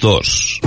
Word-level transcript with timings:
2. 0.00 0.60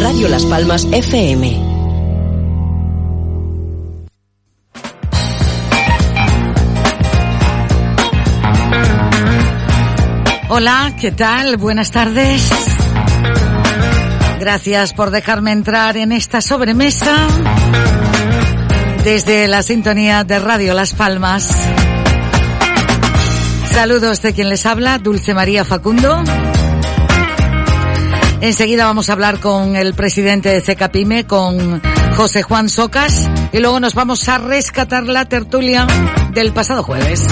Radio 0.00 0.28
Las 0.28 0.44
Palmas 0.46 0.88
FM. 0.90 1.62
Hola, 10.48 10.96
¿qué 11.00 11.12
tal? 11.12 11.58
Buenas 11.58 11.92
tardes. 11.92 12.50
Gracias 14.40 14.92
por 14.94 15.12
dejarme 15.12 15.52
entrar 15.52 15.96
en 15.96 16.10
esta 16.10 16.40
sobremesa 16.40 17.28
desde 19.04 19.46
la 19.46 19.62
sintonía 19.62 20.24
de 20.24 20.40
Radio 20.40 20.74
Las 20.74 20.92
Palmas. 20.94 21.48
Saludos 23.78 24.22
de 24.22 24.34
quien 24.34 24.48
les 24.48 24.66
habla, 24.66 24.98
Dulce 24.98 25.34
María 25.34 25.64
Facundo. 25.64 26.20
Enseguida 28.40 28.86
vamos 28.86 29.08
a 29.08 29.12
hablar 29.12 29.38
con 29.38 29.76
el 29.76 29.94
presidente 29.94 30.48
de 30.48 30.60
CECAPIME, 30.60 31.28
con 31.28 31.80
José 32.16 32.42
Juan 32.42 32.70
Socas, 32.70 33.30
y 33.52 33.60
luego 33.60 33.78
nos 33.78 33.94
vamos 33.94 34.28
a 34.28 34.38
rescatar 34.38 35.04
la 35.04 35.26
tertulia 35.26 35.86
del 36.32 36.52
pasado 36.52 36.82
jueves. 36.82 37.24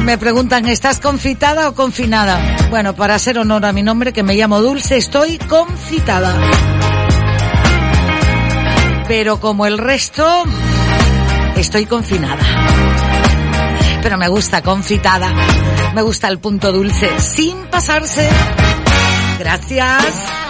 Me 0.00 0.18
preguntan, 0.18 0.66
¿estás 0.66 0.98
confitada 0.98 1.68
o 1.68 1.76
confinada? 1.76 2.56
Bueno, 2.70 2.96
para 2.96 3.14
hacer 3.14 3.38
honor 3.38 3.64
a 3.64 3.72
mi 3.72 3.84
nombre, 3.84 4.12
que 4.12 4.24
me 4.24 4.34
llamo 4.34 4.60
Dulce, 4.60 4.96
estoy 4.96 5.38
confitada. 5.38 6.34
Pero 9.06 9.38
como 9.38 9.64
el 9.64 9.78
resto, 9.78 10.42
estoy 11.56 11.86
confinada 11.86 12.93
pero 14.04 14.18
me 14.18 14.28
gusta 14.28 14.60
confitada. 14.60 15.32
Me 15.94 16.02
gusta 16.02 16.28
el 16.28 16.38
punto 16.38 16.70
dulce, 16.70 17.18
sin 17.18 17.56
pasarse. 17.68 18.28
Gracias. 19.38 20.43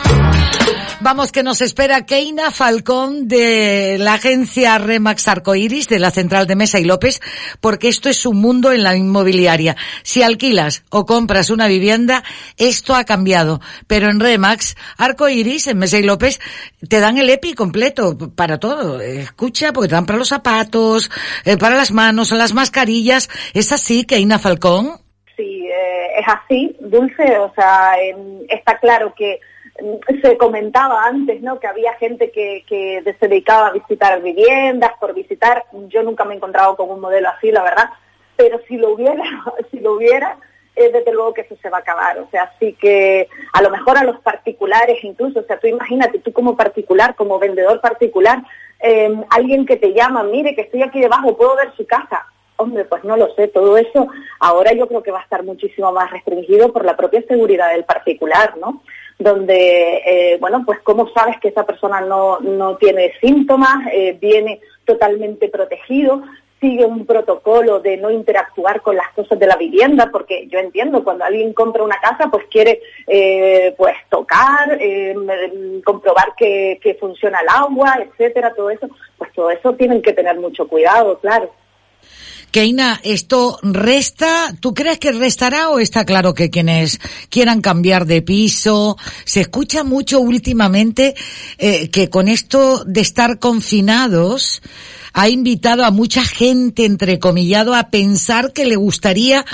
Vamos 1.04 1.32
que 1.32 1.42
nos 1.42 1.60
espera 1.60 2.06
Keina 2.06 2.50
Falcón 2.50 3.28
de 3.28 3.98
la 4.00 4.14
agencia 4.14 4.78
Remax 4.78 5.28
Arcoiris 5.28 5.86
de 5.86 5.98
la 5.98 6.10
central 6.10 6.46
de 6.46 6.56
Mesa 6.56 6.80
y 6.80 6.84
López, 6.84 7.20
porque 7.60 7.88
esto 7.88 8.08
es 8.08 8.24
un 8.24 8.40
mundo 8.40 8.72
en 8.72 8.82
la 8.82 8.96
inmobiliaria. 8.96 9.76
Si 10.02 10.22
alquilas 10.22 10.82
o 10.88 11.04
compras 11.04 11.50
una 11.50 11.68
vivienda, 11.68 12.22
esto 12.56 12.94
ha 12.94 13.04
cambiado. 13.04 13.60
Pero 13.86 14.08
en 14.08 14.18
Remax 14.18 14.76
Arcoiris, 14.96 15.66
en 15.66 15.76
Mesa 15.76 15.98
y 15.98 16.04
López, 16.04 16.40
te 16.88 17.00
dan 17.00 17.18
el 17.18 17.28
EPI 17.28 17.52
completo 17.52 18.16
para 18.34 18.58
todo. 18.58 18.98
Escucha, 19.02 19.74
porque 19.74 19.88
te 19.88 19.96
dan 19.96 20.06
para 20.06 20.18
los 20.18 20.28
zapatos, 20.28 21.10
eh, 21.44 21.58
para 21.58 21.76
las 21.76 21.92
manos, 21.92 22.32
las 22.32 22.54
mascarillas. 22.54 23.28
¿Es 23.52 23.72
así, 23.72 24.06
Keina 24.06 24.38
Falcón? 24.38 25.02
Sí, 25.36 25.66
eh, 25.66 26.06
es 26.18 26.26
así, 26.26 26.74
Dulce. 26.80 27.38
O 27.40 27.52
sea, 27.54 27.92
está 28.48 28.78
claro 28.78 29.12
que 29.14 29.38
se 30.22 30.36
comentaba 30.36 31.04
antes, 31.04 31.42
¿no? 31.42 31.58
Que 31.58 31.66
había 31.66 31.94
gente 31.94 32.30
que, 32.30 32.64
que 32.68 33.02
se 33.18 33.28
dedicaba 33.28 33.68
a 33.68 33.72
visitar 33.72 34.22
viviendas 34.22 34.92
por 35.00 35.14
visitar. 35.14 35.64
Yo 35.88 36.02
nunca 36.02 36.24
me 36.24 36.34
he 36.34 36.36
encontrado 36.36 36.76
con 36.76 36.90
un 36.90 37.00
modelo 37.00 37.28
así, 37.28 37.50
la 37.50 37.62
verdad. 37.62 37.90
Pero 38.36 38.60
si 38.68 38.76
lo 38.76 38.90
hubiera, 38.94 39.24
si 39.70 39.80
lo 39.80 39.94
hubiera, 39.94 40.38
eh, 40.76 40.90
desde 40.92 41.12
luego 41.12 41.34
que 41.34 41.42
eso 41.42 41.56
se 41.60 41.70
va 41.70 41.78
a 41.78 41.80
acabar. 41.80 42.18
O 42.18 42.28
sea, 42.30 42.44
así 42.54 42.72
que 42.74 43.28
a 43.52 43.62
lo 43.62 43.70
mejor 43.70 43.98
a 43.98 44.04
los 44.04 44.20
particulares 44.20 45.02
incluso, 45.02 45.40
o 45.40 45.44
sea, 45.44 45.58
tú 45.58 45.66
imagínate, 45.66 46.18
tú 46.18 46.32
como 46.32 46.56
particular, 46.56 47.14
como 47.14 47.38
vendedor 47.38 47.80
particular, 47.80 48.42
eh, 48.80 49.14
alguien 49.30 49.66
que 49.66 49.76
te 49.76 49.92
llama, 49.92 50.22
mire 50.24 50.54
que 50.54 50.62
estoy 50.62 50.82
aquí 50.82 51.00
debajo, 51.00 51.36
puedo 51.36 51.56
ver 51.56 51.72
su 51.76 51.86
casa. 51.86 52.26
Hombre, 52.56 52.84
pues 52.84 53.02
no 53.02 53.16
lo 53.16 53.34
sé, 53.34 53.48
todo 53.48 53.76
eso 53.76 54.06
ahora 54.38 54.72
yo 54.72 54.86
creo 54.86 55.02
que 55.02 55.10
va 55.10 55.18
a 55.18 55.24
estar 55.24 55.42
muchísimo 55.42 55.90
más 55.90 56.12
restringido 56.12 56.72
por 56.72 56.84
la 56.84 56.96
propia 56.96 57.20
seguridad 57.26 57.70
del 57.72 57.84
particular, 57.84 58.56
¿no? 58.58 58.80
Donde, 59.18 60.02
eh, 60.04 60.38
bueno, 60.40 60.62
pues 60.66 60.80
cómo 60.80 61.08
sabes 61.10 61.38
que 61.40 61.48
esa 61.48 61.64
persona 61.64 62.00
no, 62.00 62.40
no 62.40 62.76
tiene 62.76 63.12
síntomas, 63.20 63.86
eh, 63.92 64.16
viene 64.20 64.60
totalmente 64.84 65.48
protegido, 65.48 66.22
sigue 66.60 66.84
un 66.84 67.04
protocolo 67.04 67.80
de 67.80 67.96
no 67.96 68.10
interactuar 68.10 68.80
con 68.80 68.96
las 68.96 69.10
cosas 69.12 69.38
de 69.38 69.46
la 69.46 69.56
vivienda, 69.56 70.10
porque 70.10 70.46
yo 70.48 70.58
entiendo, 70.58 71.04
cuando 71.04 71.24
alguien 71.24 71.52
compra 71.52 71.82
una 71.82 72.00
casa, 72.00 72.28
pues 72.30 72.46
quiere 72.50 72.80
eh, 73.06 73.74
pues 73.76 73.94
tocar, 74.08 74.78
comprobar 75.84 76.34
que, 76.36 76.78
que 76.82 76.94
funciona 76.94 77.40
el 77.40 77.48
agua, 77.48 77.98
etcétera, 78.00 78.54
todo 78.54 78.70
eso, 78.70 78.88
pues 79.18 79.32
todo 79.32 79.50
eso 79.50 79.74
tienen 79.74 80.00
que 80.00 80.12
tener 80.12 80.38
mucho 80.38 80.66
cuidado, 80.66 81.18
claro. 81.18 81.50
Keina, 82.54 83.00
¿esto 83.02 83.58
resta? 83.62 84.54
¿Tú 84.60 84.74
crees 84.74 85.00
que 85.00 85.10
restará 85.10 85.70
o 85.70 85.80
está 85.80 86.04
claro 86.04 86.34
que 86.34 86.50
quienes 86.50 87.00
quieran 87.28 87.60
cambiar 87.60 88.06
de 88.06 88.22
piso? 88.22 88.96
Se 89.24 89.40
escucha 89.40 89.82
mucho 89.82 90.20
últimamente 90.20 91.16
eh, 91.58 91.90
que 91.90 92.10
con 92.10 92.28
esto 92.28 92.84
de 92.84 93.00
estar 93.00 93.40
confinados 93.40 94.62
ha 95.12 95.28
invitado 95.28 95.84
a 95.84 95.90
mucha 95.90 96.22
gente, 96.22 96.84
entrecomillado, 96.84 97.74
a 97.74 97.90
pensar 97.90 98.52
que 98.52 98.66
le 98.66 98.76
gustaría 98.76 99.44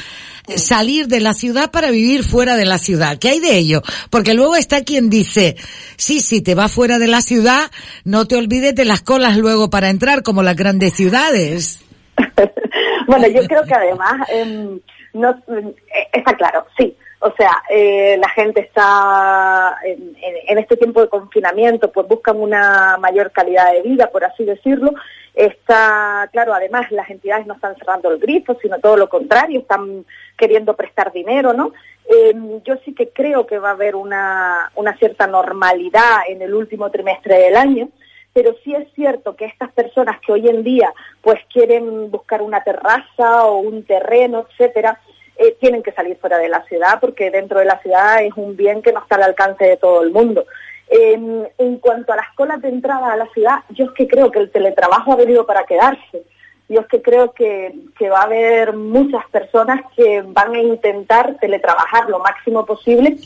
salir 0.57 1.09
de 1.09 1.21
la 1.21 1.33
ciudad 1.33 1.71
para 1.71 1.91
vivir 1.91 2.23
fuera 2.23 2.55
de 2.57 2.67
la 2.67 2.77
ciudad. 2.77 3.19
¿Qué 3.19 3.31
hay 3.31 3.41
de 3.41 3.57
ello? 3.57 3.83
Porque 4.11 4.35
luego 4.35 4.57
está 4.57 4.85
quien 4.85 5.09
dice, 5.09 5.57
sí, 5.97 6.21
si 6.21 6.43
te 6.43 6.55
vas 6.55 6.71
fuera 6.71 6.99
de 6.99 7.07
la 7.07 7.23
ciudad, 7.23 7.71
no 8.05 8.27
te 8.27 8.37
olvides 8.37 8.75
de 8.75 8.85
las 8.85 9.01
colas 9.01 9.39
luego 9.39 9.71
para 9.71 9.89
entrar, 9.89 10.23
como 10.23 10.43
las 10.43 10.57
grandes 10.57 10.93
ciudades. 10.93 11.81
bueno, 13.11 13.27
yo 13.29 13.47
creo 13.47 13.65
que 13.65 13.75
además 13.75 14.29
em, 14.31 14.81
no, 15.13 15.31
eh, 15.31 15.75
está 16.13 16.37
claro, 16.37 16.67
sí. 16.79 16.97
O 17.23 17.31
sea, 17.37 17.63
eh, 17.69 18.17
la 18.19 18.31
gente 18.31 18.61
está 18.61 19.77
en, 19.85 20.59
este 20.59 20.77
tiempo 20.77 21.03
de 21.03 21.09
confinamiento, 21.09 21.93
pues 21.93 22.09
buscan 22.09 22.41
una 22.41 22.97
mayor 22.99 23.31
calidad 23.31 23.73
de 23.73 23.83
vida, 23.83 24.07
por 24.11 24.25
así 24.25 24.45
decirlo. 24.45 24.95
Está, 25.35 26.29
claro, 26.33 26.55
además 26.55 26.91
las 26.91 27.11
entidades 27.11 27.47
no 27.47 27.55
están 27.55 27.77
cerrando 27.77 28.11
el 28.11 28.19
grifo, 28.19 28.57
sino 28.63 28.79
todo 28.79 28.97
lo 28.97 29.09
contrario, 29.11 29.61
están 29.61 30.07
queriendo 30.37 30.75
prestar 30.75 31.13
dinero, 31.13 31.53
¿no? 31.53 31.73
Eh, 32.09 32.33
yo 32.65 32.77
sí 32.85 32.95
que 32.95 33.11
creo 33.11 33.47
que 33.47 33.59
va 33.59 33.69
a 33.69 33.73
haber 33.73 33.97
una, 33.97 34.73
una 34.75 34.97
cierta 34.97 35.27
normalidad 35.27 36.21
en 36.27 36.41
el 36.41 36.55
último 36.55 36.91
trimestre 36.91 37.39
del 37.39 37.57
año 37.57 37.91
pero 38.33 38.55
sí 38.63 38.75
es 38.75 38.93
cierto 38.95 39.37
que 39.37 39.45
estas 39.45 39.73
personas 39.73 40.21
que 40.21 40.33
hoy 40.33 40.49
en 40.49 40.63
día 40.63 40.93
pues 41.21 41.39
quieren 41.53 42.11
buscar 42.11 42.43
una 42.43 42.63
terraza 42.63 43.47
o 43.47 43.59
un 43.59 43.85
terreno, 43.85 44.47
etcétera, 44.49 45.01
eh, 45.37 45.57
tienen 45.61 45.83
que 45.83 45.93
salir 45.93 46.17
fuera 46.19 46.39
de 46.39 46.49
la 46.49 46.65
ciudad 46.65 46.99
porque 47.01 47.31
dentro 47.31 47.59
de 47.59 47.65
la 47.65 47.81
ciudad 47.81 48.23
es 48.23 48.33
un 48.37 48.57
bien 48.57 48.83
que 48.83 48.93
no 48.93 49.01
está 49.01 49.17
al 49.17 49.25
alcance 49.25 49.65
de 49.65 49.77
todo 49.77 50.03
el 50.03 50.11
mundo. 50.11 50.45
en 50.93 51.79
cuanto 51.79 52.13
a 52.13 52.17
las 52.17 52.35
colas 52.35 52.61
de 52.63 52.69
entrada 52.69 53.13
a 53.13 53.17
la 53.17 53.27
ciudad, 53.27 53.61
yo 53.69 53.85
es 53.85 53.91
que 53.93 54.09
creo 54.09 54.31
que 54.33 54.41
el 54.41 54.51
teletrabajo 54.51 55.13
ha 55.13 55.17
venido 55.17 55.47
para 55.47 55.65
quedarse. 55.65 56.25
Yo 56.71 56.83
es 56.83 56.87
que 56.87 57.03
creo 57.03 57.33
que, 57.33 57.75
que 57.99 58.09
va 58.09 58.21
a 58.21 58.25
haber 58.27 58.77
muchas 58.77 59.29
personas 59.33 59.81
que 59.97 60.23
van 60.25 60.55
a 60.55 60.63
intentar 60.63 61.37
teletrabajar 61.41 62.09
lo 62.09 62.21
máximo 62.21 62.65
posible 62.65 63.17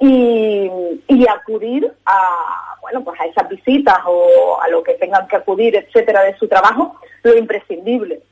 y, 0.00 0.70
y 1.06 1.28
acudir 1.28 1.92
a, 2.06 2.76
bueno, 2.80 3.04
pues 3.04 3.20
a 3.20 3.26
esas 3.26 3.46
visitas 3.50 3.98
o 4.06 4.58
a 4.58 4.68
lo 4.70 4.82
que 4.82 4.94
tengan 4.94 5.28
que 5.28 5.36
acudir, 5.36 5.76
etcétera, 5.76 6.22
de 6.22 6.34
su 6.38 6.48
trabajo, 6.48 6.96
lo 7.22 7.36
imprescindible. 7.36 8.22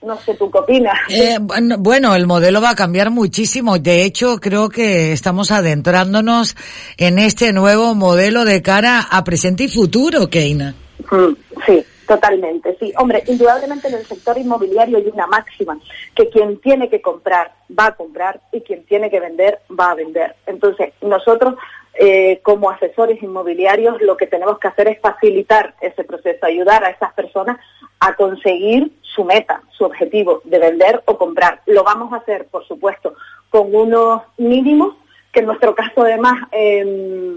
No 0.00 0.16
sé, 0.16 0.34
¿tú 0.36 0.50
qué 0.50 0.56
opinas? 0.56 0.98
Eh, 1.10 1.36
bueno, 1.40 2.14
el 2.14 2.26
modelo 2.26 2.62
va 2.62 2.70
a 2.70 2.76
cambiar 2.76 3.10
muchísimo. 3.10 3.78
De 3.78 4.04
hecho, 4.04 4.38
creo 4.38 4.70
que 4.70 5.12
estamos 5.12 5.50
adentrándonos 5.50 6.56
en 6.96 7.18
este 7.18 7.52
nuevo 7.52 7.94
modelo 7.94 8.46
de 8.46 8.62
cara 8.62 9.00
a 9.10 9.22
presente 9.22 9.64
y 9.64 9.68
futuro, 9.68 10.30
Keina. 10.30 10.74
Mm, 11.10 11.34
sí, 11.66 11.84
Totalmente, 12.08 12.74
sí. 12.80 12.90
Hombre, 12.96 13.22
indudablemente 13.26 13.88
en 13.88 13.94
el 13.94 14.06
sector 14.06 14.38
inmobiliario 14.38 14.96
hay 14.96 15.08
una 15.12 15.26
máxima, 15.26 15.78
que 16.14 16.30
quien 16.30 16.58
tiene 16.58 16.88
que 16.88 17.02
comprar 17.02 17.52
va 17.78 17.88
a 17.88 17.96
comprar 17.96 18.40
y 18.50 18.62
quien 18.62 18.86
tiene 18.86 19.10
que 19.10 19.20
vender 19.20 19.60
va 19.78 19.90
a 19.90 19.94
vender. 19.94 20.34
Entonces, 20.46 20.94
nosotros 21.02 21.56
eh, 21.92 22.40
como 22.42 22.70
asesores 22.70 23.22
inmobiliarios 23.22 24.00
lo 24.00 24.16
que 24.16 24.26
tenemos 24.26 24.58
que 24.58 24.68
hacer 24.68 24.88
es 24.88 25.00
facilitar 25.00 25.74
ese 25.82 26.02
proceso, 26.02 26.46
ayudar 26.46 26.82
a 26.82 26.88
esas 26.88 27.12
personas 27.12 27.58
a 28.00 28.14
conseguir 28.14 28.90
su 29.02 29.24
meta, 29.24 29.60
su 29.76 29.84
objetivo 29.84 30.40
de 30.44 30.60
vender 30.60 31.02
o 31.04 31.18
comprar. 31.18 31.60
Lo 31.66 31.84
vamos 31.84 32.10
a 32.14 32.16
hacer, 32.16 32.46
por 32.46 32.66
supuesto, 32.66 33.16
con 33.50 33.74
unos 33.74 34.22
mínimos, 34.38 34.96
que 35.30 35.40
en 35.40 35.46
nuestro 35.46 35.74
caso 35.74 36.00
además 36.04 36.48
eh, 36.52 37.36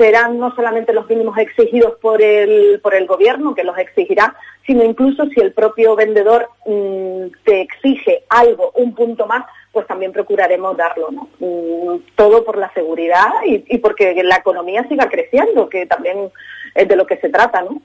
serán 0.00 0.38
no 0.38 0.54
solamente 0.54 0.94
los 0.94 1.06
mínimos 1.10 1.36
exigidos 1.36 1.98
por 2.00 2.22
el, 2.22 2.80
por 2.80 2.94
el 2.94 3.06
gobierno, 3.06 3.54
que 3.54 3.64
los 3.64 3.76
exigirá, 3.76 4.34
sino 4.66 4.82
incluso 4.82 5.26
si 5.26 5.42
el 5.42 5.52
propio 5.52 5.94
vendedor 5.94 6.48
mm, 6.64 7.26
te 7.44 7.60
exige 7.60 8.24
algo, 8.30 8.72
un 8.76 8.94
punto 8.94 9.26
más, 9.26 9.44
pues 9.70 9.86
también 9.86 10.10
procuraremos 10.10 10.74
darlo, 10.74 11.10
¿no? 11.10 11.28
Mm, 11.38 11.98
todo 12.16 12.42
por 12.46 12.56
la 12.56 12.72
seguridad 12.72 13.28
y, 13.44 13.62
y 13.68 13.76
porque 13.76 14.18
la 14.24 14.36
economía 14.36 14.88
siga 14.88 15.06
creciendo, 15.06 15.68
que 15.68 15.84
también 15.84 16.30
es 16.74 16.88
de 16.88 16.96
lo 16.96 17.04
que 17.04 17.18
se 17.18 17.28
trata, 17.28 17.60
¿no? 17.60 17.82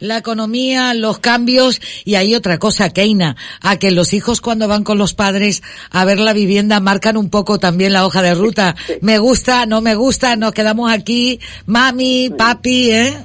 La 0.00 0.16
economía, 0.16 0.94
los 0.94 1.18
cambios 1.18 1.80
y 2.04 2.16
hay 2.16 2.34
otra 2.34 2.58
cosa, 2.58 2.90
Keina, 2.90 3.36
a 3.62 3.78
que 3.78 3.90
los 3.90 4.12
hijos 4.12 4.40
cuando 4.40 4.66
van 4.66 4.84
con 4.84 4.98
los 4.98 5.14
padres 5.14 5.62
a 5.90 6.04
ver 6.04 6.18
la 6.18 6.32
vivienda 6.32 6.80
marcan 6.80 7.16
un 7.16 7.30
poco 7.30 7.58
también 7.58 7.92
la 7.92 8.06
hoja 8.06 8.22
de 8.22 8.34
ruta. 8.34 8.74
Me 9.00 9.18
gusta, 9.18 9.66
no 9.66 9.80
me 9.80 9.94
gusta, 9.94 10.36
nos 10.36 10.52
quedamos 10.52 10.90
aquí, 10.92 11.40
mami, 11.66 12.30
papi, 12.36 12.90
¿eh? 12.90 13.16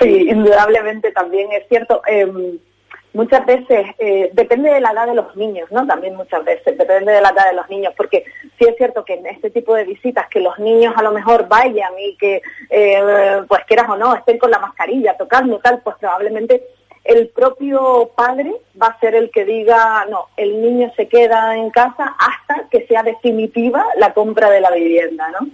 Sí, 0.00 0.26
indudablemente 0.28 1.12
también 1.12 1.48
es 1.52 1.66
cierto. 1.68 2.02
Eh, 2.06 2.26
muchas 3.16 3.46
veces, 3.46 3.86
eh, 3.98 4.30
depende 4.34 4.70
de 4.70 4.80
la 4.80 4.90
edad 4.90 5.06
de 5.06 5.14
los 5.14 5.34
niños, 5.36 5.72
¿no? 5.72 5.86
También 5.86 6.14
muchas 6.14 6.44
veces, 6.44 6.76
depende 6.76 7.12
de 7.12 7.22
la 7.22 7.30
edad 7.30 7.48
de 7.48 7.56
los 7.56 7.68
niños, 7.68 7.94
porque 7.96 8.24
sí 8.58 8.66
es 8.68 8.76
cierto 8.76 9.04
que 9.04 9.14
en 9.14 9.26
este 9.26 9.50
tipo 9.50 9.74
de 9.74 9.84
visitas, 9.84 10.28
que 10.28 10.40
los 10.40 10.58
niños 10.58 10.94
a 10.96 11.02
lo 11.02 11.12
mejor 11.12 11.48
vayan 11.48 11.92
y 11.98 12.16
que, 12.16 12.42
eh, 12.68 13.42
pues 13.48 13.64
quieras 13.64 13.88
o 13.88 13.96
no, 13.96 14.14
estén 14.14 14.38
con 14.38 14.50
la 14.50 14.58
mascarilla, 14.58 15.16
tocando 15.16 15.58
tal, 15.58 15.80
pues 15.82 15.96
probablemente 15.98 16.62
el 17.04 17.28
propio 17.28 18.10
padre 18.14 18.54
va 18.80 18.88
a 18.88 19.00
ser 19.00 19.14
el 19.14 19.30
que 19.30 19.44
diga, 19.44 20.04
no, 20.10 20.26
el 20.36 20.60
niño 20.60 20.92
se 20.96 21.08
queda 21.08 21.56
en 21.56 21.70
casa 21.70 22.16
hasta 22.18 22.68
que 22.68 22.86
sea 22.86 23.02
definitiva 23.02 23.84
la 23.96 24.12
compra 24.12 24.50
de 24.50 24.60
la 24.60 24.70
vivienda, 24.70 25.30
¿no? 25.30 25.48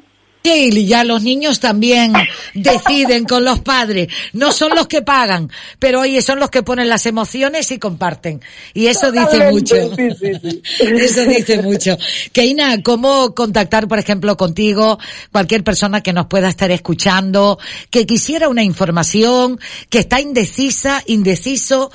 Y 0.45 0.87
ya 0.87 1.05
los 1.05 1.23
niños 1.23 1.61
también 1.61 2.13
deciden 2.55 3.25
con 3.25 3.45
los 3.45 3.61
padres. 3.61 4.09
No 4.33 4.53
son 4.53 4.75
los 4.75 4.89
que 4.89 5.03
pagan, 5.03 5.51
pero 5.79 6.01
oye, 6.01 6.21
son 6.21 6.41
los 6.41 6.51
que 6.51 6.63
ponen 6.63 6.89
las 6.89 7.07
emociones 7.07 7.71
y 7.71 7.79
comparten. 7.79 8.41
Y 8.75 8.87
eso 8.87 9.13
dice 9.13 9.51
mucho. 9.51 9.77
Eso 11.03 11.25
dice 11.27 11.63
mucho. 11.63 11.97
Keina, 12.33 12.83
¿cómo 12.83 13.35
contactar, 13.35 13.89
por 13.89 13.99
ejemplo, 13.99 14.37
contigo, 14.37 14.99
cualquier 15.31 15.65
persona 15.65 16.01
que 16.01 16.13
nos 16.13 16.27
pueda 16.27 16.49
estar 16.49 16.71
escuchando, 16.71 17.59
que 17.91 18.07
quisiera 18.07 18.49
una 18.49 18.63
información, 18.63 19.61
que 19.89 20.01
está 20.01 20.21
indecisa, 20.21 21.03
indeciso, 21.07 21.91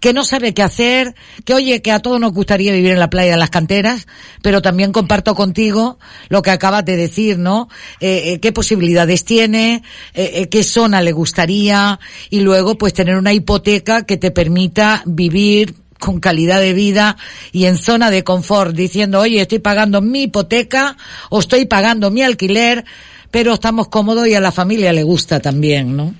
que 0.00 0.14
no 0.14 0.24
sabe 0.24 0.54
qué 0.54 0.62
hacer, 0.62 1.14
que 1.44 1.54
oye, 1.54 1.82
que 1.82 1.92
a 1.92 2.00
todos 2.00 2.18
nos 2.18 2.32
gustaría 2.32 2.72
vivir 2.72 2.92
en 2.92 2.98
la 2.98 3.10
playa 3.10 3.32
de 3.32 3.38
las 3.38 3.50
canteras, 3.50 4.06
pero 4.42 4.62
también 4.62 4.92
comparto 4.92 5.34
contigo 5.34 5.98
lo 6.28 6.42
que 6.42 6.50
acabas 6.50 6.84
de 6.86 6.96
decir, 6.96 7.38
¿no? 7.38 7.68
Eh, 8.00 8.32
eh, 8.32 8.40
qué 8.40 8.50
posibilidades 8.52 9.24
tiene, 9.24 9.82
eh, 10.14 10.48
qué 10.48 10.62
zona 10.62 11.02
le 11.02 11.12
gustaría 11.12 12.00
y 12.30 12.40
luego 12.40 12.78
pues 12.78 12.94
tener 12.94 13.16
una 13.16 13.34
hipoteca 13.34 14.04
que 14.06 14.16
te 14.16 14.30
permita 14.30 15.02
vivir 15.04 15.74
con 15.98 16.18
calidad 16.18 16.60
de 16.60 16.72
vida 16.72 17.18
y 17.52 17.66
en 17.66 17.76
zona 17.76 18.10
de 18.10 18.24
confort, 18.24 18.74
diciendo, 18.74 19.20
oye, 19.20 19.42
estoy 19.42 19.58
pagando 19.58 20.00
mi 20.00 20.22
hipoteca 20.22 20.96
o 21.28 21.40
estoy 21.40 21.66
pagando 21.66 22.10
mi 22.10 22.22
alquiler, 22.22 22.86
pero 23.30 23.52
estamos 23.52 23.88
cómodos 23.88 24.26
y 24.26 24.34
a 24.34 24.40
la 24.40 24.50
familia 24.50 24.94
le 24.94 25.02
gusta 25.02 25.40
también, 25.40 25.94
¿no? 25.94 26.14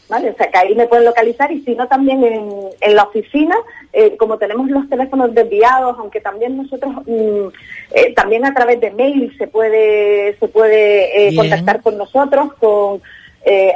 ¿Vale? 0.08 0.30
O 0.30 0.36
sea, 0.36 0.50
que 0.50 0.58
ahí 0.58 0.74
me 0.74 0.86
pueden 0.86 1.04
localizar 1.04 1.52
y 1.52 1.62
si 1.62 1.74
no 1.74 1.86
también 1.88 2.24
en, 2.24 2.48
en 2.80 2.94
la 2.94 3.02
oficina, 3.04 3.54
eh, 3.92 4.16
como 4.16 4.38
tenemos 4.38 4.70
los 4.70 4.88
teléfonos 4.88 5.34
desviados, 5.34 5.96
aunque 5.98 6.20
también 6.20 6.56
nosotros, 6.56 6.94
mm, 7.06 7.48
eh, 7.92 8.14
también 8.14 8.44
a 8.44 8.54
través 8.54 8.80
de 8.80 8.92
mail 8.92 9.36
se 9.36 9.46
puede, 9.46 10.36
se 10.38 10.48
puede 10.48 11.28
eh, 11.28 11.36
contactar 11.36 11.82
con 11.82 11.98
nosotros 11.98 12.54
con 12.54 13.02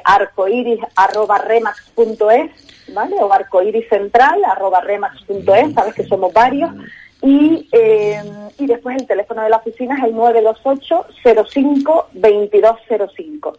arcoiris.remax.es, 0.05 2.93
¿vale? 2.93 3.15
O 3.21 3.33
arcoiriscentral 3.33 4.45
arroba 4.45 4.81
remax.es, 4.81 5.75
sabes 5.75 5.95
que 5.95 6.03
somos 6.05 6.33
varios. 6.33 6.73
Y, 7.23 7.69
y 8.59 8.67
después 8.67 8.97
el 8.97 9.07
teléfono 9.07 9.43
de 9.43 9.51
la 9.51 9.59
oficina 9.59 9.97
es 9.99 10.05
el 10.05 10.17
928 10.17 11.07
05 11.53 12.09
2205. 12.15 13.59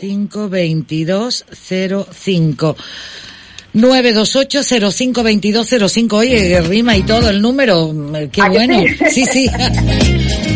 52205. 0.00 2.76
928-052205. 3.74 6.12
Oye, 6.14 6.60
rima 6.62 6.96
y 6.96 7.02
todo 7.02 7.28
el 7.30 7.42
número. 7.42 7.92
Qué 8.32 8.48
bueno. 8.48 8.82
Sí, 9.10 9.26
sí. 9.26 9.46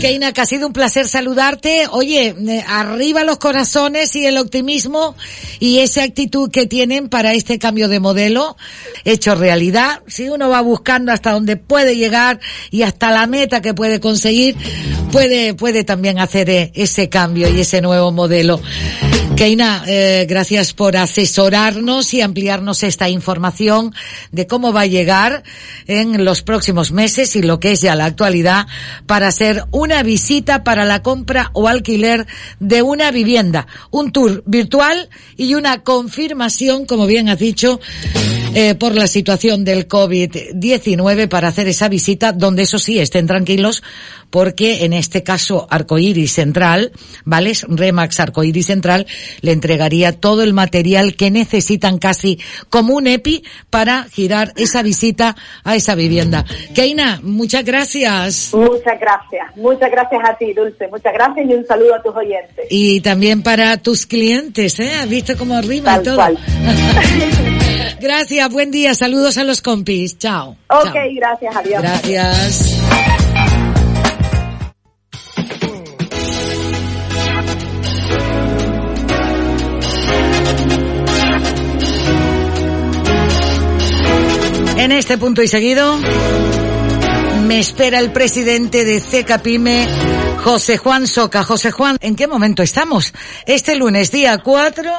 Keina, 0.00 0.32
que 0.32 0.40
ha 0.40 0.46
sido 0.46 0.66
un 0.66 0.72
placer 0.72 1.06
saludarte. 1.06 1.84
Oye, 1.90 2.28
eh, 2.28 2.64
arriba 2.66 3.22
los 3.22 3.36
corazones 3.36 4.16
y 4.16 4.24
el 4.24 4.38
optimismo 4.38 5.14
y 5.58 5.80
esa 5.80 6.04
actitud 6.04 6.50
que 6.50 6.66
tienen 6.66 7.10
para 7.10 7.34
este 7.34 7.58
cambio 7.58 7.86
de 7.86 8.00
modelo 8.00 8.56
hecho 9.04 9.34
realidad. 9.34 10.00
Si 10.06 10.30
uno 10.30 10.48
va 10.48 10.62
buscando 10.62 11.12
hasta 11.12 11.32
donde 11.32 11.56
puede 11.56 11.96
llegar 11.96 12.40
y 12.70 12.80
hasta 12.82 13.10
la 13.10 13.26
meta 13.26 13.60
que 13.60 13.74
puede 13.74 14.00
conseguir, 14.00 14.56
puede, 15.12 15.52
puede 15.52 15.84
también 15.84 16.18
hacer 16.18 16.48
eh, 16.48 16.72
ese 16.74 17.10
cambio 17.10 17.50
y 17.50 17.60
ese 17.60 17.82
nuevo 17.82 18.10
modelo. 18.10 18.58
Keina, 19.36 19.84
eh, 19.86 20.26
gracias 20.28 20.72
por 20.74 20.96
asesorarnos 20.96 22.12
y 22.12 22.20
ampliarnos 22.20 22.82
esta 22.82 23.08
información 23.08 23.94
de 24.32 24.46
cómo 24.46 24.72
va 24.72 24.82
a 24.82 24.86
llegar 24.86 25.42
en 25.86 26.24
los 26.24 26.42
próximos 26.42 26.92
meses 26.92 27.34
y 27.36 27.42
lo 27.42 27.58
que 27.58 27.72
es 27.72 27.80
ya 27.80 27.94
la 27.94 28.04
actualidad 28.04 28.66
para 29.06 29.28
hacer 29.28 29.64
una 29.70 30.02
visita 30.02 30.62
para 30.62 30.84
la 30.84 31.02
compra 31.02 31.50
o 31.54 31.68
alquiler 31.68 32.26
de 32.58 32.82
una 32.82 33.10
vivienda, 33.10 33.66
un 33.90 34.12
tour 34.12 34.42
virtual 34.46 35.08
y 35.36 35.54
una 35.54 35.82
confirmación, 35.82 36.84
como 36.84 37.06
bien 37.06 37.28
has 37.28 37.38
dicho, 37.38 37.80
eh, 38.54 38.74
por 38.74 38.94
la 38.94 39.06
situación 39.06 39.64
del 39.64 39.88
COVID-19 39.88 41.28
para 41.28 41.48
hacer 41.48 41.68
esa 41.68 41.88
visita 41.88 42.32
donde 42.32 42.64
eso 42.64 42.78
sí 42.78 42.98
estén 42.98 43.26
tranquilos 43.26 43.82
porque 44.30 44.84
en 44.84 44.92
este 44.92 45.22
caso 45.22 45.66
Arcoiris 45.70 46.32
Central, 46.32 46.92
¿vale? 47.24 47.52
Remax 47.68 48.20
Arcoiris 48.20 48.66
Central 48.66 49.06
le 49.40 49.52
entregaría 49.52 50.12
todo 50.12 50.42
el 50.42 50.52
material 50.52 51.16
que 51.16 51.30
necesitan 51.30 51.98
casi 51.98 52.38
como 52.68 52.94
un 52.94 53.06
EPI 53.06 53.44
para 53.68 54.04
girar 54.04 54.52
esa 54.56 54.82
visita 54.82 55.36
a 55.64 55.74
esa 55.76 55.94
vivienda. 55.94 56.44
Keina, 56.74 57.20
muchas 57.22 57.64
gracias. 57.64 58.50
Muchas 58.54 58.98
gracias. 59.00 59.56
Muchas 59.56 59.90
gracias 59.90 60.20
a 60.24 60.36
ti, 60.36 60.52
Dulce. 60.52 60.88
Muchas 60.88 61.12
gracias 61.12 61.46
y 61.48 61.54
un 61.54 61.66
saludo 61.66 61.94
a 61.94 62.02
tus 62.02 62.14
oyentes. 62.14 62.66
Y 62.70 63.00
también 63.00 63.42
para 63.42 63.76
tus 63.78 64.06
clientes, 64.06 64.78
¿eh? 64.80 64.92
¿Has 64.94 65.08
visto 65.08 65.36
cómo 65.36 65.60
rima 65.60 65.94
Tal 65.96 66.02
todo? 66.02 66.16
Cual. 66.16 66.38
gracias, 68.00 68.50
buen 68.50 68.70
día. 68.70 68.94
Saludos 68.94 69.38
a 69.38 69.44
los 69.44 69.60
compis. 69.60 70.18
Chao. 70.18 70.56
Ok, 70.68 70.84
Chao. 70.84 70.94
gracias. 71.16 71.56
Adiós. 71.56 71.82
Gracias. 71.82 73.19
En 84.80 84.92
este 84.92 85.18
punto 85.18 85.42
y 85.42 85.46
seguido, 85.46 85.98
me 87.42 87.58
espera 87.58 87.98
el 87.98 88.12
presidente 88.12 88.86
de 88.86 88.98
CECAPIME, 88.98 89.86
José 90.42 90.78
Juan 90.78 91.06
Soca. 91.06 91.44
José 91.44 91.70
Juan, 91.70 91.98
¿en 92.00 92.16
qué 92.16 92.26
momento 92.26 92.62
estamos? 92.62 93.12
Este 93.44 93.76
lunes, 93.76 94.10
día 94.10 94.38
4, 94.38 94.90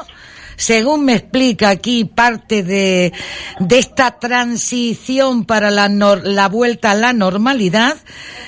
según 0.61 1.05
me 1.05 1.15
explica 1.15 1.69
aquí 1.69 2.05
parte 2.05 2.61
de, 2.61 3.11
de 3.59 3.79
esta 3.79 4.19
transición 4.19 5.45
para 5.45 5.71
la, 5.71 5.89
la 5.89 6.47
vuelta 6.47 6.91
a 6.91 6.95
la 6.95 7.13
normalidad, 7.13 7.97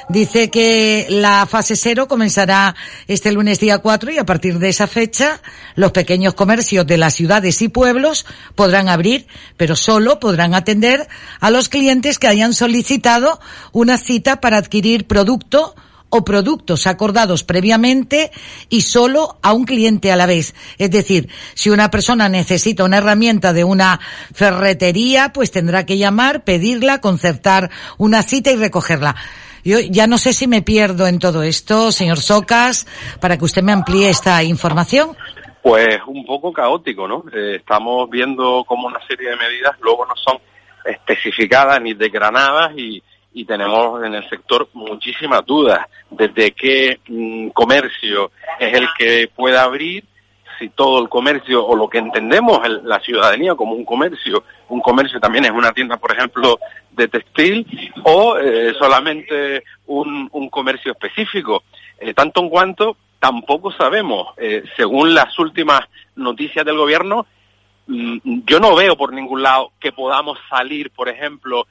dice 0.10 0.52
que 0.52 1.08
la 1.10 1.48
fase 1.48 1.76
cero 1.76 2.08
comenzará 2.08 2.76
este 3.08 3.32
lunes 3.32 3.60
día 3.60 3.80
4 3.80 4.12
y 4.12 4.20
a 4.20 4.26
partir 4.26 4.60
de 4.60 4.70
esa 4.70 4.86
fecha 4.86 5.42
los 5.76 5.92
pequeños 5.92 6.36
comercios 6.36 6.86
de 6.86 6.98
las 6.98 7.16
ciudades 7.16 7.62
y 7.64 7.68
pueblos 7.68 8.28
podrán 8.54 8.90
abrir, 8.90 9.26
pero 9.58 9.76
solo 9.76 10.20
podrán 10.20 10.54
atender 10.54 11.08
a 11.40 11.50
los 11.50 11.68
clientes 11.68 12.20
que 12.20 12.28
hayan 12.28 12.54
solicitado 12.54 13.40
una 13.72 13.98
cita 13.98 14.40
para 14.40 14.58
adquirir 14.58 15.08
producto 15.08 15.76
o 16.16 16.24
productos 16.24 16.86
acordados 16.86 17.44
previamente 17.44 18.32
y 18.70 18.82
solo 18.82 19.40
a 19.42 19.52
un 19.54 19.66
cliente 19.66 20.12
a 20.12 20.16
la 20.16 20.28
vez. 20.28 20.54
Es 20.78 20.92
decir, 20.92 21.28
si 21.56 21.72
una 21.72 21.90
persona 21.90 22.30
necesita 22.30 22.84
una 22.84 23.00
herramienta 23.00 23.52
de 23.52 23.64
una 23.64 24.00
ferretería, 24.32 25.32
pues 25.34 25.50
tendrá 25.50 25.88
que 25.88 25.98
llamar, 25.98 26.44
pedirla, 26.44 27.02
concertar 27.02 27.72
una 27.98 28.22
cita 28.22 28.52
y 28.52 28.58
recogerla. 28.58 29.16
Yo 29.64 29.80
ya 29.80 30.06
no 30.06 30.20
sé 30.20 30.34
si 30.34 30.46
me 30.46 30.62
pierdo 30.62 31.08
en 31.08 31.18
todo 31.18 31.42
esto, 31.42 31.92
señor 31.92 32.20
Socas, 32.20 32.86
para 33.20 33.38
que 33.38 33.46
usted 33.46 33.64
me 33.64 33.72
amplíe 33.72 34.10
esta 34.10 34.44
información. 34.44 35.18
Pues 35.64 35.98
un 36.06 36.28
poco 36.28 36.54
caótico, 36.54 37.08
¿no? 37.08 37.24
Eh, 37.34 37.56
estamos 37.56 38.08
viendo 38.08 38.64
como 38.68 38.86
una 38.86 39.00
serie 39.08 39.32
de 39.32 39.38
medidas 39.38 39.76
luego 39.82 40.06
no 40.06 40.14
son 40.16 40.38
especificadas 40.86 41.82
ni 41.82 41.96
desgranadas 41.96 42.78
y, 42.78 43.02
y 43.34 43.46
tenemos 43.46 44.04
en 44.04 44.14
el 44.14 44.28
sector 44.30 44.70
muchísimas 44.74 45.46
dudas 45.46 45.88
desde 46.10 46.52
qué 46.52 47.00
mm, 47.08 47.50
comercio 47.50 48.32
es 48.60 48.74
el 48.74 48.88
que 48.98 49.30
puede 49.36 49.58
abrir, 49.58 50.04
si 50.60 50.70
todo 50.70 51.02
el 51.02 51.10
comercio 51.10 51.66
o 51.66 51.76
lo 51.76 51.90
que 51.90 51.98
entendemos 51.98 52.62
la 52.84 53.00
ciudadanía 53.00 53.56
como 53.56 53.74
un 53.74 53.86
comercio, 53.86 54.44
un 54.70 54.82
comercio 54.82 55.20
también 55.20 55.46
es 55.46 55.52
una 55.52 55.72
tienda, 55.72 55.98
por 55.98 56.12
ejemplo, 56.12 56.60
de 56.92 57.08
textil 57.08 57.66
o 58.04 58.38
eh, 58.38 58.74
solamente 58.78 59.64
un, 59.88 60.30
comercio 60.50 60.92
específico. 60.92 61.64
Eh, 62.00 62.14
tanto 62.14 62.42
en 62.42 62.50
cuanto 62.50 62.98
tampoco 63.20 63.72
sabemos, 63.72 64.28
eh, 64.38 64.64
según 64.78 65.16
las 65.16 65.38
últimas 65.40 65.82
noticias 66.16 66.64
del 66.64 66.78
gobierno, 66.78 67.26
mm, 67.88 68.42
yo 68.46 68.60
no 68.60 68.76
veo 68.76 68.96
por 68.96 69.12
ningún 69.12 69.42
lado 69.42 69.72
que 69.80 69.92
podamos 69.92 70.38
salir, 70.50 70.92
por 70.92 71.10
ejemplo, 71.10 71.66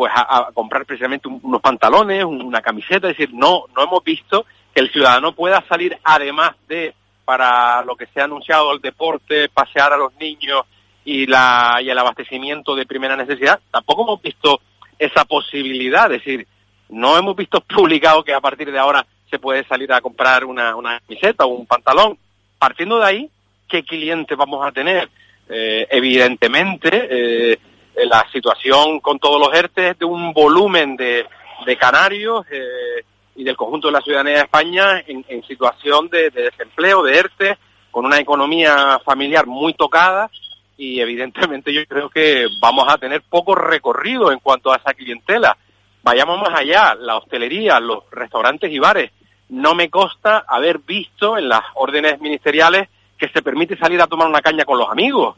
pues 0.00 0.12
a, 0.16 0.48
comprar 0.54 0.86
precisamente 0.86 1.28
unos 1.28 1.60
pantalones, 1.60 2.24
una 2.24 2.62
camiseta, 2.62 3.10
es 3.10 3.18
decir, 3.18 3.34
no, 3.34 3.64
no 3.76 3.82
hemos 3.82 4.02
visto 4.02 4.46
que 4.74 4.80
el 4.80 4.90
ciudadano 4.90 5.34
pueda 5.34 5.62
salir 5.68 5.94
además 6.02 6.52
de 6.66 6.94
para 7.26 7.84
lo 7.84 7.96
que 7.96 8.06
se 8.06 8.18
ha 8.18 8.24
anunciado 8.24 8.72
el 8.72 8.80
deporte, 8.80 9.50
pasear 9.50 9.92
a 9.92 9.98
los 9.98 10.14
niños 10.14 10.62
y, 11.04 11.26
la, 11.26 11.80
y 11.82 11.90
el 11.90 11.98
abastecimiento 11.98 12.74
de 12.74 12.86
primera 12.86 13.14
necesidad, 13.14 13.60
tampoco 13.70 14.04
hemos 14.04 14.22
visto 14.22 14.62
esa 14.98 15.26
posibilidad, 15.26 16.10
es 16.10 16.24
decir, 16.24 16.46
no 16.88 17.18
hemos 17.18 17.36
visto 17.36 17.60
publicado 17.68 18.24
que 18.24 18.32
a 18.32 18.40
partir 18.40 18.72
de 18.72 18.78
ahora 18.78 19.04
se 19.28 19.38
puede 19.38 19.64
salir 19.64 19.92
a 19.92 20.00
comprar 20.00 20.46
una, 20.46 20.76
una 20.76 20.98
camiseta 21.00 21.44
o 21.44 21.48
un 21.48 21.66
pantalón. 21.66 22.16
Partiendo 22.58 23.00
de 23.00 23.04
ahí, 23.04 23.30
¿qué 23.68 23.82
cliente 23.82 24.34
vamos 24.34 24.66
a 24.66 24.72
tener? 24.72 25.10
Eh, 25.46 25.86
evidentemente, 25.90 26.88
eh, 27.10 27.58
la 27.96 28.26
situación 28.32 29.00
con 29.00 29.18
todos 29.18 29.38
los 29.40 29.56
ERTE 29.56 29.94
de 29.94 30.04
un 30.04 30.32
volumen 30.32 30.96
de, 30.96 31.26
de 31.64 31.76
canarios 31.76 32.46
eh, 32.50 33.04
y 33.36 33.44
del 33.44 33.56
conjunto 33.56 33.88
de 33.88 33.92
la 33.92 34.00
ciudadanía 34.00 34.34
de 34.34 34.40
España 34.40 35.02
en, 35.06 35.42
situación 35.44 36.08
de, 36.08 36.30
desempleo, 36.30 37.02
de 37.02 37.18
ERTE, 37.18 37.58
con 37.90 38.06
una 38.06 38.18
economía 38.18 39.00
familiar 39.04 39.46
muy 39.46 39.74
tocada 39.74 40.30
y 40.76 41.00
evidentemente 41.00 41.72
yo 41.72 41.84
creo 41.86 42.08
que 42.08 42.46
vamos 42.60 42.86
a 42.88 42.98
tener 42.98 43.22
poco 43.28 43.54
recorrido 43.54 44.32
en 44.32 44.38
cuanto 44.38 44.72
a 44.72 44.76
esa 44.76 44.94
clientela. 44.94 45.56
Vayamos 46.02 46.40
más 46.40 46.58
allá, 46.58 46.94
la 46.94 47.16
hostelería, 47.16 47.78
los 47.80 48.04
restaurantes 48.10 48.72
y 48.72 48.78
bares. 48.78 49.10
No 49.50 49.74
me 49.74 49.90
consta 49.90 50.44
haber 50.48 50.78
visto 50.78 51.36
en 51.36 51.48
las 51.48 51.62
órdenes 51.74 52.18
ministeriales 52.20 52.88
que 53.18 53.28
se 53.28 53.42
permite 53.42 53.76
salir 53.76 54.00
a 54.00 54.06
tomar 54.06 54.28
una 54.28 54.40
caña 54.40 54.64
con 54.64 54.78
los 54.78 54.88
amigos 54.88 55.36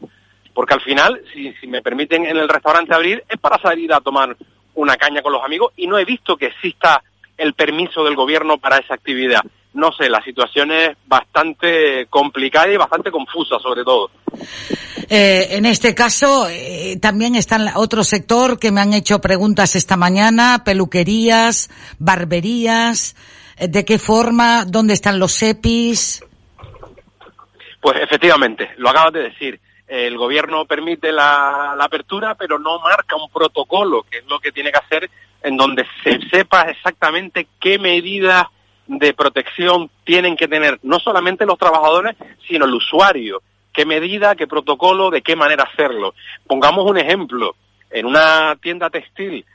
porque 0.53 0.73
al 0.75 0.81
final, 0.81 1.21
si, 1.33 1.67
me 1.67 1.81
permiten 1.81 2.25
en 2.25 2.37
el 2.37 2.47
restaurante 2.47 2.93
abrir, 2.93 3.23
es 3.27 3.39
para 3.39 3.61
salir 3.61 3.91
a 3.93 4.01
tomar 4.01 4.35
una 4.75 4.95
caña 4.95 5.21
con 5.21 5.33
los 5.33 5.43
amigos 5.43 5.73
y 5.75 5.87
no 5.87 5.97
he 5.97 6.05
visto 6.05 6.37
que 6.37 6.47
exista 6.47 7.03
el 7.37 7.53
permiso 7.53 8.03
del 8.03 8.15
gobierno 8.15 8.57
para 8.57 8.77
esa 8.77 8.93
actividad. 8.93 9.41
No 9.73 9.91
sé, 9.91 10.07
la 10.07 10.23
situación 10.23 10.71
es 10.71 10.91
bastante 11.07 12.05
complicada 12.07 12.71
y 12.71 12.77
bastante 12.77 13.09
confusa 13.09 13.57
sobre 13.59 13.83
todo. 13.83 14.11
Eh, 15.09 15.47
en 15.57 15.65
este 15.65 15.95
caso, 15.95 16.47
eh, 16.49 16.97
también 17.01 17.35
está 17.35 17.59
otro 17.75 18.03
sector 18.03 18.59
que 18.59 18.71
me 18.71 18.81
han 18.81 18.93
hecho 18.93 19.19
preguntas 19.19 19.75
esta 19.75 19.97
mañana, 19.97 20.63
peluquerías, 20.63 21.69
barberías, 21.97 23.15
eh, 23.57 23.67
¿de 23.67 23.83
qué 23.83 23.97
forma? 23.97 24.65
¿Dónde 24.65 24.93
están 24.93 25.19
los 25.19 25.41
EPIs? 25.41 26.23
Pues 27.81 27.99
efectivamente, 28.01 28.69
lo 28.77 28.89
acabas 28.89 29.13
de 29.13 29.23
decir 29.23 29.59
el 29.93 30.17
gobierno 30.17 30.65
permite 30.65 31.11
la, 31.11 31.73
apertura, 31.73 32.33
pero 32.33 32.57
no 32.57 32.79
marca 32.79 33.15
un 33.15 33.29
protocolo, 33.29 34.01
que 34.09 34.17
es 34.17 34.25
lo 34.25 34.39
que 34.39 34.51
tiene 34.51 34.71
que 34.71 34.79
hacer, 34.79 35.07
en 35.43 35.55
donde 35.55 35.85
se 36.03 36.19
sepa 36.29 36.63
exactamente 36.63 37.45
qué 37.59 37.77
medidas 37.77 38.47
de 38.87 39.13
protección 39.13 39.91
tienen 40.03 40.35
que 40.35 40.47
tener 40.47 40.79
no 40.81 40.97
solamente 40.99 41.45
los 41.45 41.59
trabajadores, 41.59 42.15
sino 42.47 42.65
el 42.65 42.73
usuario. 42.73 43.43
¿Qué 43.71 43.85
medida, 43.85 44.35
qué 44.35 44.47
protocolo, 44.47 45.11
de 45.11 45.21
qué 45.21 45.35
manera 45.35 45.69
hacerlo? 45.71 46.15
Pongamos 46.47 46.89
un 46.89 46.97
ejemplo. 46.97 47.55
En 47.91 48.07
una 48.07 48.55
tienda 48.59 48.89
textil, 48.89 49.45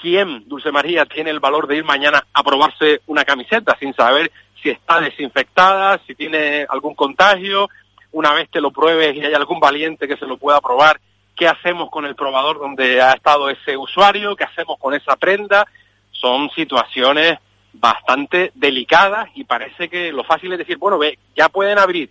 ¿quién, 0.00 0.48
Dulce 0.48 0.72
María, 0.72 1.06
tiene 1.06 1.30
el 1.30 1.38
valor 1.38 1.68
de 1.68 1.76
ir 1.76 1.84
mañana 1.84 2.26
a 2.32 2.42
probarse 2.42 3.02
una 3.06 3.24
camiseta 3.24 3.76
sin 3.78 3.94
saber 3.94 4.32
si 4.60 4.70
está 4.70 5.00
desinfectada, 5.00 6.00
si 6.04 6.16
tiene 6.16 6.66
algún 6.68 6.96
contagio, 6.96 7.68
una 8.14 8.32
vez 8.32 8.48
que 8.48 8.60
lo 8.60 8.70
pruebes 8.70 9.16
y 9.16 9.24
hay 9.24 9.34
algún 9.34 9.58
valiente 9.58 10.06
que 10.06 10.16
se 10.16 10.26
lo 10.26 10.36
pueda 10.36 10.60
probar, 10.60 11.00
qué 11.36 11.48
hacemos 11.48 11.90
con 11.90 12.06
el 12.06 12.14
probador 12.14 12.60
donde 12.60 13.02
ha 13.02 13.12
estado 13.12 13.50
ese 13.50 13.76
usuario, 13.76 14.36
qué 14.36 14.44
hacemos 14.44 14.78
con 14.78 14.94
esa 14.94 15.16
prenda. 15.16 15.66
Son 16.12 16.48
situaciones 16.50 17.38
bastante 17.72 18.52
delicadas 18.54 19.28
y 19.34 19.42
parece 19.42 19.88
que 19.88 20.12
lo 20.12 20.22
fácil 20.22 20.52
es 20.52 20.58
decir, 20.58 20.78
bueno, 20.78 20.96
ve, 20.96 21.18
ya 21.34 21.48
pueden 21.48 21.76
abrir. 21.76 22.08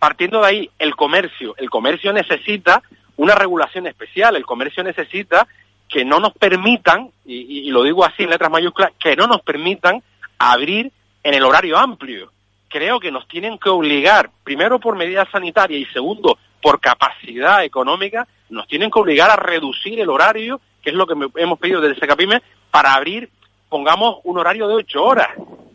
Partiendo 0.00 0.40
de 0.40 0.46
ahí, 0.46 0.70
el 0.76 0.96
comercio. 0.96 1.54
El 1.56 1.70
comercio 1.70 2.12
necesita 2.12 2.82
una 3.16 3.36
regulación 3.36 3.86
especial, 3.86 4.34
el 4.34 4.44
comercio 4.44 4.82
necesita 4.82 5.46
que 5.88 6.04
no 6.04 6.18
nos 6.18 6.32
permitan, 6.32 7.12
y 7.24 7.70
lo 7.70 7.84
digo 7.84 8.04
así 8.04 8.24
en 8.24 8.30
letras 8.30 8.50
mayúsculas, 8.50 8.90
que 8.98 9.14
no 9.14 9.28
nos 9.28 9.40
permitan 9.42 10.02
abrir 10.36 10.90
en 11.22 11.34
el 11.34 11.44
horario 11.44 11.78
amplio 11.78 12.32
creo 12.74 12.98
que 12.98 13.12
nos 13.12 13.28
tienen 13.28 13.56
que 13.56 13.68
obligar, 13.68 14.30
primero 14.42 14.80
por 14.80 14.96
medidas 14.96 15.28
sanitarias 15.30 15.80
y 15.80 15.92
segundo 15.92 16.36
por 16.60 16.80
capacidad 16.80 17.62
económica, 17.62 18.26
nos 18.50 18.66
tienen 18.66 18.90
que 18.90 18.98
obligar 18.98 19.30
a 19.30 19.36
reducir 19.36 20.00
el 20.00 20.10
horario, 20.10 20.60
que 20.82 20.90
es 20.90 20.96
lo 20.96 21.06
que 21.06 21.14
hemos 21.36 21.56
pedido 21.60 21.80
desde 21.80 22.00
Secapime, 22.00 22.42
para 22.72 22.94
abrir, 22.94 23.30
pongamos, 23.68 24.16
un 24.24 24.38
horario 24.38 24.66
de 24.66 24.74
ocho 24.74 25.04
horas, 25.04 25.28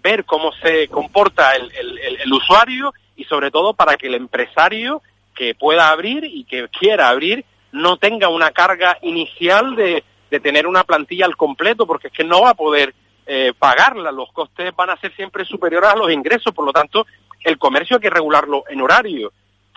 ver 0.04 0.26
cómo 0.26 0.52
se 0.62 0.90
comporta 0.90 1.56
el, 1.56 2.34
usuario 2.34 2.94
y 3.16 3.24
sobre 3.24 3.50
todo 3.50 3.74
para 3.74 3.96
que 3.96 4.08
el 4.08 4.16
empresario 4.16 5.02
que 5.34 5.56
pueda 5.56 5.92
abrir 5.92 6.26
y 6.26 6.44
que 6.44 6.68
quiera 6.68 7.08
abrir 7.08 7.46
no 7.72 7.96
tenga 7.96 8.28
una 8.28 8.52
carga 8.52 8.98
inicial 9.04 9.74
de 9.78 10.04
tener 10.42 10.68
una 10.68 10.84
plantilla 10.84 11.26
al 11.26 11.38
completo, 11.38 11.88
porque 11.88 12.08
es 12.08 12.14
que 12.14 12.26
no 12.26 12.42
va 12.42 12.50
a 12.50 12.56
poder 12.56 12.94
eh, 13.32 13.54
pagarla. 13.58 14.12
Los 14.12 14.32
costes 14.32 14.76
van 14.76 14.90
a 14.90 14.98
ser 14.98 15.16
siempre 15.16 15.46
superiores 15.46 15.92
a 15.92 15.96
los 15.96 16.12
ingresos, 16.12 16.52
por 16.52 16.66
lo 16.66 16.74
tanto, 16.74 17.06
el 17.44 17.60
comercio 17.60 17.98
hay 17.98 18.02
que 18.02 18.10
regularlo 18.10 18.64
en 18.68 18.82
horario. 18.82 19.32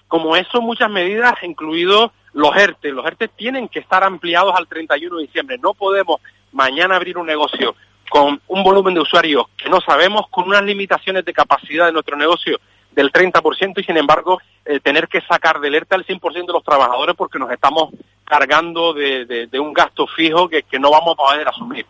Como 0.08 0.36
eso, 0.36 0.62
muchas 0.62 0.90
medidas, 0.90 1.34
incluidos 1.42 2.12
los 2.32 2.56
ERTE. 2.56 2.92
Los 2.92 3.04
ERTE 3.04 3.28
tienen 3.28 3.68
que 3.68 3.80
estar 3.80 4.02
ampliados 4.04 4.54
al 4.56 4.66
31 4.66 5.16
de 5.16 5.22
diciembre. 5.24 5.58
No 5.58 5.74
podemos 5.74 6.22
mañana 6.52 6.96
abrir 6.96 7.18
un 7.18 7.26
negocio 7.26 7.76
con 8.08 8.40
un 8.48 8.64
volumen 8.64 8.94
de 8.94 9.00
usuarios 9.00 9.44
que 9.58 9.68
no 9.68 9.82
sabemos, 9.82 10.28
con 10.30 10.44
unas 10.44 10.62
limitaciones 10.62 11.22
de 11.22 11.34
capacidad 11.34 11.84
de 11.84 11.92
nuestro 11.92 12.16
negocio 12.16 12.58
del 12.90 13.12
30% 13.12 13.74
y 13.76 13.84
sin 13.84 13.98
embargo 13.98 14.40
eh, 14.64 14.80
tener 14.80 15.08
que 15.08 15.20
sacar 15.20 15.60
del 15.60 15.74
ERTE 15.74 15.94
al 15.94 16.06
100% 16.06 16.46
de 16.46 16.52
los 16.54 16.64
trabajadores 16.64 17.14
porque 17.16 17.38
nos 17.38 17.50
estamos 17.50 17.90
cargando 18.24 18.94
de, 18.94 19.48
un 19.60 19.74
gasto 19.74 20.06
fijo 20.06 20.48
que, 20.48 20.62
que 20.62 20.78
no 20.78 20.90
vamos 20.90 21.12
a 21.12 21.16
poder 21.16 21.48
asumir. 21.48 21.84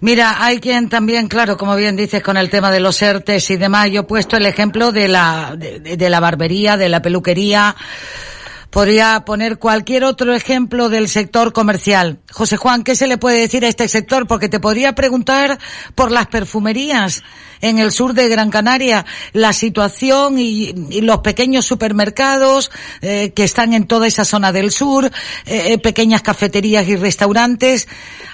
Mira, 0.00 0.44
hay 0.44 0.60
quien 0.60 0.88
también, 0.88 1.26
claro, 1.26 1.56
como 1.56 1.74
bien 1.74 1.96
dices, 1.96 2.22
con 2.22 2.36
el 2.36 2.50
tema 2.50 2.70
de 2.70 2.80
los 2.80 3.00
ERTES 3.00 3.50
y 3.50 3.56
demás, 3.56 3.90
yo 3.90 4.02
he 4.02 4.04
puesto 4.04 4.36
el 4.36 4.44
ejemplo 4.44 4.92
de 4.92 5.08
la, 5.08 5.56
de, 5.56 6.10
la 6.10 6.20
barbería, 6.20 6.76
de 6.76 6.88
la 6.88 7.00
peluquería, 7.00 7.74
Podría 8.70 9.24
poner 9.24 9.58
cualquier 9.58 10.04
otro 10.04 10.34
ejemplo 10.34 10.90
del 10.90 11.08
sector 11.08 11.54
comercial. 11.54 12.18
José 12.30 12.58
Juan, 12.58 12.84
¿qué 12.84 12.94
se 12.94 13.06
le 13.06 13.16
puede 13.16 13.40
decir 13.40 13.64
a 13.64 13.68
este 13.68 13.88
sector? 13.88 14.26
Porque 14.26 14.50
te 14.50 14.60
podría 14.60 14.94
preguntar 14.94 15.58
por 15.94 16.10
las 16.10 16.26
perfumerías 16.26 17.22
en 17.62 17.78
el 17.78 17.90
sur 17.90 18.12
de 18.12 18.28
Gran 18.28 18.50
Canaria, 18.50 19.06
la 19.32 19.54
situación 19.54 20.38
y, 20.38 21.00
los 21.00 21.20
pequeños 21.20 21.64
supermercados 21.64 22.70
eh, 23.00 23.32
que 23.34 23.44
están 23.44 23.72
en 23.72 23.86
toda 23.86 24.08
esa 24.08 24.26
zona 24.26 24.52
del 24.52 24.70
sur, 24.70 25.06
eh, 25.06 25.10
eh, 25.46 25.78
pequeñas 25.78 26.20
cafeterías 26.20 26.86
y 26.88 26.96
restaurantes. 26.96 27.88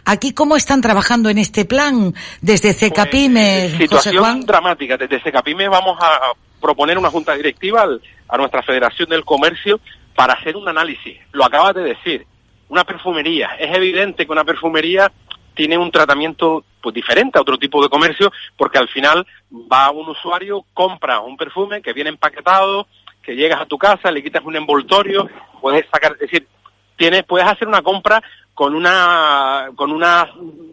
Aquí, 0.05 0.35
¿cómo 0.35 0.57
están 0.57 0.81
trabajando 0.81 1.29
en 1.31 1.39
este 1.39 1.65
plan 1.65 2.15
desde 2.41 2.75
CECAPIME? 2.75 3.69
Pues, 3.69 3.91
situación 3.91 4.41
dramática. 4.41 4.97
Desde 4.97 5.21
CECAPIME 5.21 5.69
vamos 5.69 5.97
a 6.01 6.33
proponer 6.61 6.99
una 6.99 7.11
junta 7.11 7.35
directiva 7.35 7.87
a 8.29 8.37
nuestra 8.37 8.63
Federación 8.63 9.09
del 9.09 9.25
Comercio 9.25 9.81
para 10.15 10.35
hacer 10.35 10.57
un 10.57 10.69
análisis. 10.69 11.19
Lo 11.33 11.45
acabas 11.45 11.75
de 11.75 11.83
decir, 11.83 12.27
una 12.69 12.85
perfumería. 12.85 13.51
Es 13.59 13.75
evidente 13.77 14.27
que 14.27 14.33
una 14.33 14.45
perfumería 14.45 15.13
tiene 15.55 15.79
un 15.79 15.91
tratamiento 15.91 16.65
pues 16.81 16.95
diferente 16.95 17.39
a 17.39 17.43
otro 17.43 17.59
tipo 17.59 17.83
de 17.83 17.89
comercio 17.89 18.33
porque 18.57 18.79
al 18.79 18.89
final 18.89 19.27
va 19.53 19.91
un 19.91 20.09
usuario, 20.09 20.65
compra 20.75 21.21
un 21.21 21.37
perfume 21.37 21.81
que 21.81 21.93
viene 21.93 22.11
empaquetado, 22.11 22.89
que 23.23 23.37
llegas 23.37 23.61
a 23.61 23.67
tu 23.67 23.79
casa, 23.79 24.11
le 24.11 24.23
quitas 24.23 24.43
un 24.45 24.57
envoltorio, 24.57 25.29
puedes 25.61 25.87
sacar, 25.91 26.13
es 26.15 26.21
decir, 26.21 26.49
tienes, 26.97 27.23
puedes 27.25 27.47
hacer 27.47 27.69
una 27.69 27.83
compra 27.83 28.23
con 28.63 28.77
una, 28.77 29.71
con 29.75 29.91
una, 29.91 30.25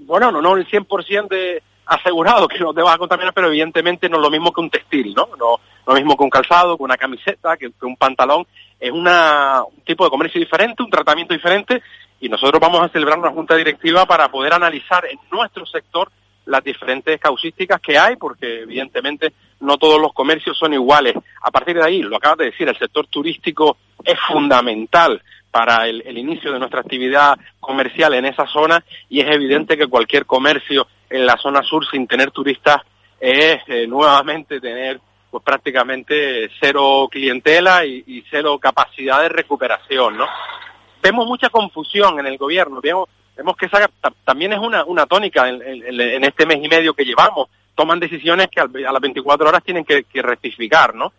bueno, 0.05 0.31
no, 0.31 0.43
no 0.43 0.55
el 0.55 0.67
100% 0.67 1.27
de 1.27 1.63
asegurado 1.87 2.47
que 2.47 2.59
no 2.59 2.71
te 2.71 2.83
vas 2.83 2.93
a 2.93 2.99
contaminar, 2.99 3.33
pero 3.33 3.47
evidentemente 3.47 4.07
no 4.07 4.17
es 4.17 4.21
lo 4.21 4.29
mismo 4.29 4.53
que 4.53 4.61
un 4.61 4.69
textil, 4.69 5.15
¿no? 5.15 5.29
No, 5.39 5.59
lo 5.87 5.93
mismo 5.95 6.15
que 6.15 6.23
un 6.23 6.29
calzado, 6.29 6.77
que 6.77 6.83
una 6.83 6.97
camiseta, 6.97 7.57
que, 7.57 7.71
un 7.81 7.95
pantalón, 7.95 8.45
es 8.79 8.91
una, 8.91 9.63
un 9.63 9.81
tipo 9.83 10.03
de 10.03 10.11
comercio 10.11 10.39
diferente, 10.39 10.83
un 10.83 10.91
tratamiento 10.91 11.33
diferente, 11.33 11.81
y 12.19 12.29
nosotros 12.29 12.61
vamos 12.61 12.83
a 12.83 12.89
celebrar 12.89 13.17
una 13.17 13.31
junta 13.31 13.55
directiva 13.55 14.05
para 14.05 14.29
poder 14.29 14.53
analizar 14.53 15.05
en 15.05 15.17
nuestro 15.31 15.65
sector 15.65 16.11
las 16.45 16.63
diferentes 16.63 17.19
causísticas 17.19 17.81
que 17.81 17.97
hay, 17.97 18.17
porque 18.17 18.61
evidentemente 18.61 19.33
no 19.61 19.77
todos 19.77 19.99
los 19.99 20.13
comercios 20.13 20.55
son 20.59 20.75
iguales. 20.75 21.15
A 21.41 21.49
partir 21.49 21.75
de 21.75 21.83
ahí, 21.83 22.03
lo 22.03 22.17
acabas 22.17 22.37
de 22.37 22.45
decir, 22.51 22.69
el 22.69 22.77
sector 22.77 23.07
turístico 23.07 23.77
es 24.03 24.19
fundamental 24.27 25.23
para 25.51 25.87
el, 25.87 26.17
inicio 26.17 26.51
de 26.51 26.59
nuestra 26.59 26.81
actividad 26.81 27.37
comercial 27.59 28.13
en 28.13 28.25
esa 28.25 28.45
zona 28.47 28.83
y 29.09 29.21
es 29.21 29.27
evidente 29.29 29.77
que 29.77 29.87
cualquier 29.87 30.25
comercio 30.25 30.87
en 31.09 31.25
la 31.25 31.37
zona 31.37 31.63
sur 31.63 31.85
sin 31.89 32.07
tener 32.07 32.31
turistas 32.31 32.81
es 33.19 33.61
eh, 33.67 33.87
nuevamente 33.87 34.59
tener 34.59 34.99
pues 35.29 35.43
prácticamente 35.43 36.49
cero 36.59 37.07
clientela 37.09 37.85
y, 37.85 38.23
cero 38.31 38.57
capacidad 38.59 39.21
de 39.21 39.29
recuperación, 39.29 40.17
¿no? 40.17 40.25
Vemos 41.01 41.27
mucha 41.27 41.49
confusión 41.49 42.19
en 42.19 42.25
el 42.25 42.37
gobierno, 42.37 42.81
vemos, 42.81 43.07
vemos 43.37 43.55
que 43.55 43.67
esa 43.67 43.89
también 44.25 44.53
es 44.53 44.59
una, 44.59 44.83
una 44.85 45.05
tónica 45.05 45.47
en, 45.47 46.23
este 46.23 46.45
mes 46.45 46.57
y 46.63 46.67
medio 46.67 46.93
que 46.93 47.05
llevamos, 47.05 47.47
toman 47.75 47.99
decisiones 47.99 48.47
que 48.47 48.59
a 48.59 48.91
las 48.91 49.01
24 49.01 49.47
horas 49.47 49.63
tienen 49.63 49.85
que, 49.85 50.03
rectificar, 50.21 50.95
¿no? 50.95 51.13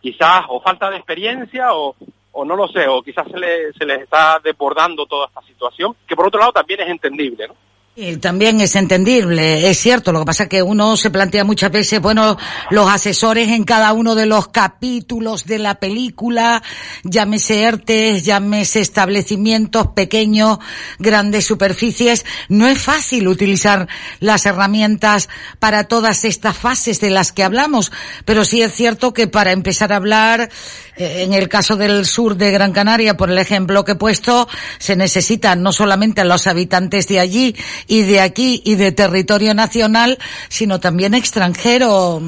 Quizás 0.00 0.44
o 0.48 0.60
falta 0.60 0.90
de 0.90 0.96
experiencia 0.96 1.72
o, 1.72 1.96
o 2.34 2.44
no 2.44 2.56
lo 2.56 2.68
sé, 2.68 2.86
o 2.88 3.02
quizás 3.02 3.26
se, 3.30 3.38
le, 3.38 3.72
se 3.72 3.84
les 3.84 4.02
está 4.02 4.40
desbordando 4.42 5.06
toda 5.06 5.26
esta 5.26 5.42
situación, 5.42 5.96
que 6.06 6.16
por 6.16 6.26
otro 6.26 6.40
lado 6.40 6.52
también 6.52 6.80
es 6.80 6.88
entendible, 6.88 7.48
¿no? 7.48 7.54
Y 7.96 8.16
también 8.16 8.60
es 8.60 8.74
entendible, 8.74 9.70
es 9.70 9.78
cierto, 9.78 10.10
lo 10.10 10.18
que 10.18 10.24
pasa 10.24 10.42
es 10.42 10.48
que 10.48 10.64
uno 10.64 10.96
se 10.96 11.12
plantea 11.12 11.44
muchas 11.44 11.70
veces, 11.70 12.00
bueno, 12.00 12.36
los 12.70 12.90
asesores 12.90 13.50
en 13.50 13.62
cada 13.62 13.92
uno 13.92 14.16
de 14.16 14.26
los 14.26 14.48
capítulos 14.48 15.44
de 15.44 15.60
la 15.60 15.76
película, 15.76 16.60
llámese 17.04 17.62
ERTES, 17.62 18.24
llámese 18.24 18.80
establecimientos 18.80 19.86
pequeños, 19.94 20.58
grandes 20.98 21.44
superficies, 21.44 22.26
no 22.48 22.66
es 22.66 22.82
fácil 22.82 23.28
utilizar 23.28 23.86
las 24.18 24.44
herramientas 24.44 25.28
para 25.60 25.84
todas 25.84 26.24
estas 26.24 26.58
fases 26.58 27.00
de 27.00 27.10
las 27.10 27.30
que 27.30 27.44
hablamos, 27.44 27.92
pero 28.24 28.44
sí 28.44 28.60
es 28.60 28.74
cierto 28.74 29.14
que 29.14 29.28
para 29.28 29.52
empezar 29.52 29.92
a 29.92 29.96
hablar, 29.96 30.50
eh, 30.93 30.93
en 30.96 31.32
el 31.32 31.48
caso 31.48 31.76
del 31.76 32.04
sur 32.06 32.36
de 32.36 32.50
Gran 32.50 32.72
Canaria, 32.72 33.16
por 33.16 33.30
el 33.30 33.38
ejemplo 33.38 33.84
que 33.84 33.92
he 33.92 33.96
puesto, 33.96 34.48
se 34.78 34.96
necesitan 34.96 35.62
no 35.62 35.72
solamente 35.72 36.20
a 36.20 36.24
los 36.24 36.46
habitantes 36.46 37.08
de 37.08 37.20
allí, 37.20 37.56
y 37.86 38.02
de 38.02 38.20
aquí 38.20 38.62
y 38.64 38.76
de 38.76 38.92
territorio 38.92 39.54
nacional, 39.54 40.18
sino 40.48 40.80
también 40.80 41.14
extranjero. 41.14 42.20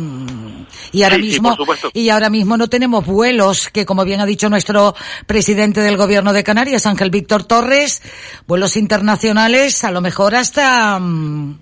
Y 0.92 1.02
ahora 1.02 1.18
mismo, 1.18 1.56
y 1.92 2.08
ahora 2.08 2.30
mismo 2.30 2.56
no 2.56 2.68
tenemos 2.68 3.06
vuelos 3.06 3.68
que, 3.68 3.86
como 3.86 4.04
bien 4.04 4.20
ha 4.20 4.26
dicho 4.26 4.48
nuestro 4.48 4.94
presidente 5.26 5.80
del 5.80 5.96
gobierno 5.96 6.32
de 6.32 6.44
Canarias, 6.44 6.86
Ángel 6.86 7.10
Víctor 7.10 7.44
Torres, 7.44 8.02
vuelos 8.46 8.76
internacionales 8.76 9.84
a 9.84 9.90
lo 9.90 10.00
mejor 10.00 10.34
hasta, 10.34 10.98
mm, 10.98 11.60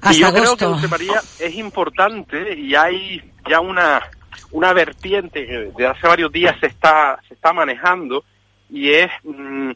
hasta 0.00 0.16
y 0.16 0.20
yo 0.20 0.32
creo 0.32 0.56
que 0.56 0.88
María 0.88 1.22
es 1.38 1.54
importante 1.54 2.58
y 2.58 2.74
hay 2.74 3.22
ya 3.48 3.60
una 3.60 4.02
una 4.50 4.72
vertiente 4.72 5.46
que 5.46 5.72
de 5.76 5.86
hace 5.86 6.06
varios 6.06 6.32
días 6.32 6.56
se 6.60 6.66
está 6.66 7.18
se 7.28 7.34
está 7.34 7.52
manejando 7.52 8.24
y 8.70 8.90
es 8.90 9.10
mm, 9.24 9.72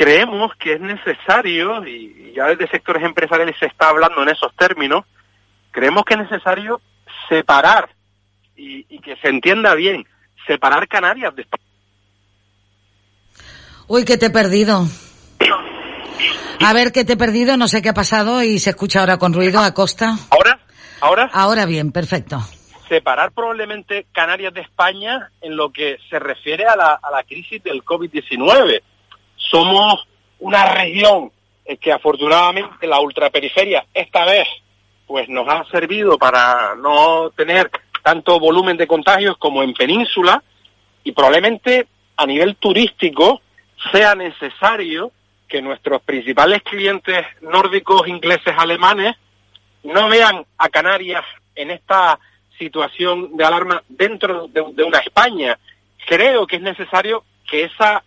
creemos 0.00 0.52
que 0.58 0.72
es 0.72 0.80
necesario, 0.80 1.86
y 1.86 2.32
ya 2.34 2.46
desde 2.46 2.68
sectores 2.68 3.02
empresariales 3.02 3.54
se 3.60 3.66
está 3.66 3.90
hablando 3.90 4.22
en 4.22 4.30
esos 4.30 4.50
términos, 4.56 5.04
creemos 5.70 6.04
que 6.06 6.14
es 6.14 6.20
necesario 6.20 6.80
separar, 7.28 7.90
y, 8.56 8.98
que 9.00 9.16
se 9.16 9.28
entienda 9.28 9.74
bien, 9.74 10.06
separar 10.46 10.88
Canarias 10.88 11.36
de 11.36 11.42
España. 11.42 11.64
Uy, 13.88 14.06
que 14.06 14.16
te 14.16 14.26
he 14.26 14.30
perdido. 14.30 14.86
A 16.64 16.72
ver, 16.72 16.92
que 16.92 17.04
te 17.04 17.12
he 17.14 17.16
perdido, 17.18 17.58
no 17.58 17.68
sé 17.68 17.82
qué 17.82 17.90
ha 17.90 17.94
pasado 17.94 18.42
y 18.42 18.58
se 18.58 18.70
escucha 18.70 19.00
ahora 19.00 19.18
con 19.18 19.34
ruido 19.34 19.60
a 19.60 19.74
costa. 19.74 20.16
¿Ahora? 20.30 20.60
¿Ahora? 21.02 21.30
Ahora 21.32 21.66
bien, 21.66 21.92
perfecto. 21.92 22.40
Separar 22.90 23.30
probablemente 23.30 24.06
Canarias 24.10 24.52
de 24.52 24.62
España 24.62 25.30
en 25.40 25.54
lo 25.54 25.70
que 25.70 25.98
se 26.10 26.18
refiere 26.18 26.64
a 26.64 26.74
la, 26.74 27.24
crisis 27.24 27.62
del 27.62 27.84
COVID-19 27.84 28.82
somos 29.36 30.08
una 30.40 30.74
región 30.74 31.30
que 31.80 31.92
afortunadamente 31.92 32.88
la 32.88 32.98
ultraperiferia 32.98 33.86
esta 33.94 34.24
vez 34.24 34.48
pues 35.06 35.28
nos 35.28 35.46
ha 35.48 35.62
servido 35.70 36.18
para 36.18 36.74
no 36.74 37.30
tener 37.30 37.70
tanto 38.02 38.40
volumen 38.40 38.76
de 38.76 38.88
contagios 38.88 39.36
como 39.36 39.62
en 39.62 39.72
península 39.72 40.42
y 41.04 41.12
probablemente 41.12 41.86
a 42.16 42.26
nivel 42.26 42.56
turístico 42.56 43.40
sea 43.92 44.16
necesario 44.16 45.12
que 45.48 45.62
nuestros 45.62 46.02
principales 46.02 46.60
clientes 46.64 47.24
nórdicos, 47.40 48.08
ingleses, 48.08 48.52
alemanes 48.58 49.14
no 49.84 50.08
vean 50.08 50.44
a 50.58 50.68
Canarias 50.70 51.24
en 51.54 51.70
esta 51.70 52.18
situación 52.60 53.36
de 53.36 53.44
alarma 53.44 53.82
dentro 53.88 54.46
de, 54.48 54.84
una 54.84 54.98
España. 54.98 55.58
Creo 56.06 56.46
que 56.46 56.56
es 56.56 56.62
necesario 56.62 57.24
que 57.48 57.64
esa 57.64 58.04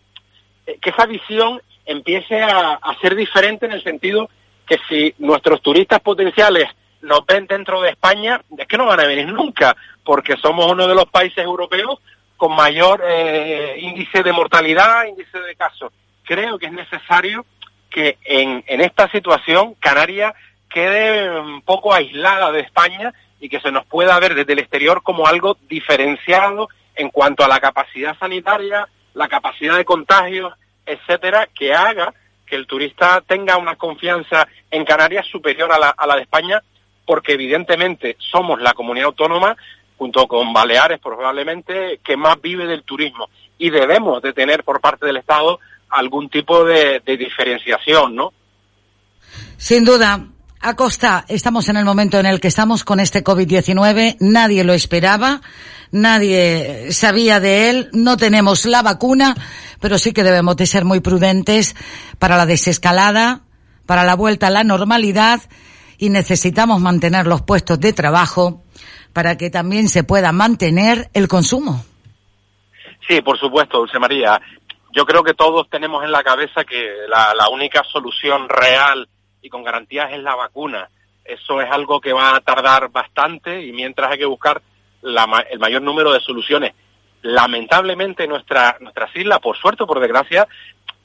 eh, 0.66 0.78
que 0.82 0.92
esa 0.92 1.06
visión 1.06 1.62
empiece 1.86 2.42
a, 2.42 2.80
ser 3.02 3.16
diferente 3.16 3.66
en 3.66 3.74
el 3.74 3.84
sentido 3.84 4.30
que 4.66 4.80
si 4.88 5.14
nuestros 5.18 5.62
turistas 5.62 6.00
potenciales 6.00 6.70
nos 7.02 7.26
ven 7.26 7.46
dentro 7.48 7.82
de 7.82 7.90
España, 7.90 8.42
es 8.58 8.68
que 8.68 8.78
no 8.78 8.86
van 8.86 9.02
a 9.02 9.08
venir 9.08 9.28
nunca, 9.28 9.76
porque 10.06 10.38
somos 10.38 10.72
uno 10.72 10.88
de 10.88 10.96
los 10.96 11.08
países 11.08 11.44
europeos 11.44 12.00
con 12.38 12.56
mayor 12.56 13.04
eh, 13.06 13.76
índice 13.80 14.24
de 14.24 14.32
mortalidad, 14.32 15.06
índice 15.06 15.38
de 15.40 15.56
casos. 15.56 15.92
Creo 16.24 16.58
que 16.58 16.68
es 16.68 16.72
necesario 16.72 17.46
que 17.90 18.18
en, 18.24 18.64
en 18.68 18.80
esta 18.80 19.10
situación 19.10 19.74
Canarias 19.76 20.34
quede 20.70 21.40
un 21.40 21.62
poco 21.62 21.94
aislada 21.94 22.52
de 22.52 22.62
España 22.62 23.14
y 23.44 23.50
que 23.50 23.60
se 23.60 23.74
nos 23.74 23.86
pueda 23.86 24.18
ver 24.22 24.36
desde 24.36 24.54
el 24.54 24.60
exterior 24.60 25.04
como 25.04 25.28
algo 25.28 25.58
diferenciado 25.68 26.70
en 26.96 27.10
cuanto 27.10 27.44
a 27.44 27.50
la 27.50 27.60
capacidad 27.60 28.18
sanitaria, 28.18 28.88
la 29.16 29.28
capacidad 29.28 29.76
de 29.76 29.84
contagios, 29.84 30.54
etcétera, 30.86 31.50
que 31.54 31.74
haga 31.74 32.14
que 32.46 32.56
el 32.56 32.66
turista 32.66 33.22
tenga 33.28 33.58
una 33.58 33.76
confianza 33.76 34.48
en 34.72 34.86
Canarias 34.86 35.28
superior 35.28 35.74
a 35.74 36.08
la, 36.08 36.16
de 36.16 36.22
España, 36.22 36.64
porque 37.06 37.34
evidentemente 37.34 38.16
somos 38.18 38.62
la 38.62 38.74
comunidad 38.74 39.08
autónoma, 39.08 39.58
junto 39.98 40.26
con 40.26 40.54
Baleares 40.54 41.02
probablemente, 41.02 42.00
que 42.02 42.16
más 42.16 42.42
vive 42.42 42.66
del 42.66 42.84
turismo. 42.84 43.30
Y 43.58 43.72
debemos 43.72 44.22
de 44.22 44.32
tener 44.32 44.64
por 44.64 44.80
parte 44.80 45.06
del 45.06 45.18
Estado 45.18 45.60
algún 45.90 46.30
tipo 46.30 46.64
de, 46.64 47.02
de 47.02 47.18
diferenciación, 47.18 48.16
¿no? 48.16 48.32
Sin 49.58 49.84
duda, 49.84 50.22
Acosta, 50.66 51.26
estamos 51.28 51.68
en 51.68 51.76
el 51.76 51.84
momento 51.84 52.18
en 52.20 52.26
el 52.26 52.40
que 52.40 52.48
estamos 52.48 52.86
con 52.86 53.02
este 53.02 53.22
COVID-19, 53.22 54.16
nadie 54.22 54.64
lo 54.64 54.72
esperaba, 54.72 55.42
nadie 55.92 56.94
sabía 56.94 57.42
de 57.42 57.70
él, 57.70 57.90
no 57.92 58.16
tenemos 58.16 58.66
la 58.66 58.82
vacuna, 58.82 59.36
pero 59.82 59.98
sí 59.98 60.14
que 60.14 60.24
debemos 60.24 60.56
de 60.56 60.66
ser 60.66 60.86
muy 60.86 61.02
prudentes 61.02 61.76
para 62.18 62.38
la 62.38 62.46
desescalada, 62.46 63.42
para 63.86 64.06
la 64.06 64.16
vuelta 64.16 64.48
a 64.48 64.52
la 64.52 64.64
normalidad 64.64 65.42
y 65.98 66.10
necesitamos 66.10 66.80
mantener 66.80 67.28
los 67.28 67.42
puestos 67.42 67.78
de 67.82 67.92
trabajo 67.92 68.64
para 69.12 69.36
que 69.38 69.50
también 69.50 69.90
se 69.90 70.06
pueda 70.06 70.32
mantener 70.32 71.10
el 71.14 71.28
consumo. 71.28 71.84
Sí, 73.06 73.20
por 73.20 73.38
supuesto, 73.38 73.80
Dulce 73.80 74.00
María. 74.00 74.40
Yo 74.94 75.04
creo 75.04 75.24
que 75.26 75.34
todos 75.34 75.70
tenemos 75.70 76.06
en 76.06 76.12
la 76.14 76.24
cabeza 76.24 76.64
que 76.64 76.88
la, 77.10 77.34
la 77.36 77.50
única 77.50 77.84
solución 77.92 78.48
real 78.48 79.10
y 79.44 79.50
con 79.50 79.64
garantías 79.64 80.12
es 80.12 80.24
la 80.24 80.36
vacuna. 80.36 80.90
Eso 81.24 81.62
es 81.62 81.70
algo 81.70 82.02
que 82.02 82.14
va 82.14 82.36
a 82.36 82.40
tardar 82.40 82.90
bastante 82.90 83.62
y 83.62 83.72
mientras 83.72 84.12
hay 84.12 84.18
que 84.18 84.26
buscar 84.26 84.62
la, 85.02 85.46
el 85.52 85.60
mayor 85.60 85.84
número 85.84 86.12
de 86.12 86.22
soluciones. 86.22 86.74
Lamentablemente 87.22 88.28
nuestra, 88.28 88.78
nuestras 88.80 89.16
islas, 89.16 89.40
por 89.40 89.58
suerte 89.58 89.86
por 89.86 90.00
desgracia, 90.00 90.48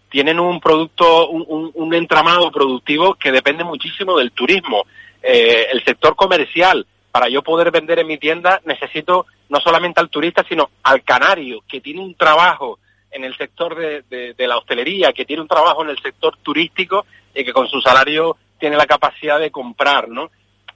tienen 0.08 0.40
un 0.40 0.60
producto, 0.60 1.28
un, 1.28 1.70
un, 1.74 1.94
entramado 1.94 2.50
productivo 2.50 3.14
que 3.14 3.30
depende 3.30 3.62
muchísimo 3.62 4.16
del 4.16 4.32
turismo. 4.32 4.84
Eh, 5.22 5.66
el 5.70 5.84
sector 5.84 6.16
comercial, 6.16 6.86
para 7.10 7.28
yo 7.28 7.42
poder 7.42 7.70
vender 7.70 7.98
en 7.98 8.06
mi 8.06 8.18
tienda, 8.18 8.60
necesito 8.64 9.26
no 9.48 9.60
solamente 9.60 10.00
al 10.00 10.08
turista, 10.08 10.44
sino 10.48 10.70
al 10.82 11.02
canario, 11.02 11.62
que 11.68 11.80
tiene 11.80 12.00
un 12.00 12.14
trabajo 12.14 12.78
en 13.10 13.24
el 13.24 13.36
sector 13.36 13.74
de, 13.76 14.02
de, 14.34 14.46
la 14.46 14.58
hostelería, 14.58 15.12
que 15.12 15.24
tiene 15.24 15.42
un 15.42 15.48
trabajo 15.48 15.82
en 15.82 15.90
el 15.90 15.98
sector 16.00 16.36
turístico 16.42 17.06
y 17.34 17.44
que 17.44 17.52
con 17.52 17.68
su 17.68 17.80
salario 17.80 18.36
tiene 18.58 18.76
la 18.76 18.86
capacidad 18.86 19.38
de 19.38 19.50
comprar, 19.50 20.08
¿no? 20.08 20.30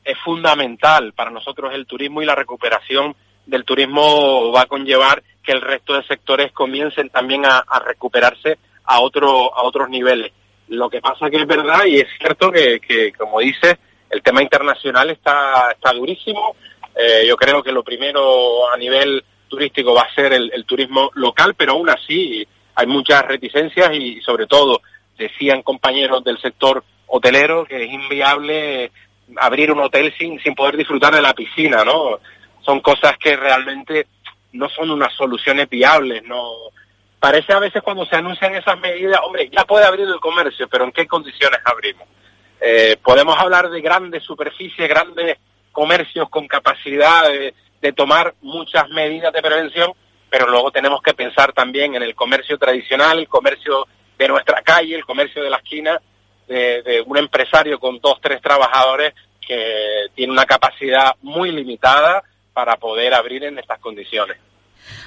Es 0.05 0.19
fundamental 0.19 1.13
para 1.13 1.31
nosotros 1.31 1.73
el 1.75 1.87
turismo 1.87 2.23
y 2.23 2.27
la 2.27 2.35
recuperación 2.35 3.15
del 3.47 3.65
turismo 3.65 4.53
va 4.53 4.63
a 4.63 4.67
conllevar 4.67 5.23
que 5.43 5.53
el 5.53 5.61
resto 5.61 5.95
de 5.95 6.05
sectores 6.05 6.53
comiencen 6.53 7.11
también 7.11 7.45
a, 7.45 7.65
recuperarse 7.85 8.59
a 8.85 9.01
otro 9.01 9.55
a 9.55 9.63
otros 9.63 9.89
niveles. 9.89 10.33
Lo 10.69 10.89
que 10.89 11.01
pasa 11.01 11.29
que 11.29 11.37
es 11.37 11.47
verdad 11.47 11.85
y 11.87 11.97
es 11.97 12.09
cierto 12.19 12.51
que, 12.51 12.81
que 12.81 13.13
como 13.13 13.41
dice, 13.41 13.79
el 14.11 14.23
tema 14.23 14.43
internacional 14.43 15.11
está 15.11 15.73
está 15.73 15.93
durísimo. 15.93 16.57
Eh, 16.95 17.25
yo 17.27 17.37
creo 17.37 17.63
que 17.63 17.73
lo 17.73 17.83
primero 17.83 18.71
a 18.73 18.77
nivel 18.77 19.25
turístico 19.53 19.95
va 19.95 20.03
a 20.03 20.15
ser 20.15 20.33
el, 20.33 20.65
turismo 20.65 21.11
local, 21.15 21.55
pero 21.55 21.73
aún 21.73 21.91
así 21.91 22.47
hay 22.75 22.87
muchas 22.87 23.23
reticencias 23.27 23.91
y 23.93 24.19
sobre 24.23 24.47
todo 24.47 24.81
decían 25.19 25.63
compañeros 25.63 26.25
del 26.25 26.41
sector 26.41 26.83
hotelero 27.07 27.67
que 27.67 27.85
es 27.85 27.93
inviable 27.93 28.91
abrir 29.37 29.71
un 29.71 29.81
hotel 29.81 30.13
sin, 30.19 30.41
sin 30.41 30.55
poder 30.55 30.79
disfrutar 30.79 31.15
de 31.15 31.21
la 31.21 31.35
piscina, 31.35 31.85
¿no? 31.85 32.19
Son 32.63 32.81
cosas 32.81 33.19
que 33.19 33.37
realmente 33.37 34.07
no 34.53 34.71
son 34.71 34.91
unas 34.91 35.13
soluciones 35.15 35.69
viables, 35.69 36.23
¿no? 36.25 36.53
Parece 37.21 37.53
a 37.53 37.59
veces 37.59 37.83
cuando 37.83 38.07
se 38.07 38.17
anuncian 38.17 38.55
esas 38.55 38.81
medidas, 38.81 39.21
hombre, 39.23 39.51
ya 39.51 39.65
puede 39.67 39.85
abrir 39.85 40.09
el 40.09 40.19
comercio, 40.19 40.67
pero 40.69 40.85
¿en 40.85 40.93
qué 40.93 41.07
condiciones 41.07 41.61
abrimos? 41.65 42.09
Eh, 42.59 42.97
podemos 43.03 43.37
hablar 43.39 43.69
de 43.69 43.83
grandes 43.83 44.23
superficies, 44.23 44.89
grandes 44.89 45.37
comercios 45.73 46.31
con 46.31 46.49
capacidad 46.49 47.25
de 47.83 47.93
tomar 47.93 48.35
muchas 48.41 48.89
medidas 48.91 49.33
de 49.33 49.43
prevención, 49.43 49.93
pero 50.31 50.49
luego 50.49 50.71
tenemos 50.71 51.03
que 51.03 51.13
pensar 51.13 51.53
también 51.53 51.97
en 51.97 52.03
el 52.03 52.15
comercio 52.15 52.57
tradicional, 52.57 53.19
el 53.19 53.29
comercio 53.29 53.87
de 54.17 54.29
nuestra 54.29 54.63
calle, 54.63 54.95
el 54.95 55.05
comercio 55.05 55.43
de 55.43 55.51
la 55.51 55.57
esquina, 55.59 56.01
de, 56.47 57.03
un 57.07 57.19
empresario 57.19 57.79
con 57.79 57.99
dos, 57.99 58.21
tres 58.21 58.41
trabajadores 58.41 59.15
que 59.45 60.07
tiene 60.15 60.33
una 60.33 60.47
capacidad 60.47 61.17
muy 61.23 61.51
limitada 61.51 62.23
para 62.53 62.77
poder 62.77 63.15
abrir 63.15 63.45
en 63.45 63.59
estas 63.59 63.81
condiciones. 63.81 64.39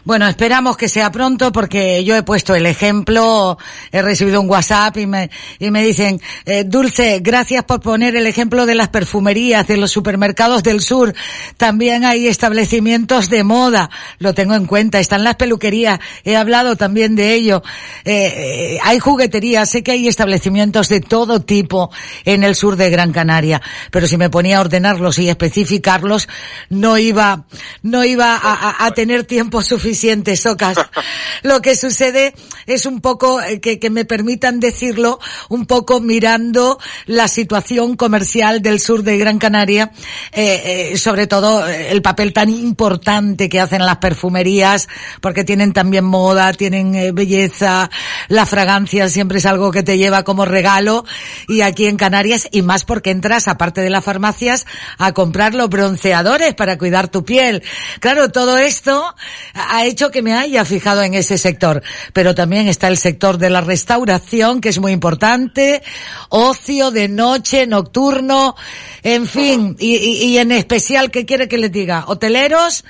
Bueno, 0.05 0.27
esperamos 0.27 0.77
que 0.77 0.87
sea 0.87 1.11
pronto 1.11 1.51
porque 1.51 2.03
yo 2.03 2.15
he 2.15 2.21
puesto 2.21 2.53
el 2.53 2.67
ejemplo, 2.67 3.57
he 3.91 4.03
recibido 4.03 4.39
un 4.39 4.47
WhatsApp 4.47 4.95
y 4.97 5.07
me, 5.07 5.31
y 5.57 5.71
me 5.71 5.83
dicen, 5.83 6.21
eh, 6.45 6.63
Dulce, 6.63 7.21
gracias 7.21 7.63
por 7.63 7.81
poner 7.81 8.15
el 8.15 8.27
ejemplo 8.27 8.67
de 8.67 8.75
las 8.75 8.89
perfumerías, 8.89 9.65
de 9.65 9.77
los 9.77 9.89
supermercados 9.89 10.61
del 10.61 10.81
sur. 10.81 11.15
También 11.57 12.05
hay 12.05 12.27
establecimientos 12.27 13.31
de 13.31 13.43
moda, 13.43 13.89
lo 14.19 14.35
tengo 14.35 14.53
en 14.53 14.67
cuenta. 14.67 14.99
Están 14.99 15.23
las 15.23 15.37
peluquerías, 15.37 15.99
he 16.23 16.35
hablado 16.35 16.75
también 16.75 17.15
de 17.15 17.33
ello. 17.33 17.63
Eh, 18.03 18.75
eh, 18.75 18.79
hay 18.83 18.99
jugueterías, 18.99 19.71
sé 19.71 19.81
que 19.81 19.93
hay 19.93 20.07
establecimientos 20.07 20.87
de 20.87 21.01
todo 21.01 21.41
tipo 21.41 21.89
en 22.25 22.43
el 22.43 22.53
sur 22.53 22.75
de 22.75 22.91
Gran 22.91 23.11
Canaria, 23.11 23.59
pero 23.89 24.05
si 24.05 24.17
me 24.17 24.29
ponía 24.29 24.59
a 24.59 24.61
ordenarlos 24.61 25.17
y 25.17 25.29
especificarlos, 25.29 26.29
no 26.69 26.99
iba, 26.99 27.45
no 27.81 28.03
iba 28.03 28.35
a, 28.35 28.85
a, 28.85 28.91
tener 28.91 29.23
tiempo 29.23 29.63
suficiente, 29.65 30.35
Socas. 30.35 30.77
Lo 31.43 31.61
que 31.61 31.75
sucede 31.75 32.33
es 32.65 32.85
un 32.85 33.01
poco, 33.01 33.41
eh, 33.41 33.59
que, 33.59 33.79
que, 33.79 33.89
me 33.89 34.05
permitan 34.05 34.59
decirlo, 34.59 35.19
un 35.49 35.65
poco 35.65 35.99
mirando 35.99 36.79
la 37.05 37.27
situación 37.27 37.95
comercial 37.95 38.61
del 38.61 38.79
sur 38.79 39.03
de 39.03 39.17
Gran 39.17 39.39
Canaria, 39.39 39.91
eh, 40.31 40.91
eh, 40.93 40.97
sobre 40.97 41.27
todo 41.27 41.67
el 41.67 42.01
papel 42.01 42.33
tan 42.33 42.49
importante 42.49 43.49
que 43.49 43.59
hacen 43.59 43.85
las 43.85 43.97
perfumerías, 43.97 44.87
porque 45.21 45.43
tienen 45.43 45.73
también 45.73 46.05
moda, 46.05 46.53
tienen 46.53 46.95
eh, 46.95 47.11
belleza, 47.11 47.89
la 48.27 48.45
fragancia 48.45 49.09
siempre 49.09 49.39
es 49.39 49.45
algo 49.45 49.71
que 49.71 49.83
te 49.83 49.97
lleva 49.97 50.23
como 50.23 50.45
regalo, 50.45 51.05
y 51.47 51.61
aquí 51.61 51.85
en 51.85 51.97
Canarias, 51.97 52.47
y 52.51 52.61
más 52.61 52.85
porque 52.85 53.11
entras, 53.11 53.47
aparte 53.47 53.81
de 53.81 53.89
las 53.89 54.03
farmacias, 54.03 54.65
a 54.97 55.13
comprar 55.13 55.53
los 55.53 55.69
bronceadores 55.69 56.53
para 56.53 56.77
cuidar 56.77 57.07
tu 57.07 57.25
piel. 57.25 57.63
Claro, 57.99 58.29
todo 58.29 58.57
esto 58.57 59.15
ha 59.55 59.85
hecho 59.85 60.11
que 60.11 60.21
me 60.21 60.33
haya 60.33 60.65
fijado 60.65 61.01
en 61.01 61.13
ese 61.13 61.37
sector. 61.37 61.81
Pero 62.13 62.35
también 62.35 62.67
está 62.67 62.87
el 62.89 62.97
sector 62.97 63.37
de 63.37 63.49
la 63.49 63.61
restauración, 63.61 64.61
que 64.61 64.69
es 64.69 64.79
muy 64.79 64.91
importante, 64.91 65.81
ocio 66.29 66.91
de 66.91 67.07
noche, 67.07 67.65
nocturno, 67.65 68.55
en 69.01 69.25
fin, 69.25 69.75
y, 69.79 69.95
y, 69.95 70.25
y 70.25 70.37
en 70.37 70.51
especial, 70.51 71.09
¿qué 71.09 71.25
quiere 71.25 71.47
que 71.47 71.57
les 71.57 71.71
diga? 71.71 72.03
Hoteleros, 72.07 72.83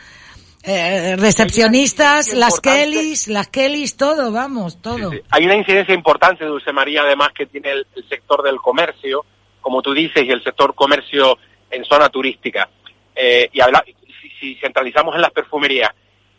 eh, 0.64 1.16
recepcionistas, 1.18 2.34
las 2.34 2.60
Kellys, 2.60 3.28
las 3.28 3.48
Kellys, 3.50 3.96
todo, 3.96 4.32
vamos, 4.32 4.82
todo. 4.82 5.12
Sí, 5.12 5.18
sí. 5.18 5.24
Hay 5.30 5.46
una 5.46 5.56
incidencia 5.56 5.94
importante, 5.94 6.46
Dulce 6.46 6.74
María, 6.74 7.04
además, 7.04 7.30
que 7.38 7.46
tiene 7.46 7.72
el, 7.72 7.88
el 7.96 8.10
sector 8.10 8.42
del 8.42 8.58
comercio, 8.58 9.24
como 9.62 9.82
tú 9.82 9.94
dices, 9.94 10.24
y 10.24 10.32
el 10.32 10.44
sector 10.44 10.74
comercio 10.74 11.38
en 11.70 11.86
zona 11.86 12.10
turística. 12.10 12.68
Eh, 13.16 13.50
y 13.54 13.62
habla, 13.62 13.84
si, 13.86 14.30
si 14.40 14.56
centralizamos 14.56 15.16
en 15.16 15.22
las 15.22 15.32
perfumerías, 15.32 15.92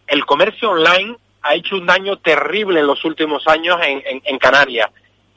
el 0.06 0.24
comercio 0.24 0.70
online 0.70 1.16
ha 1.42 1.54
hecho 1.54 1.76
un 1.76 1.86
daño 1.86 2.18
terrible 2.18 2.80
en 2.80 2.86
los 2.86 3.04
últimos 3.04 3.46
años 3.46 3.78
en, 3.82 4.38
Canarias. 4.38 4.90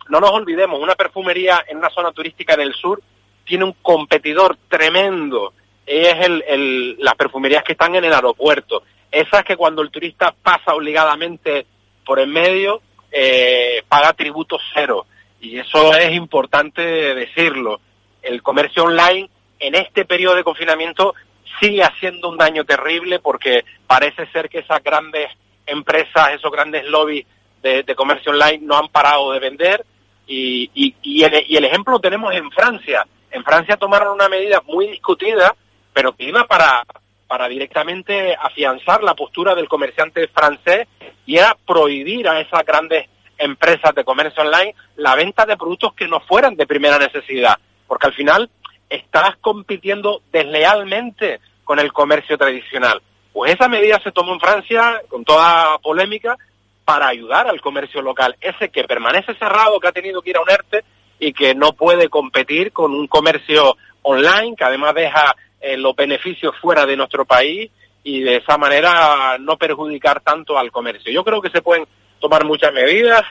No 0.10 0.20
nos 0.20 0.32
olvidemos, 0.32 0.82
una 0.82 0.96
perfumería 0.96 1.64
en 1.68 1.78
una 1.78 1.90
zona 1.90 2.12
turística 2.12 2.56
del 2.56 2.74
sur 2.74 3.02
tiene 3.46 3.66
un 3.66 3.74
competidor 3.82 4.58
tremendo. 4.68 5.54
Es 5.86 6.16
el, 6.26 6.98
las 7.00 7.16
perfumerías 7.16 7.64
que 7.64 7.74
están 7.74 7.96
en 7.96 8.06
el 8.06 8.14
aeropuerto. 8.14 8.84
Esas 9.12 9.44
que 9.44 9.58
cuando 9.58 9.82
el 9.82 9.92
turista 9.92 10.34
pasa 10.42 10.74
obligadamente 10.74 11.66
por 12.06 12.20
en 12.20 12.32
medio, 12.32 12.82
eh, 13.12 13.84
paga 13.88 14.14
tributo 14.14 14.58
cero. 14.74 15.06
Y 15.42 15.58
eso 15.58 15.94
es 15.94 16.12
importante 16.14 16.82
decirlo. 16.82 17.80
El 18.22 18.44
comercio 18.44 18.84
online 18.84 19.30
en 19.60 19.76
este 19.76 20.06
periodo 20.06 20.36
de 20.36 20.44
confinamiento 20.44 21.16
sigue 21.60 21.84
haciendo 21.84 22.30
un 22.30 22.38
daño 22.38 22.64
terrible 22.64 23.20
porque 23.20 23.64
parece 23.88 24.26
ser 24.28 24.50
que 24.50 24.60
esas 24.60 24.84
grandes 24.84 25.30
empresas, 25.66 26.32
esos 26.34 26.52
grandes 26.52 26.86
lobbies 26.86 27.26
de, 27.62 27.96
comercio 27.96 28.32
online 28.32 28.60
no 28.62 28.78
han 28.78 28.88
parado 28.88 29.32
de 29.32 29.40
vender 29.40 29.86
y, 30.26 30.70
y, 30.74 30.96
y 31.02 31.24
el 31.24 31.66
ejemplo 31.66 31.94
lo 31.94 32.00
tenemos 32.00 32.34
en 32.34 32.50
Francia. 32.52 33.06
En 33.32 33.44
Francia 33.44 33.78
tomaron 33.78 34.14
una 34.14 34.30
medida 34.30 34.62
muy 34.66 34.88
discutida, 34.88 35.56
pero 35.94 36.14
que 36.14 36.24
iba 36.24 36.46
para, 36.46 36.84
para 37.30 37.48
directamente 37.48 38.36
afianzar 38.36 39.04
la 39.04 39.14
postura 39.14 39.54
del 39.54 39.70
comerciante 39.70 40.28
francés 40.30 40.88
y 41.28 41.38
era 41.38 41.56
prohibir 41.66 42.28
a 42.28 42.40
esas 42.40 42.66
grandes 42.66 43.08
empresas 43.38 43.94
de 43.94 44.04
comercio 44.04 44.42
online 44.42 44.74
la 44.96 45.14
venta 45.14 45.46
de 45.46 45.56
productos 45.56 45.94
que 45.94 46.08
no 46.08 46.22
fueran 46.22 46.56
de 46.56 46.66
primera 46.66 46.98
necesidad, 46.98 47.58
porque 47.88 48.08
al 48.08 48.14
final 48.14 48.50
estás 48.90 49.38
compitiendo 49.38 50.24
deslealmente 50.32 51.40
con 51.70 51.78
el 51.78 51.94
comercio 51.94 52.36
tradicional. 52.36 53.00
Pues 53.32 53.54
esa 53.54 53.70
medida 53.70 54.00
se 54.04 54.12
tomó 54.12 54.34
en 54.34 54.40
Francia 54.40 55.04
con 55.08 55.24
toda 55.24 55.78
polémica 55.78 56.36
para 56.84 57.10
ayudar 57.10 57.48
al 57.48 57.62
comercio 57.62 58.02
local, 58.02 58.36
ese 58.42 58.70
que 58.70 58.86
permanece 58.86 59.36
cerrado, 59.36 59.80
que 59.80 59.88
ha 59.88 59.92
tenido 59.92 60.24
que 60.24 60.32
ir 60.32 60.38
a 60.38 60.42
un 60.42 60.50
ERTE 60.50 60.84
y 61.20 61.32
que 61.32 61.54
no 61.54 61.74
puede 61.74 62.10
competir 62.10 62.72
con 62.72 62.96
un 62.96 63.06
comercio 63.06 63.78
online, 64.02 64.56
que 64.58 64.64
además 64.64 64.96
deja 64.96 65.36
eh, 65.62 65.78
los 65.78 65.96
beneficios 65.96 66.56
fuera 66.60 66.88
de 66.88 66.98
nuestro 66.98 67.24
país 67.26 67.70
y 68.04 68.22
de 68.22 68.38
esa 68.38 68.58
manera 68.58 69.38
no 69.40 69.56
perjudicar 69.56 70.22
tanto 70.22 70.58
al 70.58 70.72
comercio. 70.72 71.14
Yo 71.14 71.24
creo 71.24 71.40
que 71.40 71.52
se 71.52 71.62
pueden 71.62 71.86
tomar 72.20 72.46
muchas 72.46 72.74
medidas, 72.74 73.22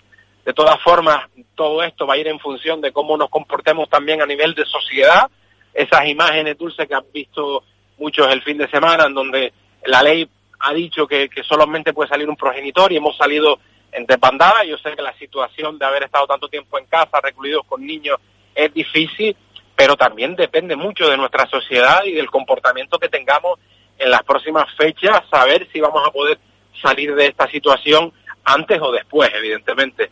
de 0.45 0.55
todas 0.55 0.81
formas 0.81 1.27
todo 1.57 1.83
esto 1.83 2.07
va 2.07 2.15
a 2.15 2.19
ir 2.19 2.29
en 2.29 2.39
función 2.39 2.81
de 2.81 2.93
cómo 2.93 3.17
nos 3.17 3.31
comportemos 3.31 3.89
también 3.91 4.23
a 4.23 4.27
nivel 4.27 4.55
de 4.55 4.65
sociedad, 4.65 5.29
esas 5.75 6.07
imágenes 6.07 6.57
dulces 6.57 6.87
que 6.87 6.95
han 6.95 7.11
visto 7.13 7.65
muchos 7.99 8.31
el 8.31 8.43
fin 8.43 8.59
de 8.59 8.69
semana, 8.69 9.07
en 9.07 9.15
donde 9.15 9.53
la 9.87 10.03
ley 10.03 10.29
ha 10.61 10.73
dicho 10.73 11.07
que, 11.07 11.29
solamente 11.47 11.93
puede 11.93 12.09
salir 12.09 12.29
un 12.29 12.37
progenitor 12.37 12.93
y 12.93 12.97
hemos 12.97 13.17
salido 13.17 13.59
en 13.93 14.07
desbandada. 14.07 14.65
Yo 14.65 14.77
sé 14.79 14.95
que 14.95 15.03
la 15.03 15.17
situación 15.19 15.79
de 15.79 15.87
haber 15.87 16.05
estado 16.05 16.27
tanto 16.27 16.49
tiempo 16.49 16.79
en 16.79 16.87
casa, 16.87 17.21
recluidos 17.23 17.65
con 17.67 17.85
niños, 17.85 18.19
es 18.55 18.73
difícil, 18.75 19.37
pero 19.77 19.97
también 19.97 20.35
depende 20.35 20.75
mucho 20.75 21.09
de 21.09 21.17
nuestra 21.17 21.47
sociedad 21.47 22.05
y 22.05 22.13
del 22.13 22.31
comportamiento 22.31 22.99
que 22.99 23.09
tengamos 23.09 23.59
en 23.99 24.11
las 24.11 24.23
próximas 24.23 24.67
fechas, 24.77 25.23
saber 25.31 25.69
si 25.73 25.81
vamos 25.81 26.03
a 26.07 26.11
poder 26.11 26.39
salir 26.81 27.15
de 27.15 27.27
esta 27.27 27.49
situación 27.51 28.13
antes 28.45 28.79
o 28.81 28.93
después, 28.93 29.31
evidentemente. 29.35 30.11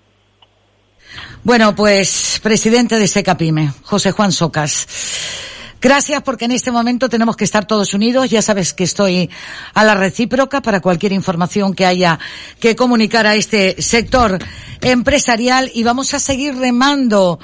Bueno, 1.45 1.75
pues 1.77 2.41
presidente 2.43 2.99
de 2.99 3.07
Secapime, 3.07 3.71
José 3.85 4.11
Juan 4.11 4.33
Socas. 4.33 5.56
Gracias 5.87 6.21
porque 6.25 6.47
en 6.47 6.51
este 6.51 6.73
momento 6.73 7.09
tenemos 7.09 7.37
que 7.37 7.45
estar 7.45 7.65
todos 7.65 7.95
unidos. 7.95 8.29
Ya 8.29 8.43
sabes 8.43 8.75
que 8.75 8.83
estoy 8.83 9.31
a 9.73 9.85
la 9.85 9.95
recíproca 9.95 10.61
para 10.61 10.81
cualquier 10.81 11.13
información 11.13 11.75
que 11.75 11.87
haya 11.87 12.19
que 12.59 12.75
comunicar 12.75 13.25
a 13.25 13.37
este 13.37 13.81
sector 13.81 14.37
empresarial 14.81 15.71
y 15.73 15.85
vamos 15.85 16.13
a 16.13 16.19
seguir 16.19 16.57
remando 16.57 17.39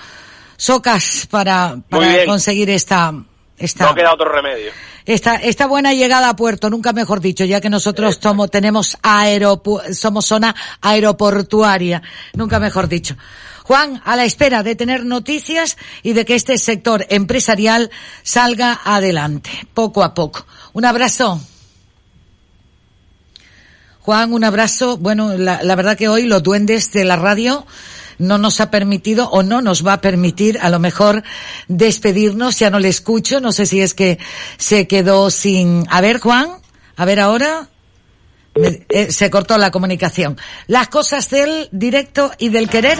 socas 0.56 1.28
para, 1.30 1.76
para 1.88 2.26
conseguir 2.26 2.68
esta, 2.70 3.14
esta. 3.56 3.86
No 3.86 3.94
queda 3.94 4.12
otro 4.12 4.28
remedio. 4.28 4.72
Esta, 5.06 5.36
esta 5.36 5.68
buena 5.68 5.94
llegada 5.94 6.28
a 6.28 6.34
puerto, 6.34 6.68
nunca 6.68 6.92
mejor 6.92 7.20
dicho, 7.20 7.44
ya 7.44 7.60
que 7.60 7.70
nosotros 7.70 8.18
tomo, 8.18 8.48
tenemos 8.48 8.98
aeropu 9.04 9.80
somos 9.92 10.26
zona 10.26 10.52
aeroportuaria, 10.80 12.02
nunca 12.34 12.58
mejor 12.58 12.88
dicho. 12.88 13.14
Juan, 13.64 14.02
a 14.04 14.16
la 14.16 14.24
espera 14.24 14.62
de 14.62 14.74
tener 14.74 15.04
noticias 15.04 15.76
y 16.02 16.12
de 16.14 16.24
que 16.24 16.34
este 16.34 16.58
sector 16.58 17.06
empresarial 17.10 17.90
salga 18.22 18.80
adelante, 18.84 19.50
poco 19.74 20.02
a 20.02 20.14
poco. 20.14 20.46
Un 20.72 20.84
abrazo. 20.84 21.40
Juan, 24.00 24.32
un 24.32 24.42
abrazo. 24.42 24.96
Bueno, 24.96 25.36
la, 25.36 25.74
verdad 25.76 25.96
que 25.96 26.08
hoy 26.08 26.24
los 26.24 26.42
duendes 26.42 26.90
de 26.92 27.04
la 27.04 27.14
radio 27.14 27.64
no 28.18 28.36
nos 28.36 28.60
ha 28.60 28.70
permitido 28.70 29.28
o 29.30 29.44
no 29.44 29.62
nos 29.62 29.86
va 29.86 29.94
a 29.94 30.00
permitir 30.00 30.58
a 30.60 30.70
lo 30.70 30.80
mejor 30.80 31.22
despedirnos. 31.68 32.58
Ya 32.58 32.70
no 32.70 32.80
le 32.80 32.88
escucho. 32.88 33.40
No 33.40 33.52
sé 33.52 33.64
si 33.64 33.80
es 33.80 33.94
que 33.94 34.18
se 34.58 34.88
quedó 34.88 35.30
sin. 35.30 35.86
A 35.88 36.00
ver, 36.00 36.18
Juan. 36.18 36.48
A 36.96 37.04
ver 37.04 37.20
ahora. 37.20 37.68
Eh, 38.54 39.10
se 39.10 39.30
cortó 39.30 39.56
la 39.56 39.70
comunicación. 39.70 40.36
Las 40.66 40.88
cosas 40.88 41.28
del 41.30 41.68
directo 41.72 42.30
y 42.38 42.50
del 42.50 42.68
querer. 42.68 42.98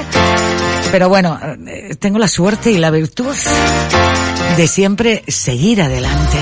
Pero 0.91 1.09
bueno, 1.09 1.39
eh, 1.67 1.95
tengo 1.99 2.19
la 2.19 2.29
suerte 2.29 2.71
y 2.71 2.79
la 2.79 2.91
virtud 2.91 3.35
de 4.57 4.69
siempre 4.69 5.23
seguir 5.29 5.83
adelante. 5.83 6.39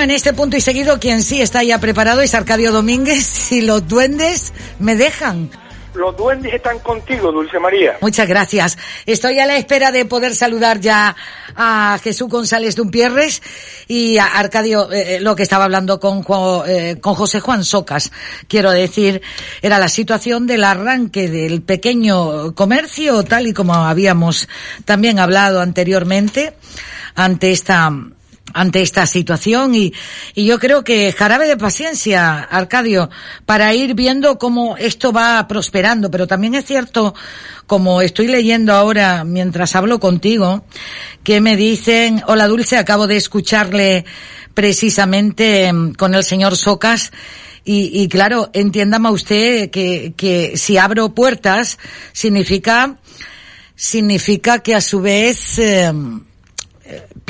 Bueno, 0.00 0.12
en 0.12 0.16
este 0.16 0.32
punto 0.32 0.56
y 0.56 0.62
seguido, 0.62 0.98
quien 0.98 1.22
sí 1.22 1.42
está 1.42 1.62
ya 1.62 1.78
preparado 1.78 2.22
es 2.22 2.32
Arcadio 2.34 2.72
Domínguez 2.72 3.52
y 3.52 3.60
los 3.60 3.86
duendes 3.86 4.54
me 4.78 4.96
dejan. 4.96 5.50
Los 5.92 6.16
duendes 6.16 6.54
están 6.54 6.78
contigo, 6.78 7.30
Dulce 7.30 7.58
María. 7.58 7.98
Muchas 8.00 8.26
gracias. 8.26 8.78
Estoy 9.04 9.38
a 9.40 9.46
la 9.46 9.58
espera 9.58 9.92
de 9.92 10.06
poder 10.06 10.34
saludar 10.34 10.80
ya 10.80 11.14
a 11.54 12.00
Jesús 12.02 12.30
González 12.30 12.76
Dumpierres 12.76 13.42
y 13.88 14.16
a 14.16 14.24
Arcadio, 14.24 14.90
eh, 14.90 15.16
eh, 15.16 15.20
lo 15.20 15.36
que 15.36 15.42
estaba 15.42 15.64
hablando 15.64 16.00
con, 16.00 16.24
eh, 16.66 16.96
con 16.98 17.14
José 17.14 17.40
Juan 17.40 17.62
Socas. 17.62 18.10
Quiero 18.48 18.70
decir, 18.70 19.20
era 19.60 19.78
la 19.78 19.90
situación 19.90 20.46
del 20.46 20.64
arranque 20.64 21.28
del 21.28 21.60
pequeño 21.60 22.54
comercio, 22.54 23.22
tal 23.24 23.48
y 23.48 23.52
como 23.52 23.74
habíamos 23.74 24.48
también 24.86 25.18
hablado 25.18 25.60
anteriormente, 25.60 26.54
ante 27.16 27.50
esta 27.50 27.92
ante 28.52 28.82
esta 28.82 29.06
situación 29.06 29.74
y, 29.74 29.92
y 30.34 30.44
yo 30.46 30.58
creo 30.58 30.84
que 30.84 31.12
jarabe 31.12 31.46
de 31.46 31.56
paciencia, 31.56 32.38
Arcadio, 32.38 33.10
para 33.46 33.74
ir 33.74 33.94
viendo 33.94 34.38
cómo 34.38 34.76
esto 34.76 35.12
va 35.12 35.46
prosperando. 35.48 36.10
Pero 36.10 36.26
también 36.26 36.54
es 36.54 36.64
cierto, 36.64 37.14
como 37.66 38.02
estoy 38.02 38.26
leyendo 38.26 38.72
ahora 38.72 39.24
mientras 39.24 39.76
hablo 39.76 40.00
contigo, 40.00 40.64
que 41.22 41.40
me 41.40 41.56
dicen, 41.56 42.22
hola 42.26 42.48
Dulce, 42.48 42.76
acabo 42.76 43.06
de 43.06 43.16
escucharle 43.16 44.04
precisamente 44.54 45.66
em, 45.66 45.94
con 45.94 46.14
el 46.14 46.24
señor 46.24 46.56
Socas 46.56 47.12
y, 47.64 48.02
y 48.02 48.08
claro, 48.08 48.50
entiéndame 48.52 49.10
usted 49.10 49.70
que, 49.70 50.14
que 50.16 50.56
si 50.56 50.78
abro 50.78 51.14
puertas 51.14 51.78
significa, 52.12 52.96
significa 53.76 54.60
que 54.60 54.74
a 54.74 54.80
su 54.80 55.00
vez, 55.00 55.58
eh, 55.58 55.92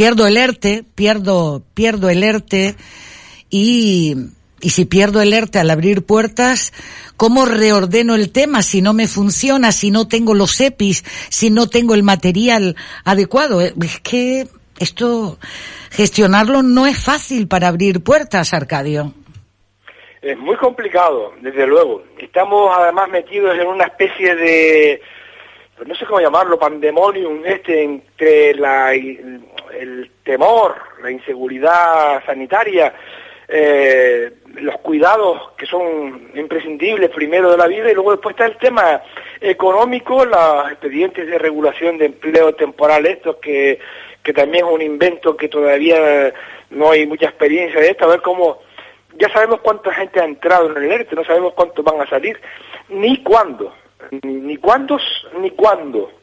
pierdo 0.00 0.26
el 0.26 0.38
ERTE, 0.38 0.82
pierdo, 0.94 1.60
pierdo 1.74 2.08
el 2.08 2.22
ERTE 2.22 2.74
y, 3.50 4.14
y 4.62 4.70
si 4.70 4.86
pierdo 4.86 5.20
el 5.20 5.34
ERTE 5.34 5.58
al 5.58 5.68
abrir 5.68 6.06
puertas, 6.06 6.72
¿cómo 7.18 7.44
reordeno 7.44 8.14
el 8.14 8.32
tema 8.32 8.62
si 8.62 8.80
no 8.80 8.94
me 8.94 9.06
funciona, 9.06 9.72
si 9.72 9.90
no 9.90 10.08
tengo 10.08 10.32
los 10.32 10.58
EPIs, 10.58 11.04
si 11.28 11.50
no 11.50 11.68
tengo 11.68 11.92
el 11.92 12.02
material 12.02 12.76
adecuado? 13.04 13.60
Es 13.60 14.00
que 14.00 14.48
esto, 14.78 15.36
gestionarlo 15.90 16.62
no 16.62 16.86
es 16.86 16.96
fácil 16.98 17.46
para 17.46 17.68
abrir 17.68 18.02
puertas, 18.02 18.54
Arcadio. 18.54 19.12
Es 20.22 20.38
muy 20.38 20.56
complicado, 20.56 21.34
desde 21.42 21.66
luego. 21.66 22.04
Estamos 22.16 22.74
además 22.74 23.10
metidos 23.10 23.54
en 23.58 23.66
una 23.66 23.84
especie 23.84 24.34
de, 24.34 25.02
no 25.86 25.94
sé 25.94 26.06
cómo 26.06 26.20
llamarlo, 26.20 26.58
pandemonium 26.58 27.42
este 27.44 27.82
entre 27.84 28.54
la, 28.54 28.94
el 29.78 30.10
temor, 30.22 30.76
la 31.02 31.10
inseguridad 31.10 32.24
sanitaria, 32.24 32.94
eh, 33.48 34.32
los 34.60 34.78
cuidados 34.78 35.52
que 35.56 35.66
son 35.66 36.30
imprescindibles 36.34 37.10
primero 37.10 37.50
de 37.50 37.56
la 37.56 37.66
vida 37.66 37.90
y 37.90 37.94
luego 37.94 38.12
después 38.12 38.34
está 38.34 38.46
el 38.46 38.56
tema 38.58 39.02
económico, 39.40 40.24
los 40.24 40.70
expedientes 40.70 41.26
de 41.26 41.38
regulación 41.38 41.98
de 41.98 42.06
empleo 42.06 42.54
temporal, 42.54 43.06
estos 43.06 43.36
que, 43.36 43.80
que 44.22 44.32
también 44.32 44.66
es 44.66 44.72
un 44.72 44.82
invento 44.82 45.36
que 45.36 45.48
todavía 45.48 46.32
no 46.70 46.90
hay 46.90 47.06
mucha 47.06 47.26
experiencia 47.26 47.80
de 47.80 47.88
esto, 47.90 48.04
a 48.04 48.08
ver 48.08 48.22
cómo, 48.22 48.60
ya 49.18 49.28
sabemos 49.32 49.60
cuánta 49.60 49.92
gente 49.92 50.20
ha 50.20 50.24
entrado 50.24 50.70
en 50.70 50.84
el 50.84 50.92
ERTE, 50.92 51.16
no 51.16 51.24
sabemos 51.24 51.54
cuántos 51.54 51.84
van 51.84 52.00
a 52.00 52.08
salir, 52.08 52.40
ni 52.88 53.22
cuándo, 53.22 53.74
ni 54.22 54.56
cuántos, 54.56 55.02
ni 55.40 55.50
cuándo. 55.50 56.19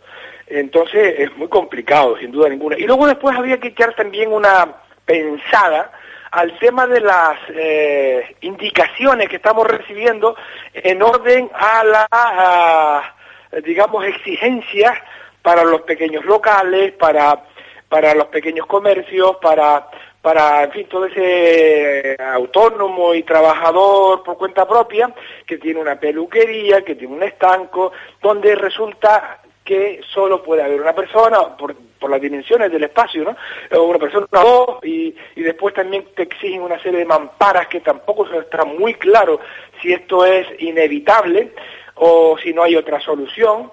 Entonces 0.50 1.16
es 1.18 1.36
muy 1.36 1.50
complicado, 1.50 2.18
sin 2.18 2.32
duda 2.32 2.50
ninguna. 2.50 2.78
Y 2.78 2.84
luego 2.84 3.06
después 3.06 3.38
había 3.38 3.60
que 3.60 3.70
echar 3.70 3.94
también 3.96 4.32
una 4.32 4.76
pensada 5.06 5.92
al 6.32 6.58
tema 6.60 6.88
de 6.88 7.02
las 7.02 7.38
eh, 7.50 8.36
indicaciones 8.42 9.30
que 9.30 9.38
estamos 9.38 9.68
recibiendo 9.68 10.36
en 10.74 11.02
orden 11.02 11.50
a 11.54 11.84
las, 11.84 13.64
digamos, 13.64 14.06
exigencias 14.06 14.94
para 15.42 15.64
los 15.64 15.82
pequeños 15.82 16.26
locales, 16.26 16.94
para, 16.94 17.44
para 17.88 18.14
los 18.14 18.28
pequeños 18.28 18.66
comercios, 18.66 19.38
para, 19.38 19.88
para, 20.22 20.64
en 20.64 20.72
fin, 20.72 20.88
todo 20.90 21.06
ese 21.06 22.18
autónomo 22.20 23.14
y 23.14 23.24
trabajador 23.24 24.24
por 24.24 24.38
cuenta 24.38 24.68
propia 24.68 25.14
que 25.46 25.58
tiene 25.58 25.80
una 25.80 25.98
peluquería, 25.98 26.84
que 26.84 26.96
tiene 26.96 27.16
un 27.16 27.24
estanco, 27.24 27.94
donde 28.22 28.56
resulta 28.56 29.40
que 29.68 30.00
solo 30.14 30.42
puede 30.42 30.64
haber 30.64 30.80
una 30.80 30.96
persona 30.96 31.58
por, 31.58 31.76
por 32.00 32.10
las 32.10 32.22
dimensiones 32.22 32.72
del 32.72 32.86
espacio, 32.86 33.26
¿no? 33.26 33.36
O 33.78 33.84
una 33.84 34.00
persona 34.00 34.26
o 34.32 34.66
dos, 34.66 34.86
y, 34.86 35.14
y 35.36 35.42
después 35.42 35.74
también 35.74 36.06
te 36.16 36.24
exigen 36.24 36.62
una 36.62 36.82
serie 36.82 37.00
de 37.00 37.06
mamparas 37.06 37.68
que 37.68 37.82
tampoco 37.82 38.26
está 38.40 38.64
muy 38.64 38.94
claro 38.94 39.42
si 39.82 39.92
esto 39.92 40.26
es 40.26 40.48
inevitable 40.60 41.52
o 41.96 42.38
si 42.42 42.54
no 42.54 42.64
hay 42.64 42.78
otra 42.78 43.02
solución. 43.02 43.70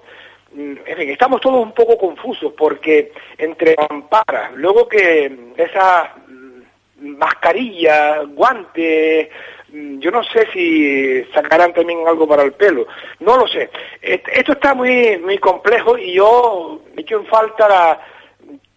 Mm, 0.51 0.73
en 0.85 0.97
fin, 0.97 1.09
estamos 1.09 1.39
todos 1.39 1.63
un 1.63 1.71
poco 1.71 1.97
confusos 1.97 2.51
porque 2.57 3.13
entre 3.37 3.77
mamparas, 3.89 4.51
luego 4.55 4.89
que 4.89 5.31
esas 5.55 6.09
mm, 6.27 7.17
mascarillas, 7.17 8.27
guantes, 8.35 9.29
Mm, 9.64 9.64
yo 9.99 10.11
no 10.11 10.23
sé 10.23 10.47
si 10.53 11.23
sacarán 11.33 11.73
también 11.73 12.07
algo 12.07 12.27
para 12.27 12.43
el 12.43 12.53
pelo, 12.53 12.87
no 13.19 13.37
lo 13.37 13.47
sé. 13.47 13.69
Esto 14.01 14.53
está 14.53 14.73
muy 14.73 15.17
muy 15.17 15.37
complejo 15.37 15.97
y 15.97 16.13
yo 16.13 16.81
me 16.95 17.01
echo 17.01 17.19
en 17.19 17.25
falta 17.25 17.67
la, 17.67 18.01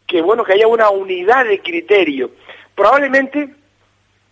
que 0.07 0.23
bueno 0.23 0.45
que 0.45 0.55
haya 0.55 0.67
una 0.67 0.91
unidad 0.91 1.45
de 1.45 1.61
criterio. 1.61 2.31
Probablemente 2.75 3.49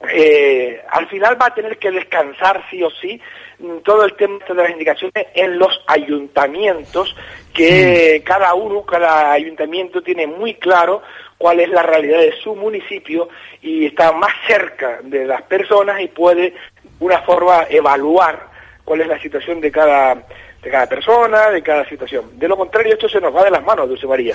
eh, 0.09 0.83
al 0.91 1.09
final 1.09 1.41
va 1.41 1.47
a 1.47 1.55
tener 1.55 1.79
que 1.79 1.91
descansar 1.91 2.63
sí 2.71 2.83
o 2.83 2.91
sí 2.91 3.21
mm, 3.59 3.79
todo 3.79 4.05
el 4.05 4.15
tema 4.15 4.39
de 4.47 4.55
las 4.55 4.71
indicaciones 4.71 5.27
en 5.35 5.59
los 5.59 5.81
ayuntamientos, 5.87 7.17
que 7.55 8.23
cada 8.25 8.53
uno, 8.55 8.83
cada 8.83 9.33
ayuntamiento 9.33 10.03
tiene 10.03 10.27
muy 10.27 10.55
claro 10.55 11.03
cuál 11.39 11.61
es 11.61 11.69
la 11.69 11.83
realidad 11.83 12.19
de 12.19 12.35
su 12.43 12.55
municipio 12.55 13.29
y 13.63 13.87
está 13.87 14.13
más 14.13 14.33
cerca 14.47 15.01
de 15.03 15.27
las 15.27 15.43
personas 15.43 16.01
y 16.01 16.09
puede, 16.09 16.51
de 16.51 16.55
una 17.01 17.21
forma, 17.23 17.67
evaluar 17.69 18.49
cuál 18.85 19.03
es 19.03 19.09
la 19.09 19.21
situación 19.21 19.61
de 19.61 19.71
cada, 19.71 20.15
de 20.15 20.71
cada 20.71 20.87
persona, 20.87 21.51
de 21.51 21.63
cada 21.63 21.87
situación. 21.89 22.39
De 22.39 22.49
lo 22.49 22.57
contrario, 22.57 22.95
esto 22.95 23.09
se 23.09 23.21
nos 23.21 23.35
va 23.35 23.45
de 23.45 23.51
las 23.51 23.65
manos, 23.65 23.89
Dulce 23.89 24.07
María. 24.07 24.35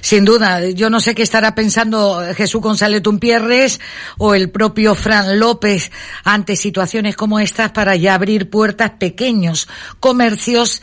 Sin 0.00 0.24
duda, 0.24 0.68
yo 0.70 0.90
no 0.90 0.98
sé 0.98 1.14
qué 1.14 1.22
estará 1.22 1.54
pensando 1.54 2.20
Jesús 2.34 2.60
González 2.60 3.02
Tumpierres 3.02 3.80
o 4.18 4.34
el 4.34 4.50
propio 4.50 4.94
Fran 4.94 5.38
López 5.38 5.92
ante 6.24 6.56
situaciones 6.56 7.16
como 7.16 7.38
estas 7.38 7.72
para 7.72 7.96
ya 7.96 8.14
abrir 8.14 8.50
puertas 8.50 8.90
pequeños 8.92 9.68
comercios. 10.00 10.82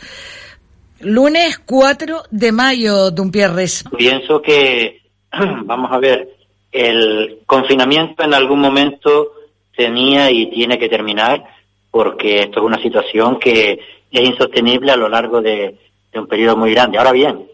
Lunes 1.00 1.58
4 1.58 2.24
de 2.30 2.52
mayo, 2.52 3.14
Tumpierres. 3.14 3.84
Pienso 3.96 4.40
que, 4.40 5.02
vamos 5.64 5.92
a 5.92 5.98
ver, 5.98 6.36
el 6.72 7.40
confinamiento 7.46 8.24
en 8.24 8.34
algún 8.34 8.60
momento 8.60 9.32
tenía 9.76 10.30
y 10.30 10.50
tiene 10.50 10.78
que 10.78 10.88
terminar 10.88 11.44
porque 11.90 12.40
esto 12.40 12.60
es 12.60 12.66
una 12.66 12.82
situación 12.82 13.38
que 13.38 13.78
es 14.10 14.28
insostenible 14.28 14.92
a 14.92 14.96
lo 14.96 15.08
largo 15.08 15.40
de, 15.40 15.76
un 16.14 16.26
periodo 16.26 16.56
muy 16.56 16.72
grande. 16.72 16.98
Ahora 16.98 17.12
bien, 17.12 17.46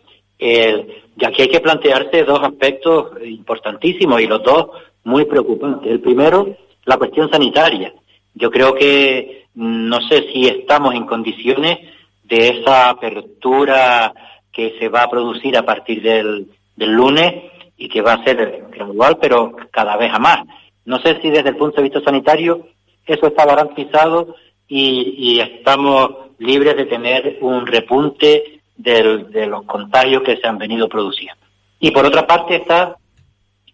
ya 1.16 1.28
aquí 1.28 1.42
hay 1.42 1.48
que 1.48 1.60
plantearse 1.60 2.24
dos 2.24 2.40
aspectos 2.42 3.12
importantísimos 3.22 4.20
y 4.20 4.26
los 4.26 4.42
dos 4.42 4.68
muy 5.04 5.26
preocupantes. 5.26 5.90
El 5.90 6.00
primero, 6.00 6.56
la 6.86 6.96
cuestión 6.96 7.30
sanitaria. 7.30 7.92
Yo 8.34 8.50
creo 8.50 8.74
que 8.74 9.44
mm, 9.54 9.88
no 9.88 10.00
sé 10.08 10.26
si 10.32 10.46
estamos 10.46 10.94
en 10.94 11.06
condiciones 11.06 11.78
de 12.22 12.48
esa 12.48 12.88
apertura 12.88 14.12
que 14.50 14.76
se 14.78 14.88
va 14.88 15.02
a 15.02 15.10
producir 15.10 15.56
a 15.58 15.64
partir 15.64 16.02
del 16.02 16.48
lunes 16.76 17.52
y 17.76 17.88
que 17.88 18.02
va 18.02 18.14
a 18.14 18.24
ser 18.24 18.66
gradual, 18.70 19.18
pero 19.20 19.56
cada 19.70 19.96
vez 19.96 20.12
a 20.12 20.18
más. 20.18 20.40
No 20.84 21.00
sé 21.00 21.20
si 21.20 21.30
desde 21.30 21.50
el 21.50 21.56
punto 21.56 21.76
de 21.76 21.84
vista 21.84 22.00
sanitario 22.00 22.68
eso 23.06 23.26
está 23.26 23.44
garantizado 23.44 24.34
y, 24.66 25.40
estamos 25.40 26.10
libres 26.38 26.76
de 26.76 26.86
tener 26.86 27.38
un 27.40 27.66
repunte 27.66 28.60
de 28.76 29.46
los 29.46 29.64
contagios 29.64 30.22
que 30.22 30.36
se 30.36 30.46
han 30.46 30.58
venido 30.58 30.88
produciendo. 30.88 31.40
Y 31.78 31.90
por 31.90 32.06
otra 32.06 32.26
parte 32.26 32.56
está 32.56 32.96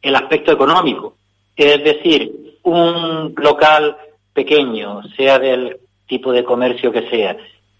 el 0.02 0.14
aspecto 0.14 0.52
económico, 0.52 1.14
es 1.56 1.84
decir, 1.84 2.58
un 2.62 3.34
local 3.36 3.96
pequeño, 4.32 5.02
sea 5.16 5.38
del 5.38 5.78
tipo 6.06 6.32
de 6.32 6.44
comercio 6.44 6.90
que 6.92 7.08
sea, 7.08 7.36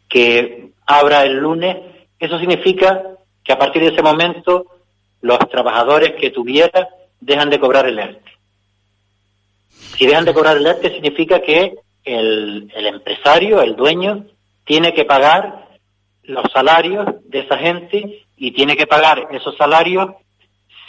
que 0.09 0.71
abra 0.87 1.25
el 1.25 1.37
lunes, 1.37 1.77
eso 2.19 2.39
significa 2.39 3.03
que 3.43 3.53
a 3.53 3.59
partir 3.59 3.83
de 3.83 3.89
ese 3.89 4.03
momento 4.03 4.67
los 5.21 5.39
trabajadores 5.51 6.13
que 6.21 6.31
tuviera 6.31 6.89
dejan 7.21 7.51
de 7.51 7.61
cobrar 7.61 7.87
el 7.87 7.99
ERTE. 7.99 8.31
Si 9.97 10.07
dejan 10.07 10.25
de 10.25 10.35
cobrar 10.35 10.57
el 10.57 10.67
ERTE 10.67 10.91
significa 10.91 11.41
que 11.41 11.75
el, 12.05 12.71
empresario, 12.75 13.61
el 13.61 13.77
dueño, 13.77 14.27
tiene 14.65 14.95
que 14.95 15.05
pagar 15.05 15.69
los 16.23 16.51
salarios 16.53 17.07
de 17.25 17.41
esa 17.41 17.59
gente 17.59 18.25
y 18.37 18.53
tiene 18.53 18.77
que 18.77 18.87
pagar 18.87 19.29
esos 19.33 19.57
salarios 19.57 20.11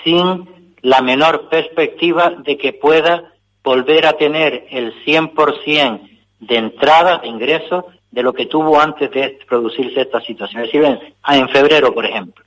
sin 0.04 0.76
la 0.82 1.02
menor 1.02 1.50
perspectiva 1.50 2.32
de 2.38 2.58
que 2.58 2.74
pueda 2.74 3.34
volver 3.63 4.06
a 4.06 4.13
tener 4.13 4.67
el 4.72 4.94
100% 5.06 6.10
de 6.39 6.58
entrada, 6.58 7.20
de 7.20 7.28
ingresos, 7.28 7.86
de 8.10 8.24
lo 8.24 8.34
que 8.34 8.48
tuvo 8.48 8.80
antes 8.80 9.12
de 9.12 9.39
producirse 9.48 10.02
esta 10.02 10.22
situación. 10.22 10.63
Es 10.63 10.72
decir, 10.72 11.00
en 11.28 11.50
febrero, 11.50 11.94
por 11.94 12.06
ejemplo. 12.06 12.44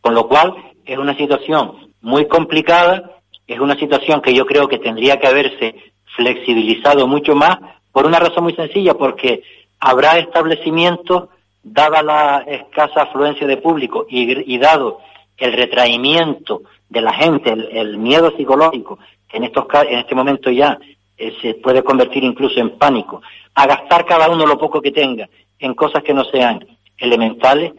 Con 0.00 0.14
lo 0.14 0.28
cual, 0.28 0.54
es 0.84 0.98
una 0.98 1.16
situación 1.16 1.92
muy 2.00 2.26
complicada, 2.26 3.10
es 3.46 3.58
una 3.58 3.76
situación 3.78 4.20
que 4.20 4.34
yo 4.34 4.46
creo 4.46 4.68
que 4.68 4.78
tendría 4.78 5.18
que 5.18 5.26
haberse 5.26 5.74
flexibilizado 6.16 7.06
mucho 7.06 7.34
más 7.34 7.58
por 7.92 8.06
una 8.06 8.18
razón 8.18 8.44
muy 8.44 8.54
sencilla, 8.54 8.94
porque 8.94 9.42
habrá 9.80 10.18
establecimientos, 10.18 11.28
dada 11.62 12.02
la 12.02 12.44
escasa 12.46 13.02
afluencia 13.02 13.46
de 13.46 13.56
público 13.56 14.06
y, 14.08 14.58
dado 14.58 14.98
el 15.36 15.52
retraimiento 15.52 16.62
de 16.88 17.00
la 17.00 17.12
gente, 17.12 17.52
el, 17.52 17.98
miedo 17.98 18.32
psicológico, 18.36 18.98
que 19.28 19.38
en, 19.38 19.44
estos, 19.44 19.66
en 19.88 19.98
este 19.98 20.14
momento 20.14 20.50
ya 20.50 20.78
eh, 21.16 21.34
se 21.40 21.54
puede 21.54 21.82
convertir 21.82 22.24
incluso 22.24 22.58
en 22.60 22.76
pánico, 22.76 23.22
a 23.54 23.66
gastar 23.66 24.04
cada 24.04 24.28
uno 24.28 24.46
lo 24.46 24.58
poco 24.58 24.82
que 24.82 24.90
tenga 24.90 25.28
en 25.58 25.74
cosas 25.74 26.02
que 26.02 26.12
no 26.12 26.24
sean 26.24 26.66
elementales, 26.98 27.72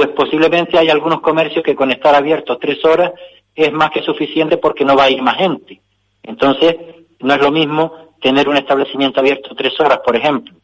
pues 0.00 0.12
posiblemente 0.16 0.78
hay 0.78 0.88
algunos 0.88 1.20
comercios 1.20 1.62
que 1.62 1.76
con 1.76 1.90
estar 1.90 2.14
abiertos 2.14 2.58
tres 2.58 2.82
horas 2.86 3.12
es 3.54 3.70
más 3.70 3.90
que 3.90 4.00
suficiente 4.00 4.56
porque 4.56 4.82
no 4.82 4.96
va 4.96 5.04
a 5.04 5.10
ir 5.10 5.20
más 5.20 5.36
gente. 5.36 5.82
Entonces, 6.22 6.74
no 7.18 7.34
es 7.34 7.42
lo 7.42 7.50
mismo 7.50 7.92
tener 8.18 8.48
un 8.48 8.56
establecimiento 8.56 9.20
abierto 9.20 9.54
tres 9.54 9.78
horas, 9.78 9.98
por 10.02 10.16
ejemplo, 10.16 10.54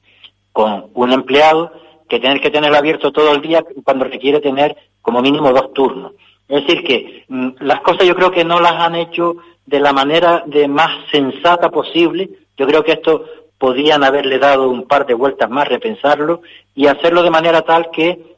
con 0.53 0.87
un 0.95 1.13
empleado, 1.13 1.71
que 2.09 2.19
tener 2.19 2.41
que 2.41 2.49
tenerlo 2.49 2.79
abierto 2.79 3.13
todo 3.13 3.35
el 3.35 3.43
día 3.43 3.63
cuando 3.85 4.07
requiere 4.07 4.41
tener 4.41 4.75
como 5.03 5.21
mínimo 5.21 5.53
dos 5.53 5.75
turnos. 5.75 6.13
Es 6.49 6.65
decir, 6.65 6.83
que 6.83 7.25
mm, 7.29 7.49
las 7.61 7.83
cosas 7.83 8.07
yo 8.07 8.15
creo 8.15 8.31
que 8.31 8.43
no 8.43 8.59
las 8.59 8.73
han 8.73 8.95
hecho 8.95 9.37
de 9.67 9.81
la 9.81 9.93
manera 9.93 10.45
de 10.47 10.67
más 10.67 11.11
sensata 11.13 11.69
posible. 11.69 12.31
Yo 12.57 12.67
creo 12.67 12.83
que 12.83 12.93
esto 12.93 13.27
podían 13.59 14.03
haberle 14.03 14.39
dado 14.39 14.71
un 14.71 14.89
par 14.89 15.05
de 15.05 15.13
vueltas 15.13 15.51
más, 15.51 15.69
repensarlo 15.69 16.41
y 16.75 16.87
hacerlo 16.87 17.23
de 17.23 17.31
manera 17.31 17.61
tal 17.61 17.91
que 17.91 18.36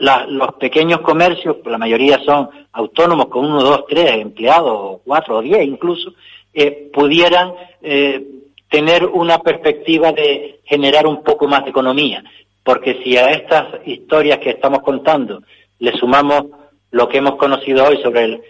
los 0.00 0.54
pequeños 0.54 1.00
comercios, 1.02 1.56
la 1.66 1.78
mayoría 1.78 2.18
son 2.24 2.48
autónomos 2.72 3.26
con 3.26 3.44
uno, 3.44 3.62
dos, 3.62 3.84
tres 3.88 4.12
empleados, 4.12 5.00
cuatro 5.04 5.38
o 5.38 5.42
diez 5.42 5.62
incluso, 5.62 6.14
eh, 6.54 6.90
pudieran 6.92 7.52
eh, 7.82 8.24
tener 8.70 9.04
una 9.04 9.40
perspectiva 9.40 10.12
de 10.12 10.60
generar 10.64 11.06
un 11.06 11.22
poco 11.22 11.46
más 11.46 11.64
de 11.64 11.70
economía. 11.70 12.24
Porque 12.64 13.02
si 13.02 13.16
a 13.16 13.30
estas 13.32 13.86
historias 13.86 14.38
que 14.38 14.50
estamos 14.50 14.80
contando 14.80 15.42
le 15.78 15.92
sumamos 15.92 16.46
lo 16.90 17.08
que 17.08 17.18
hemos 17.18 17.36
conocido 17.36 17.84
hoy 17.84 17.98
sobre 18.02 18.24
el, 18.24 18.42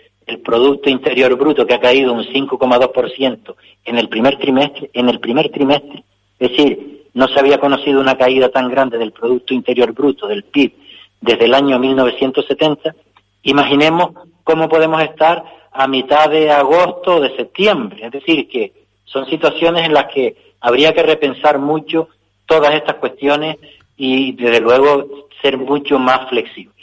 Producto 0.44 0.88
Interior 0.88 1.34
Bruto 1.34 1.66
que 1.66 1.74
ha 1.74 1.80
caído 1.80 2.12
un 2.12 2.22
5,2% 2.22 3.56
en 3.84 3.98
el 3.98 4.08
primer 4.08 4.38
trimestre, 4.38 4.88
en 4.92 5.08
el 5.08 5.18
primer 5.18 5.50
trimestre, 5.50 6.04
es 6.38 6.50
decir, 6.50 7.02
no 7.14 7.26
se 7.26 7.40
había 7.40 7.58
conocido 7.58 8.00
una 8.00 8.16
caída 8.16 8.48
tan 8.48 8.70
grande 8.70 8.96
del 8.96 9.10
Producto 9.10 9.54
Interior 9.54 9.92
Bruto, 9.92 10.28
del 10.28 10.44
PIB, 10.44 10.72
desde 11.20 11.44
el 11.44 11.54
año 11.54 11.78
1970, 11.78 12.94
imaginemos 13.42 14.11
cómo 14.44 14.68
podemos 14.68 15.02
estar 15.02 15.44
a 15.72 15.87
mitad 15.87 16.28
de 16.30 16.50
agosto 16.50 17.16
o 17.16 17.20
de 17.20 17.37
septiembre. 17.37 18.06
Es 18.06 18.12
decir, 18.12 18.48
que 18.48 18.72
son 19.04 19.26
situaciones 19.26 19.87
en 19.87 19.94
las 19.94 20.06
que 20.12 20.54
habría 20.61 20.92
que 20.92 21.02
repensar 21.02 21.59
mucho 21.59 22.09
todas 22.46 22.74
estas 22.74 22.96
cuestiones 22.96 23.56
y, 23.96 24.33
desde 24.33 24.61
luego, 24.61 25.28
ser 25.42 25.59
mucho 25.59 25.98
más 25.98 26.28
flexible. 26.28 26.74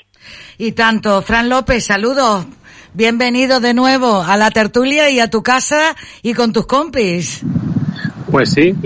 Y 0.58 0.72
tanto, 0.72 1.22
Fran 1.22 1.50
López, 1.50 1.86
saludos. 1.86 2.46
Bienvenido 2.94 3.60
de 3.60 3.74
nuevo 3.74 4.22
a 4.22 4.38
la 4.38 4.50
tertulia 4.50 5.10
y 5.10 5.20
a 5.20 5.30
tu 5.30 5.44
casa 5.44 5.96
y 6.24 6.34
con 6.34 6.54
tus 6.54 6.66
compis. 6.66 7.44
Pues 8.32 8.52
sí, 8.54 8.74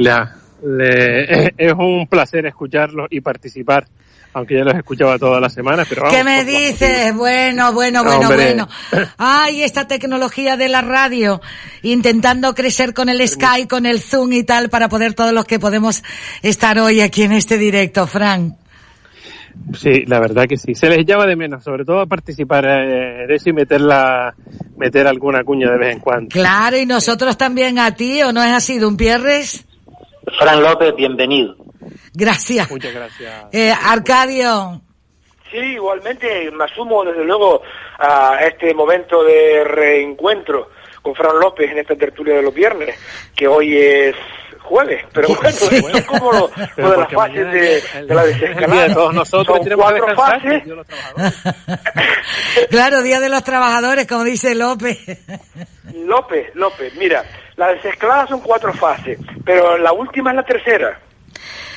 es 1.58 1.74
un 1.74 2.08
placer 2.08 2.46
escucharlos 2.46 3.08
y 3.10 3.22
participar 3.22 3.88
aunque 4.34 4.56
ya 4.56 4.64
los 4.64 4.76
escuchaba 4.76 5.20
todas 5.20 5.42
las 5.42 5.54
semanas, 5.54 5.88
pero 5.90 6.04
¿Qué 6.10 6.24
me 6.24 6.46
dices? 6.46 7.14
Bueno, 7.16 7.74
bueno, 7.74 8.04
bueno, 8.04 8.28
bueno. 8.28 8.68
Ay, 9.18 9.64
esta 9.64 9.88
tecnología 9.88 10.58
de 10.58 10.70
la 10.70 10.82
radio, 10.82 11.42
intentando 11.82 12.54
crecer 12.56 12.94
con 12.94 13.10
el 13.10 13.28
Skype, 13.28 13.68
con 13.68 13.86
el 13.86 14.00
Zoom 14.00 14.34
y 14.34 14.44
tal, 14.44 14.70
para 14.70 14.90
poder 14.90 15.14
todos 15.14 15.34
los 15.34 15.46
que 15.46 15.60
podemos 15.60 16.04
estar 16.42 16.80
hoy 16.80 17.02
aquí 17.02 17.24
en 17.24 17.34
este 17.34 17.58
directo, 17.58 18.08
Frank. 18.08 18.56
Sí, 19.74 20.06
la 20.06 20.20
verdad 20.20 20.46
que 20.48 20.58
sí. 20.58 20.76
Se 20.76 20.90
les 20.90 21.06
llama 21.06 21.26
de 21.26 21.36
menos, 21.36 21.64
sobre 21.64 21.84
todo 21.86 22.00
a 22.00 22.06
participar 22.06 22.66
eh, 22.66 23.28
de 23.28 23.36
eso 23.36 23.50
y 23.50 23.54
meter, 23.54 23.82
meter 24.78 25.08
alguna 25.08 25.44
cuña 25.44 25.70
de 25.72 25.78
vez 25.78 25.96
en 25.96 26.00
cuando. 26.00 26.30
Claro, 26.30 26.78
y 26.78 26.86
nosotros 26.86 27.38
también 27.38 27.80
a 27.80 27.94
ti, 27.94 28.22
¿o 28.24 28.32
no 28.32 28.42
es 28.44 28.52
así, 28.52 28.80
Pierres? 28.98 29.66
Fran 30.40 30.62
López, 30.62 30.96
bienvenido. 30.96 31.56
Gracias. 32.14 32.72
Muchas 32.72 32.94
gracias. 32.94 33.46
Eh, 33.52 33.72
Arcadio. 33.72 34.82
Sí, 35.50 35.58
igualmente 35.58 36.50
me 36.52 36.64
asumo 36.64 37.04
desde 37.04 37.26
luego 37.26 37.62
a 38.00 38.40
este 38.46 38.74
momento 38.74 39.24
de 39.24 39.64
reencuentro 39.66 40.70
con 41.02 41.16
Fran 41.16 41.40
López 41.40 41.72
en 41.72 41.80
esta 41.80 41.96
tertulia 41.96 42.36
de 42.36 42.42
los 42.42 42.54
viernes, 42.54 42.96
que 43.36 43.48
hoy 43.48 43.78
es 43.78 44.16
jueves, 44.60 45.04
pero 45.12 45.28
bueno, 45.28 45.98
es 45.98 46.06
como 46.06 46.32
lo, 46.32 46.48
de 46.48 46.98
las 46.98 47.12
fases 47.12 47.52
de, 47.52 48.14
la 48.14 48.26
desescalada. 48.26 48.88
De 48.88 48.94
todos 48.94 49.14
nosotros 49.14 49.58
Son 49.58 49.78
cuatro 49.78 50.16
fases. 50.16 50.64
claro, 52.70 53.02
Día 53.02 53.20
de 53.20 53.30
los 53.30 53.44
Trabajadores, 53.44 54.08
como 54.08 54.24
dice 54.24 54.56
López. 54.56 54.98
López, 55.94 56.56
López, 56.56 56.94
mira, 56.96 57.26
la 57.58 57.74
desescalada 57.74 58.28
son 58.28 58.40
cuatro 58.40 58.74
fases, 58.74 59.20
pero 59.44 59.78
la 59.78 59.92
última 59.92 60.30
es 60.30 60.38
la 60.38 60.44
tercera. 60.44 61.00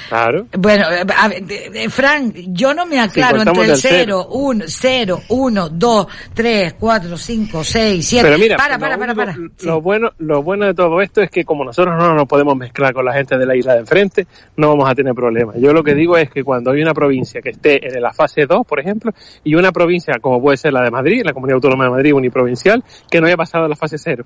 Claro. 0.08 0.46
Bueno, 0.58 0.84
eh, 0.90 1.04
a 1.16 1.28
de- 1.28 1.88
Frank, 1.90 2.34
yo 2.48 2.74
no 2.74 2.86
me 2.86 3.00
aclaro 3.00 3.36
contamos 3.36 3.66
entre 3.66 3.74
el 3.74 3.82
del 3.82 3.90
cero. 4.06 4.26
0, 4.28 4.28
1, 4.32 4.64
0, 4.66 5.20
1, 5.28 5.68
2, 5.70 6.06
3, 6.34 6.74
4, 6.78 7.16
5, 7.16 7.64
6, 7.64 8.06
7. 8.06 8.24
Pero 8.26 8.38
mira, 8.38 8.56
para, 8.56 8.74
lo 8.74 8.80
para, 8.80 8.98
para, 8.98 9.14
para. 9.14 9.34
Sí. 9.34 9.66
Lo 9.66 9.80
bueno, 9.80 10.10
lo 10.18 10.42
bueno 10.42 10.66
de 10.66 10.74
todo 10.74 11.00
esto 11.00 11.20
es 11.22 11.30
que 11.30 11.44
como 11.44 11.64
nosotros 11.64 11.94
no 11.96 12.14
nos 12.14 12.26
podemos 12.26 12.56
mezclar 12.56 12.92
con 12.92 13.04
la 13.04 13.12
gente 13.12 13.36
de 13.36 13.46
la 13.46 13.56
isla 13.56 13.74
de 13.74 13.80
enfrente, 13.80 14.26
no 14.56 14.68
vamos 14.68 14.88
a 14.90 14.94
tener 14.94 15.14
problemas. 15.14 15.56
Yo 15.58 15.72
lo 15.72 15.82
que 15.82 15.94
digo 15.94 16.16
es 16.16 16.30
que 16.30 16.44
cuando 16.44 16.70
hay 16.72 16.82
una 16.82 16.94
provincia 16.94 17.40
que 17.40 17.50
esté 17.50 17.86
en 17.86 18.02
la 18.02 18.12
fase 18.12 18.46
2, 18.46 18.66
por 18.66 18.80
ejemplo, 18.80 19.12
y 19.42 19.54
una 19.54 19.72
provincia 19.72 20.14
como 20.20 20.40
puede 20.40 20.56
ser 20.56 20.72
la 20.72 20.82
de 20.82 20.90
Madrid, 20.90 21.22
la 21.24 21.32
Comunidad 21.32 21.56
Autónoma 21.56 21.84
de 21.84 21.90
Madrid 21.90 22.14
uniprovincial, 22.14 22.82
que 23.10 23.20
no 23.20 23.26
haya 23.26 23.36
pasado 23.36 23.64
a 23.64 23.68
la 23.68 23.76
fase 23.76 23.96
0. 23.98 24.24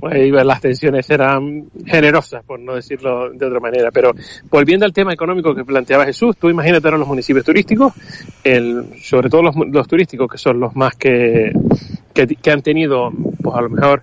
Pues 0.00 0.30
las 0.30 0.60
tensiones 0.60 1.06
serán 1.06 1.66
generosas, 1.86 2.44
por 2.44 2.60
no 2.60 2.74
decirlo 2.74 3.30
de 3.30 3.46
otra 3.46 3.60
manera. 3.60 3.90
Pero 3.90 4.12
volviendo 4.50 4.84
al 4.84 4.92
tema 4.92 5.12
económico 5.12 5.54
que 5.54 5.64
planteaba 5.64 6.04
Jesús, 6.04 6.36
tú 6.36 6.48
imagínate 6.48 6.86
ahora 6.86 6.98
los 6.98 7.08
municipios 7.08 7.44
turísticos, 7.44 7.92
el, 8.44 9.00
sobre 9.02 9.30
todo 9.30 9.42
los, 9.42 9.88
turísticos, 9.88 10.30
que 10.30 10.38
son 10.38 10.60
los 10.60 10.76
más 10.76 10.94
que, 10.96 11.52
que, 12.12 12.26
que 12.26 12.50
han 12.50 12.62
tenido, 12.62 13.10
pues 13.42 13.56
a 13.56 13.62
lo 13.62 13.70
mejor 13.70 14.02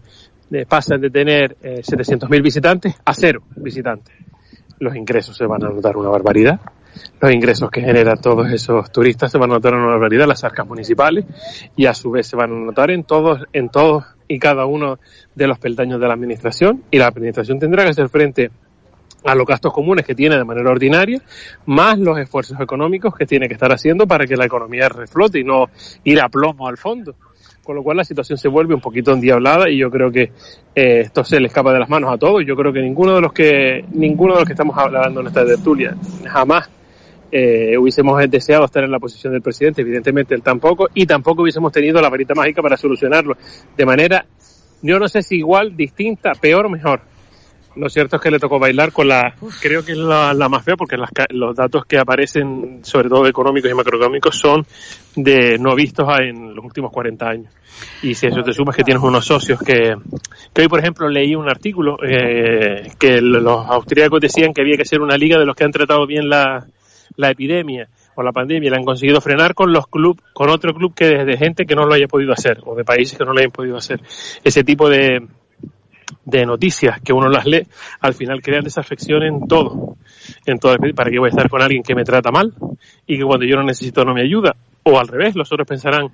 eh, 0.51 0.65
pasan 0.67 1.01
de 1.01 1.09
tener 1.09 1.57
eh, 1.61 1.81
700.000 1.81 2.41
visitantes 2.41 2.95
a 3.03 3.13
cero 3.13 3.41
visitantes. 3.55 4.13
Los 4.79 4.95
ingresos 4.95 5.36
se 5.36 5.45
van 5.45 5.63
a 5.63 5.69
notar 5.69 5.97
una 5.97 6.09
barbaridad. 6.09 6.59
Los 7.19 7.31
ingresos 7.31 7.69
que 7.69 7.81
generan 7.81 8.19
todos 8.21 8.51
esos 8.51 8.91
turistas 8.91 9.31
se 9.31 9.37
van 9.37 9.51
a 9.51 9.55
notar 9.55 9.73
una 9.73 9.87
barbaridad, 9.87 10.27
las 10.27 10.43
arcas 10.43 10.67
municipales, 10.67 11.25
y 11.75 11.85
a 11.85 11.93
su 11.93 12.11
vez 12.11 12.27
se 12.27 12.35
van 12.35 12.51
a 12.51 12.55
notar 12.55 12.91
en 12.91 13.03
todos, 13.03 13.43
en 13.53 13.69
todos 13.69 14.05
y 14.27 14.39
cada 14.39 14.65
uno 14.65 14.99
de 15.35 15.47
los 15.47 15.59
peldaños 15.59 15.99
de 15.99 16.07
la 16.07 16.13
administración, 16.13 16.83
y 16.91 16.97
la 16.97 17.07
administración 17.07 17.59
tendrá 17.59 17.83
que 17.83 17.89
hacer 17.91 18.09
frente 18.09 18.51
a 19.25 19.35
los 19.35 19.45
gastos 19.45 19.73
comunes 19.73 20.05
que 20.05 20.15
tiene 20.15 20.37
de 20.37 20.43
manera 20.43 20.69
ordinaria, 20.69 21.21
más 21.65 21.97
los 21.97 22.17
esfuerzos 22.19 22.59
económicos 22.59 23.15
que 23.15 23.25
tiene 23.25 23.47
que 23.47 23.55
estar 23.55 23.73
haciendo 23.73 24.07
para 24.07 24.25
que 24.25 24.37
la 24.37 24.45
economía 24.45 24.87
reflote 24.87 25.39
y 25.39 25.43
no 25.43 25.65
ir 26.03 26.21
a 26.21 26.29
plomo 26.29 26.67
al 26.67 26.77
fondo. 26.77 27.15
Con 27.63 27.75
lo 27.75 27.81
cual 27.81 27.97
la 27.97 28.03
situación 28.03 28.37
se 28.37 28.47
vuelve 28.47 28.75
un 28.75 28.81
poquito 28.81 29.11
endiablada 29.11 29.67
y 29.71 29.79
yo 29.79 29.89
creo 29.89 30.11
que 30.11 30.31
eh, 30.75 30.99
esto 30.99 31.23
se 31.23 31.39
le 31.39 31.47
escapa 31.47 31.73
de 31.73 31.79
las 31.79 31.89
manos 31.89 32.13
a 32.13 32.17
todos. 32.17 32.43
Yo 32.45 32.55
creo 32.55 32.71
que 32.71 32.79
ninguno 32.79 33.15
de 33.15 33.21
los 33.21 33.33
que 33.33 33.83
ninguno 33.91 34.33
de 34.33 34.41
los 34.41 34.47
que 34.47 34.53
estamos 34.53 34.77
hablando 34.77 35.21
en 35.21 35.27
esta 35.27 35.43
tertulia 35.43 35.95
jamás 36.27 36.69
eh, 37.38 37.77
hubiésemos 37.77 38.17
deseado 38.29 38.63
estar 38.63 38.86
en 38.86 38.91
la 38.91 38.97
posición 38.97 39.33
del 39.33 39.41
presidente, 39.41 39.81
evidentemente 39.81 40.33
él 40.33 40.41
tampoco, 40.41 40.88
y 40.93 41.05
tampoco 41.05 41.41
hubiésemos 41.41 41.69
tenido 41.69 42.01
la 42.01 42.09
varita 42.09 42.33
mágica 42.33 42.61
para 42.61 42.77
solucionarlo 42.77 43.36
de 43.75 43.86
manera, 43.86 44.25
yo 44.81 44.99
no 44.99 45.09
sé 45.09 45.21
si 45.21 45.36
igual, 45.36 45.75
distinta, 45.75 46.31
peor 46.39 46.67
o 46.67 46.69
mejor. 46.69 47.01
Lo 47.75 47.89
cierto 47.89 48.15
es 48.15 48.21
que 48.21 48.31
le 48.31 48.39
tocó 48.39 48.57
bailar 48.57 48.93
con 48.93 49.09
la, 49.09 49.36
creo 49.61 49.83
que 49.83 49.91
es 49.91 49.97
la, 49.97 50.33
la 50.33 50.47
más 50.47 50.63
fea 50.63 50.77
porque 50.77 50.95
las 50.95 51.09
los 51.31 51.53
datos 51.53 51.86
que 51.86 51.97
aparecen, 51.97 52.79
sobre 52.83 53.09
todo 53.09 53.27
económicos 53.27 53.69
y 53.69 53.73
macroeconómicos, 53.73 54.38
son 54.38 54.65
de 55.17 55.57
no 55.59 55.75
vistos 55.75 56.07
en 56.21 56.55
los 56.55 56.63
últimos 56.63 56.89
40 56.89 57.27
años. 57.27 57.53
Y 58.01 58.13
si 58.15 58.27
eso 58.27 58.43
te 58.43 58.53
sumas 58.53 58.77
que 58.77 58.83
tienes 58.86 59.03
unos 59.03 59.25
socios 59.25 59.59
que, 59.59 59.93
que 60.53 60.61
hoy, 60.61 60.69
por 60.69 60.79
ejemplo, 60.79 61.09
leí 61.09 61.36
un 61.36 61.49
artículo 61.49 61.97
eh, 62.01 62.91
que 62.97 63.19
los 63.19 63.67
austríacos 63.67 64.21
decían 64.21 64.53
que 64.53 64.61
había 64.61 64.77
que 64.77 64.86
ser 64.86 65.01
una 65.01 65.17
liga 65.17 65.38
de 65.38 65.45
los 65.45 65.53
que 65.53 65.65
han 65.65 65.71
tratado 65.71 66.07
bien 66.07 66.29
la, 66.29 66.65
la 67.18 67.32
epidemia 67.32 67.88
o 68.16 68.24
la 68.24 68.32
pandemia 68.32 68.72
la 68.72 68.78
han 68.78 68.86
conseguido 68.86 69.20
frenar 69.22 69.53
con 69.53 69.74
los 69.74 69.88
club, 69.88 70.22
con 70.34 70.49
otro 70.49 70.74
club 70.74 70.93
que 70.95 71.05
de, 71.05 71.26
de 71.26 71.38
gente 71.38 71.66
que 71.66 71.76
no 71.76 71.86
lo 71.86 71.93
haya 71.93 72.07
podido 72.07 72.32
hacer 72.34 72.59
o 72.66 72.76
de 72.76 72.84
países 72.86 73.18
que 73.18 73.26
no 73.26 73.34
lo 73.34 73.39
hayan 73.39 73.51
podido 73.51 73.76
hacer. 73.78 74.01
Ese 74.43 74.63
tipo 74.63 74.89
de, 74.89 75.28
de 76.24 76.45
noticias 76.45 76.99
que 77.01 77.13
uno 77.13 77.28
las 77.30 77.45
lee, 77.45 77.68
al 78.01 78.13
final 78.13 78.41
crean 78.41 78.63
desafección 78.63 79.24
en 79.24 79.47
todo. 79.47 79.97
En 80.45 80.57
todo 80.59 80.74
el- 80.74 80.93
¿Para 80.93 81.11
qué 81.11 81.20
voy 81.20 81.28
a 81.28 81.30
estar 81.30 81.49
con 81.49 81.61
alguien 81.61 81.84
que 81.84 81.95
me 81.95 82.03
trata 82.03 82.32
mal 82.32 82.53
y 83.05 83.18
que 83.18 83.24
cuando 83.24 83.45
yo 83.45 83.55
no 83.57 83.63
necesito 83.63 84.03
no 84.05 84.13
me 84.13 84.22
ayuda? 84.22 84.55
O 84.84 84.99
al 84.99 85.07
revés, 85.07 85.36
los 85.36 85.51
otros 85.51 85.68
pensarán, 85.68 86.09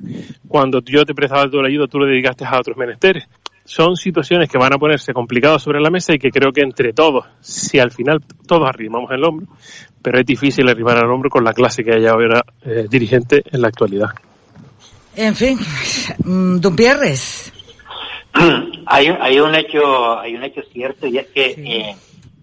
cuando 0.47 0.81
yo 0.81 1.03
te 1.05 1.13
prestaba 1.13 1.45
la 1.45 1.67
ayuda, 1.67 1.87
tú 1.87 1.99
le 1.99 2.07
dedicaste 2.07 2.45
a 2.45 2.57
otros 2.57 2.77
menesteres. 2.77 3.27
Son 3.71 3.95
situaciones 3.95 4.49
que 4.49 4.57
van 4.57 4.73
a 4.73 4.77
ponerse 4.77 5.13
complicadas 5.13 5.63
sobre 5.63 5.79
la 5.79 5.89
mesa 5.89 6.13
y 6.13 6.19
que 6.19 6.29
creo 6.29 6.51
que 6.51 6.59
entre 6.59 6.91
todos, 6.91 7.23
si 7.39 7.79
al 7.79 7.89
final 7.89 8.19
todos 8.45 8.67
arrimamos 8.67 9.09
el 9.11 9.23
hombro, 9.23 9.47
pero 10.01 10.19
es 10.19 10.25
difícil 10.25 10.67
arrimar 10.67 10.97
el 10.97 11.09
hombro 11.09 11.29
con 11.29 11.45
la 11.45 11.53
clase 11.53 11.81
que 11.81 11.93
haya 11.93 12.09
ahora 12.09 12.43
eh, 12.65 12.87
dirigente 12.89 13.41
en 13.49 13.61
la 13.61 13.69
actualidad. 13.69 14.09
En 15.15 15.33
fin, 15.35 15.57
mm, 16.25 16.57
Dumpierres. 16.59 17.53
hay, 18.87 19.07
hay 19.07 19.39
un 19.39 19.55
hecho 19.55 20.19
hay 20.19 20.35
un 20.35 20.43
hecho 20.43 20.63
cierto 20.73 21.07
y 21.07 21.19
es 21.19 21.27
que 21.27 21.51
eh, 21.51 21.95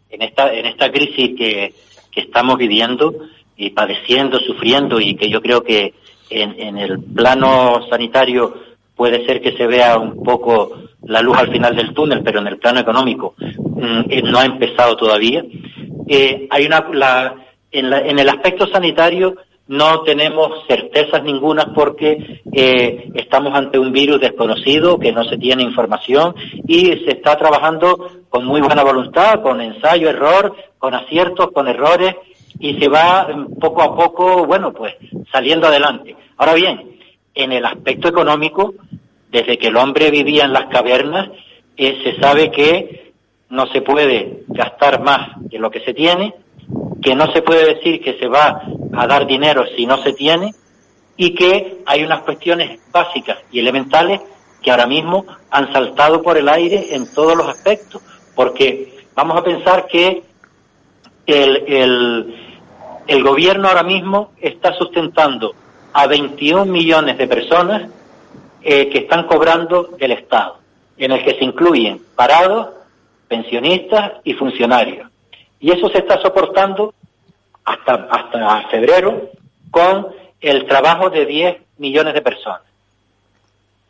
en 0.09 0.23
esta 0.23 0.51
en 0.55 0.65
esta 0.65 0.91
crisis 0.91 1.37
que, 1.37 1.75
que 2.11 2.21
estamos 2.23 2.57
viviendo 2.57 3.15
y 3.55 3.69
padeciendo 3.69 4.39
sufriendo 4.39 4.99
y 4.99 5.15
que 5.15 5.29
yo 5.29 5.43
creo 5.43 5.63
que 5.63 5.93
en, 6.31 6.59
en 6.59 6.79
el 6.79 6.99
plano 7.03 7.87
sanitario 7.91 8.68
puede 8.99 9.25
ser 9.25 9.41
que 9.41 9.57
se 9.57 9.67
vea 9.67 9.97
un 9.97 10.23
poco 10.23 10.73
la 11.05 11.23
luz 11.23 11.39
al 11.39 11.51
final 11.51 11.75
del 11.75 11.95
túnel 11.95 12.23
pero 12.23 12.41
en 12.41 12.49
el 12.49 12.59
plano 12.59 12.81
económico 12.81 13.35
mm, 13.39 14.01
eh, 14.11 14.23
no 14.23 14.39
ha 14.39 14.45
empezado 14.45 14.97
todavía 14.97 15.43
Eh, 16.11 16.49
hay 16.51 16.65
una 16.67 16.79
en 17.71 18.19
el 18.19 18.29
aspecto 18.29 18.67
sanitario 18.67 19.37
no 19.69 20.01
tenemos 20.01 20.65
certezas 20.67 21.23
ninguna 21.23 21.73
porque 21.75 22.41
eh, 22.53 23.11
estamos 23.15 23.55
ante 23.55 23.79
un 23.79 23.93
virus 23.93 24.19
desconocido, 24.19 24.99
que 24.99 25.13
no 25.13 25.25
se 25.25 25.37
tiene 25.37 25.63
información 25.63 26.35
y 26.67 26.87
se 27.05 27.11
está 27.11 27.37
trabajando 27.37 28.11
con 28.31 28.47
muy 28.47 28.63
buena 28.63 28.83
voluntad, 28.83 29.43
con 29.43 29.61
ensayo, 29.61 30.09
error, 30.09 30.57
con 30.79 30.95
aciertos, 30.95 31.51
con 31.53 31.69
errores 31.69 32.17
y 32.59 32.81
se 32.81 32.89
va 32.89 33.29
mm, 33.29 33.59
poco 33.61 33.83
a 33.83 33.95
poco, 33.95 34.47
bueno, 34.47 34.73
pues 34.73 34.95
saliendo 35.31 35.67
adelante. 35.67 36.17
Ahora 36.39 36.55
bien, 36.55 36.98
en 37.39 37.53
el 37.53 37.65
aspecto 37.65 38.09
económico, 38.09 38.75
desde 39.31 39.59
que 39.59 39.69
el 39.69 39.77
hombre 39.77 40.11
vivía 40.11 40.45
en 40.45 40.53
las 40.53 40.67
cavernas, 40.67 41.29
eh, 41.77 42.01
se 42.03 42.21
sabe 42.21 42.51
que 42.51 43.13
no 43.49 43.69
se 43.69 43.81
puede 43.81 44.43
gastar 44.49 45.01
más 45.03 45.31
de 45.37 45.59
lo 45.61 45.71
que 45.71 45.81
se 45.81 45.95
tiene, 45.95 46.35
que 47.01 47.15
no 47.15 47.33
se 47.33 47.43
puede 47.43 47.77
decir 47.77 48.03
que 48.03 48.19
se 48.19 48.27
va 48.27 48.63
a 48.93 49.07
dar 49.07 49.25
dinero 49.29 49.65
si 49.77 49.87
no 49.87 50.03
se 50.03 50.15
tiene 50.15 50.53
y 51.17 51.35
que 51.37 51.79
hay 51.87 52.03
unas 52.03 52.23
cuestiones 52.23 52.81
básicas 52.91 53.39
y 53.53 53.61
elementales 53.61 54.21
que 54.61 54.73
ahora 54.73 54.89
mismo 54.89 55.25
han 55.53 55.73
saltado 55.73 56.21
por 56.21 56.37
el 56.37 56.49
aire 56.49 56.97
en 56.97 57.15
todos 57.15 57.37
los 57.37 57.49
aspectos, 57.49 58.03
porque 58.35 59.07
vamos 59.15 59.39
a 59.39 59.45
pensar 59.45 59.87
que 59.87 60.25
el, 61.25 61.57
el, 61.69 62.35
el 63.07 63.23
gobierno 63.23 63.69
ahora 63.69 63.85
mismo 63.85 64.33
está 64.41 64.75
sustentando 64.75 65.55
a 65.93 66.07
21 66.07 66.65
millones 66.67 67.19
de 67.19 67.27
personas 67.27 67.91
eh, 68.63 68.89
que 68.89 68.99
están 68.99 69.27
cobrando 69.27 69.85
del 69.99 70.13
Estado, 70.13 70.59
en 70.97 71.13
el 71.13 71.25
que 71.25 71.39
se 71.39 71.45
incluyen 71.45 72.03
parados, 72.15 72.69
pensionistas 73.29 74.13
y 74.25 74.35
funcionarios. 74.35 75.09
Y 75.61 75.71
eso 75.71 75.89
se 75.89 75.99
está 75.99 76.21
soportando 76.21 76.95
hasta, 77.65 78.09
hasta 78.11 78.69
febrero 78.69 79.31
con 79.71 80.09
el 80.41 80.67
trabajo 80.67 81.11
de 81.11 81.27
10 81.27 81.57
millones 81.79 82.15
de 82.15 82.23
personas. 82.23 82.63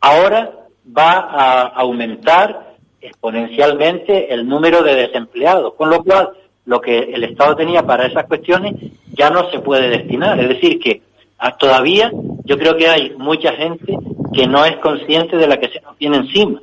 Ahora 0.01 0.51
va 0.85 1.11
a 1.11 1.61
aumentar 1.67 2.75
exponencialmente 3.01 4.33
el 4.33 4.47
número 4.47 4.83
de 4.83 4.95
desempleados, 4.95 5.73
con 5.75 5.89
lo 5.89 6.03
cual 6.03 6.31
lo 6.65 6.81
que 6.81 6.97
el 6.99 7.23
Estado 7.23 7.55
tenía 7.55 7.83
para 7.83 8.05
esas 8.05 8.25
cuestiones 8.25 8.75
ya 9.13 9.29
no 9.29 9.49
se 9.51 9.59
puede 9.59 9.89
destinar. 9.89 10.39
Es 10.39 10.49
decir, 10.49 10.79
que 10.79 11.01
todavía 11.57 12.11
yo 12.45 12.57
creo 12.57 12.75
que 12.75 12.87
hay 12.87 13.13
mucha 13.17 13.53
gente 13.53 13.97
que 14.33 14.47
no 14.47 14.65
es 14.65 14.77
consciente 14.77 15.37
de 15.37 15.47
la 15.47 15.57
que 15.57 15.69
se 15.69 15.81
nos 15.81 15.97
viene 15.97 16.17
encima, 16.17 16.61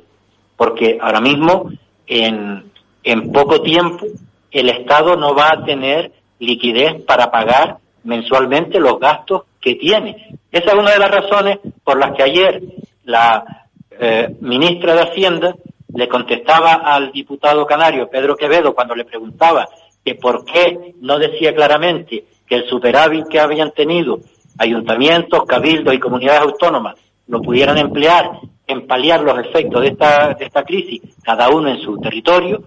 porque 0.55 0.97
ahora 1.01 1.21
mismo 1.21 1.69
en, 2.05 2.71
en 3.03 3.31
poco 3.31 3.61
tiempo 3.61 4.05
el 4.51 4.69
Estado 4.69 5.15
no 5.15 5.35
va 5.35 5.49
a 5.51 5.65
tener 5.65 6.11
liquidez 6.39 7.01
para 7.03 7.31
pagar 7.31 7.77
mensualmente 8.03 8.79
los 8.79 8.99
gastos 8.99 9.43
que 9.59 9.75
tiene. 9.75 10.37
Esa 10.51 10.71
es 10.71 10.73
una 10.73 10.91
de 10.91 10.99
las 10.99 11.11
razones 11.11 11.59
por 11.83 11.99
las 11.99 12.15
que 12.15 12.23
ayer 12.23 12.61
la 13.03 13.67
eh, 13.99 14.35
ministra 14.41 14.93
de 14.93 15.01
Hacienda 15.01 15.55
le 15.93 16.07
contestaba 16.07 16.73
al 16.73 17.11
diputado 17.11 17.65
canario 17.65 18.09
Pedro 18.09 18.35
Quevedo 18.35 18.75
cuando 18.75 18.95
le 18.95 19.05
preguntaba 19.05 19.67
que 20.03 20.15
por 20.15 20.45
qué 20.45 20.93
no 21.01 21.17
decía 21.17 21.53
claramente 21.53 22.25
que 22.47 22.55
el 22.55 22.69
superávit 22.69 23.27
que 23.27 23.39
habían 23.39 23.71
tenido 23.71 24.19
ayuntamientos, 24.57 25.45
cabildos 25.45 25.93
y 25.93 25.99
comunidades 25.99 26.41
autónomas 26.41 26.95
lo 27.27 27.41
pudieran 27.41 27.77
emplear 27.77 28.39
en 28.65 28.87
paliar 28.87 29.21
los 29.21 29.37
efectos 29.39 29.81
de 29.81 29.89
esta, 29.89 30.33
de 30.33 30.45
esta 30.45 30.63
crisis, 30.63 31.01
cada 31.23 31.49
uno 31.49 31.69
en 31.69 31.79
su 31.81 31.97
territorio, 31.99 32.63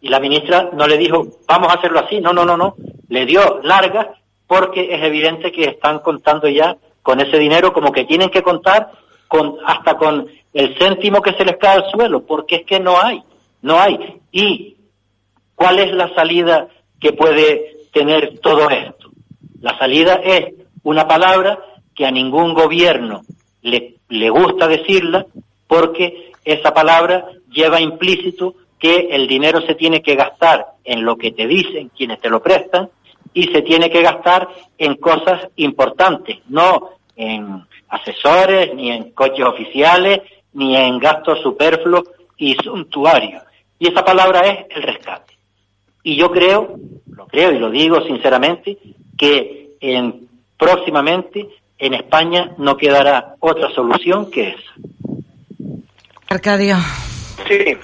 y 0.00 0.08
la 0.08 0.20
ministra 0.20 0.70
no 0.72 0.86
le 0.86 0.96
dijo, 0.96 1.26
vamos 1.46 1.68
a 1.68 1.74
hacerlo 1.74 2.00
así, 2.00 2.20
no, 2.20 2.32
no, 2.32 2.44
no, 2.44 2.56
no, 2.56 2.74
le 3.08 3.26
dio 3.26 3.60
largas 3.62 4.08
porque 4.46 4.92
es 4.94 5.02
evidente 5.04 5.52
que 5.52 5.64
están 5.64 6.00
contando 6.00 6.48
ya 6.48 6.76
con 7.02 7.20
ese 7.20 7.38
dinero 7.38 7.72
como 7.72 7.92
que 7.92 8.04
tienen 8.04 8.30
que 8.30 8.42
contar 8.42 8.90
con 9.28 9.56
hasta 9.64 9.96
con 9.96 10.26
el 10.52 10.76
céntimo 10.76 11.22
que 11.22 11.34
se 11.34 11.44
les 11.44 11.56
cae 11.56 11.76
al 11.76 11.90
suelo, 11.90 12.24
porque 12.26 12.56
es 12.56 12.66
que 12.66 12.80
no 12.80 13.00
hay, 13.00 13.22
no 13.62 13.78
hay. 13.78 14.20
¿Y 14.32 14.76
cuál 15.54 15.78
es 15.78 15.92
la 15.92 16.12
salida 16.14 16.68
que 17.00 17.12
puede 17.12 17.86
tener 17.92 18.38
todo 18.40 18.68
esto. 18.70 19.10
La 19.60 19.76
salida 19.78 20.20
es 20.22 20.54
una 20.82 21.06
palabra 21.06 21.58
que 21.94 22.06
a 22.06 22.10
ningún 22.10 22.54
gobierno 22.54 23.22
le, 23.62 23.96
le 24.08 24.30
gusta 24.30 24.66
decirla 24.68 25.26
porque 25.66 26.32
esa 26.44 26.72
palabra 26.72 27.28
lleva 27.50 27.80
implícito 27.80 28.54
que 28.78 29.08
el 29.10 29.28
dinero 29.28 29.60
se 29.66 29.74
tiene 29.74 30.02
que 30.02 30.14
gastar 30.14 30.66
en 30.84 31.04
lo 31.04 31.16
que 31.16 31.32
te 31.32 31.46
dicen 31.46 31.90
quienes 31.96 32.20
te 32.20 32.30
lo 32.30 32.42
prestan 32.42 32.88
y 33.34 33.44
se 33.44 33.62
tiene 33.62 33.90
que 33.90 34.02
gastar 34.02 34.48
en 34.78 34.96
cosas 34.96 35.48
importantes, 35.56 36.38
no 36.48 36.90
en 37.14 37.64
asesores, 37.88 38.74
ni 38.74 38.90
en 38.90 39.10
coches 39.12 39.44
oficiales, 39.44 40.20
ni 40.54 40.76
en 40.76 40.98
gastos 40.98 41.40
superfluos 41.42 42.04
y 42.36 42.54
suntuarios. 42.54 43.42
Y 43.78 43.88
esa 43.88 44.04
palabra 44.04 44.40
es 44.40 44.66
el 44.70 44.82
rescate. 44.82 45.34
Y 46.02 46.16
yo 46.16 46.30
creo, 46.30 46.76
lo 47.10 47.26
creo 47.26 47.52
y 47.52 47.58
lo 47.58 47.70
digo 47.70 48.02
sinceramente, 48.02 48.78
que 49.16 49.72
en, 49.80 50.28
próximamente 50.60 51.48
en 51.78 51.94
España 51.94 52.52
no 52.58 52.76
quedará 52.76 53.34
otra 53.40 53.70
solución 53.70 54.30
que 54.30 54.50
esa. 54.50 54.72
Arcadio. 56.28 56.76
Sí, 57.48 57.76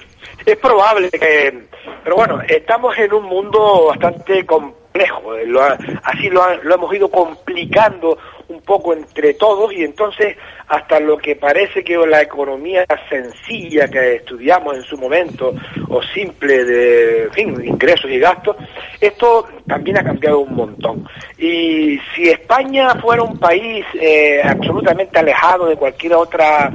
es 0.45 0.57
probable 0.57 1.09
que... 1.09 1.67
Pero 2.03 2.15
bueno, 2.15 2.39
estamos 2.47 2.97
en 2.97 3.11
un 3.13 3.25
mundo 3.25 3.87
bastante 3.87 4.45
complejo. 4.45 5.33
Lo, 5.45 5.61
así 6.03 6.29
lo, 6.29 6.63
lo 6.63 6.75
hemos 6.75 6.93
ido 6.93 7.09
complicando 7.09 8.17
un 8.49 8.61
poco 8.61 8.93
entre 8.93 9.33
todos 9.33 9.73
y 9.73 9.83
entonces 9.83 10.37
hasta 10.67 10.99
lo 10.99 11.17
que 11.17 11.35
parece 11.35 11.83
que 11.83 11.97
la 11.97 12.21
economía 12.21 12.85
sencilla 13.09 13.87
que 13.87 14.15
estudiamos 14.15 14.75
en 14.75 14.83
su 14.83 14.97
momento 14.97 15.53
o 15.89 16.01
simple 16.01 16.63
de 16.63 17.29
fin, 17.31 17.55
ingresos 17.63 18.09
y 18.11 18.19
gastos, 18.19 18.55
esto 18.99 19.47
también 19.65 19.97
ha 19.97 20.03
cambiado 20.03 20.39
un 20.39 20.53
montón. 20.53 21.07
Y 21.37 21.99
si 22.13 22.29
España 22.29 22.95
fuera 22.95 23.23
un 23.23 23.37
país 23.37 23.85
eh, 23.99 24.41
absolutamente 24.43 25.19
alejado 25.19 25.67
de 25.67 25.75
cualquier 25.75 26.15
otra 26.15 26.71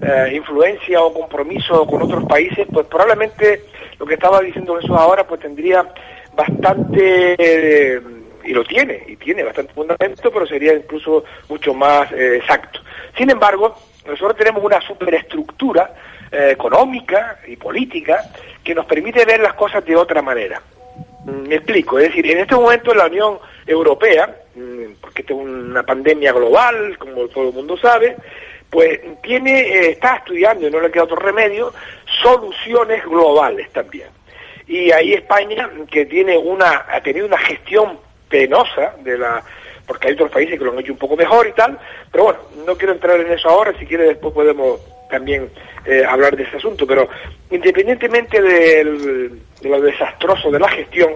eh, 0.00 0.32
influencia 0.34 1.00
o 1.02 1.12
compromiso 1.12 1.86
con 1.86 2.02
otros 2.02 2.24
países, 2.24 2.66
pues 2.72 2.86
probablemente 2.86 3.62
lo 3.98 4.06
que 4.06 4.14
estaba 4.14 4.40
diciendo 4.40 4.76
Jesús 4.76 4.96
ahora 4.96 5.26
pues 5.26 5.40
tendría 5.40 5.86
bastante... 6.34 7.34
Eh, 7.38 8.15
y 8.46 8.52
lo 8.52 8.64
tiene, 8.64 9.02
y 9.06 9.16
tiene 9.16 9.42
bastante 9.42 9.72
fundamento, 9.72 10.30
pero 10.30 10.46
sería 10.46 10.74
incluso 10.74 11.24
mucho 11.48 11.74
más 11.74 12.10
eh, 12.12 12.36
exacto. 12.36 12.80
Sin 13.16 13.30
embargo, 13.30 13.76
nosotros 14.06 14.36
tenemos 14.36 14.62
una 14.62 14.80
superestructura 14.80 15.94
eh, 16.30 16.50
económica 16.52 17.40
y 17.46 17.56
política 17.56 18.30
que 18.62 18.74
nos 18.74 18.86
permite 18.86 19.24
ver 19.24 19.40
las 19.40 19.54
cosas 19.54 19.84
de 19.84 19.96
otra 19.96 20.22
manera. 20.22 20.60
Mm, 21.24 21.48
me 21.48 21.56
explico, 21.56 21.98
es 21.98 22.08
decir, 22.08 22.30
en 22.30 22.38
este 22.38 22.54
momento 22.54 22.94
la 22.94 23.06
Unión 23.06 23.38
Europea, 23.66 24.34
mm, 24.54 25.00
porque 25.00 25.22
esta 25.22 25.34
es 25.34 25.40
una 25.40 25.82
pandemia 25.82 26.32
global, 26.32 26.96
como 26.98 27.26
todo 27.28 27.48
el 27.48 27.54
mundo 27.54 27.76
sabe, 27.76 28.16
pues 28.70 29.00
tiene, 29.22 29.60
eh, 29.60 29.90
está 29.90 30.16
estudiando, 30.16 30.66
y 30.66 30.70
no 30.70 30.80
le 30.80 30.90
queda 30.90 31.04
otro 31.04 31.16
remedio, 31.16 31.72
soluciones 32.22 33.04
globales 33.04 33.70
también. 33.72 34.08
Y 34.66 34.90
ahí 34.90 35.14
España, 35.14 35.70
que 35.90 36.06
tiene 36.06 36.36
una, 36.36 36.86
ha 36.88 37.00
tenido 37.00 37.26
una 37.26 37.38
gestión 37.38 37.98
penosa 38.28 38.94
de 39.02 39.18
la 39.18 39.42
porque 39.86 40.08
hay 40.08 40.14
otros 40.14 40.32
países 40.32 40.58
que 40.58 40.64
lo 40.64 40.72
han 40.72 40.80
hecho 40.80 40.92
un 40.92 40.98
poco 40.98 41.16
mejor 41.16 41.46
y 41.46 41.52
tal, 41.52 41.78
pero 42.10 42.24
bueno, 42.24 42.40
no 42.66 42.76
quiero 42.76 42.92
entrar 42.92 43.20
en 43.20 43.30
eso 43.30 43.48
ahora, 43.48 43.72
si 43.78 43.86
quiere 43.86 44.04
después 44.04 44.34
podemos 44.34 44.80
también 45.08 45.48
eh, 45.84 46.02
hablar 46.04 46.36
de 46.36 46.42
ese 46.42 46.56
asunto, 46.56 46.86
pero 46.86 47.08
independientemente 47.50 48.42
del, 48.42 49.40
de 49.60 49.68
lo 49.68 49.80
desastroso 49.80 50.50
de 50.50 50.58
la 50.58 50.68
gestión, 50.68 51.12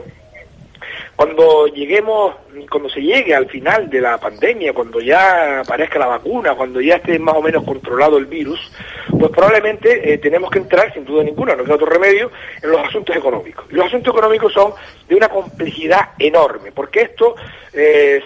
cuando 1.20 1.66
lleguemos, 1.66 2.34
cuando 2.70 2.88
se 2.88 3.02
llegue 3.02 3.34
al 3.34 3.46
final 3.46 3.90
de 3.90 4.00
la 4.00 4.16
pandemia, 4.16 4.72
cuando 4.72 5.02
ya 5.02 5.60
aparezca 5.60 5.98
la 5.98 6.06
vacuna, 6.06 6.54
cuando 6.54 6.80
ya 6.80 6.96
esté 6.96 7.18
más 7.18 7.34
o 7.34 7.42
menos 7.42 7.62
controlado 7.62 8.16
el 8.16 8.24
virus, 8.24 8.72
pues 9.10 9.30
probablemente 9.30 10.14
eh, 10.14 10.16
tenemos 10.16 10.50
que 10.50 10.60
entrar, 10.60 10.90
sin 10.94 11.04
duda 11.04 11.22
ninguna, 11.22 11.54
no 11.54 11.64
queda 11.64 11.74
otro 11.74 11.88
remedio, 11.88 12.30
en 12.62 12.70
los 12.70 12.80
asuntos 12.80 13.14
económicos. 13.14 13.66
Y 13.70 13.74
los 13.74 13.84
asuntos 13.84 14.14
económicos 14.14 14.50
son 14.50 14.72
de 15.10 15.14
una 15.14 15.28
complejidad 15.28 16.12
enorme, 16.18 16.72
porque 16.72 17.02
esto, 17.02 17.34
eh, 17.74 18.22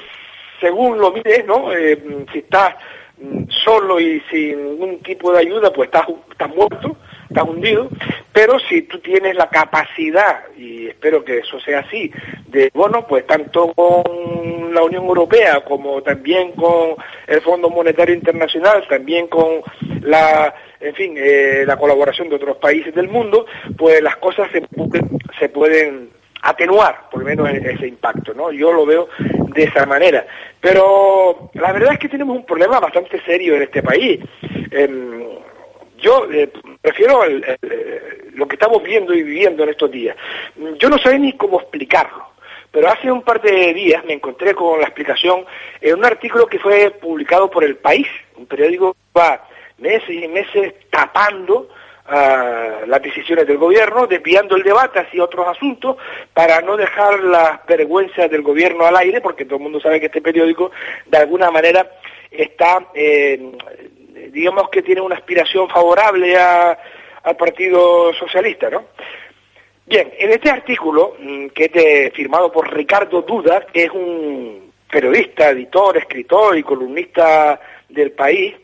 según 0.61 0.97
lo 0.97 1.11
mires, 1.11 1.45
¿no? 1.45 1.73
Eh, 1.73 2.01
si 2.33 2.39
estás 2.39 2.77
mm, 3.19 3.49
solo 3.49 3.99
y 3.99 4.21
sin 4.31 4.65
ningún 4.65 5.01
tipo 5.01 5.33
de 5.33 5.41
ayuda, 5.41 5.73
pues 5.73 5.89
estás, 5.89 6.07
estás 6.31 6.55
muerto 6.55 6.97
estás 7.29 7.45
hundido, 7.45 7.89
pero 8.33 8.59
si 8.59 8.83
tú 8.83 8.99
tienes 8.99 9.37
la 9.37 9.49
capacidad, 9.49 10.43
y 10.57 10.89
espero 10.89 11.25
que 11.25 11.39
eso 11.39 11.59
sea 11.61 11.81
así, 11.81 12.11
de, 12.49 12.71
bueno, 12.75 13.07
pues 13.07 13.27
tanto 13.27 13.73
con 13.75 14.75
la 14.75 14.83
Unión 14.83 15.05
Europea 15.05 15.61
como 15.65 16.03
también 16.03 16.53
con 16.53 16.97
el 17.27 17.41
Fondo 17.41 17.71
Monetario 17.71 18.15
Internacional, 18.15 18.87
también 18.89 19.29
con 19.29 19.63
la, 20.03 20.55
en 20.81 20.95
fin, 20.95 21.15
eh, 21.17 21.65
la 21.67 21.77
colaboración 21.77 22.29
de 22.29 22.37
otros 22.37 22.57
países 22.57 22.95
del 22.95 23.09
mundo, 23.09 23.47
pues 23.77 24.03
las 24.03 24.17
cosas 24.17 24.49
se, 24.53 24.63
se 25.39 25.49
pueden 25.49 26.11
atenuar 26.45 27.09
por 27.11 27.21
lo 27.21 27.27
menos 27.27 27.49
ese 27.49 27.89
impacto, 27.89 28.35
¿no? 28.35 28.53
Yo 28.53 28.71
lo 28.71 28.85
veo 28.85 29.09
de 29.55 29.65
esa 29.65 29.87
manera. 29.87 30.27
Pero 30.61 31.51
la 31.55 31.73
verdad 31.73 31.95
es 31.95 31.99
que 31.99 32.09
tenemos 32.09 32.37
un 32.37 32.45
problema 32.45 32.81
bastante 32.81 33.21
serio 33.23 33.57
en 33.57 33.63
este 33.63 33.83
país. 33.83 34.21
Em, 34.71 35.23
yo 35.99 36.31
eh, 36.31 36.51
prefiero 36.85 37.23
lo 38.35 38.47
que 38.47 38.57
estamos 38.57 38.83
viendo 38.83 39.15
y 39.15 39.23
viviendo 39.23 39.63
en 39.63 39.71
estos 39.71 39.91
días. 39.91 40.15
Yo 40.77 40.91
no 40.91 40.99
sé 40.99 41.19
ni 41.19 41.33
cómo 41.33 41.59
explicarlo, 41.59 42.27
pero 42.71 42.91
hace 42.91 43.11
un 43.11 43.23
par 43.23 43.41
de 43.41 43.73
días 43.73 44.05
me 44.05 44.13
encontré 44.13 44.55
con 44.55 44.79
la 44.79 44.85
explicación 44.85 45.47
en 45.81 45.95
un 45.95 46.05
artículo 46.05 46.47
que 46.47 46.59
fue 46.59 46.91
publicado 46.91 47.51
por 47.51 47.65
El 47.65 47.77
País, 47.77 48.07
un 48.37 48.45
periódico 48.45 48.93
que 48.93 49.19
va 49.19 49.49
meses 49.79 50.11
y 50.11 50.29
meses 50.29 50.75
tapando 50.91 51.71
ah, 52.05 52.81
las 52.87 53.01
decisiones 53.01 53.47
del 53.47 53.57
gobierno, 53.57 54.07
desviando 54.07 54.55
el 54.55 54.63
debate 54.63 54.99
hacia 54.99 55.25
otros 55.25 55.49
asuntos 55.49 55.97
para 56.35 56.61
no 56.61 56.77
dejar 56.77 57.19
las 57.21 57.65
vergüenzas 57.67 58.31
del 58.31 58.43
gobierno 58.43 58.85
al 58.85 58.99
aire, 58.99 59.23
porque 59.23 59.47
todo 59.47 59.57
el 59.57 59.63
mundo 59.63 59.81
sabe 59.81 60.01
que 60.01 60.07
este 60.07 60.21
periódico 60.21 60.71
de 61.07 61.17
alguna 61.17 61.51
manera 61.51 61.91
está 62.31 62.89
eh, 62.95 63.41
digamos 64.31 64.69
que 64.71 64.83
tiene 64.83 65.01
una 65.01 65.17
aspiración 65.17 65.69
favorable 65.69 66.37
al 66.37 67.37
Partido 67.37 68.13
Socialista, 68.15 68.71
¿no? 68.71 68.85
Bien, 69.87 70.11
en 70.19 70.31
este 70.31 70.51
artículo, 70.51 71.15
mm, 71.19 71.49
que 71.49 71.71
es 71.73 72.13
firmado 72.15 72.51
por 72.51 72.73
Ricardo 72.73 73.23
Duda, 73.23 73.67
que 73.73 73.85
es 73.85 73.91
un 73.91 74.73
periodista, 74.91 75.51
editor, 75.51 75.97
escritor 75.99 76.57
y 76.57 76.63
columnista 76.63 77.61
del 77.89 78.13
país, 78.13 78.55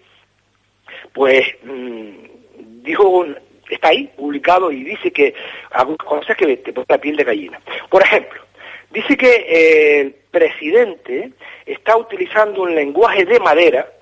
pues 1.12 1.42
mm, 1.62 2.82
dijo, 2.82 3.26
está 3.68 3.88
ahí 3.88 4.10
publicado 4.16 4.70
y 4.70 4.82
dice 4.82 5.10
que 5.10 5.34
algunas 5.72 5.98
cosas 5.98 6.36
que 6.36 6.56
te 6.56 6.72
pone 6.72 6.86
la 6.88 6.98
piel 6.98 7.16
de 7.16 7.24
gallina. 7.24 7.60
Por 7.90 8.02
ejemplo, 8.02 8.42
dice 8.90 9.16
que 9.16 10.00
el 10.00 10.14
presidente 10.30 11.32
está 11.66 11.96
utilizando 11.96 12.62
un 12.62 12.74
lenguaje 12.74 13.24
de 13.24 13.40
madera, 13.40 13.92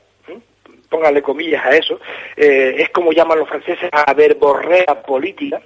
póngale 0.89 1.23
comillas 1.23 1.65
a 1.65 1.77
eso, 1.77 2.01
eh, 2.37 2.77
es 2.79 2.91
como 2.91 3.13
llaman 3.13 3.39
los 3.39 3.49
franceses 3.49 3.89
a 3.93 4.13
verborrea 4.15 5.03
política, 5.05 5.61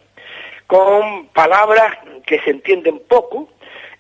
con 0.67 1.27
palabras 1.29 1.99
que 2.27 2.41
se 2.41 2.51
entienden 2.51 3.01
poco 3.09 3.49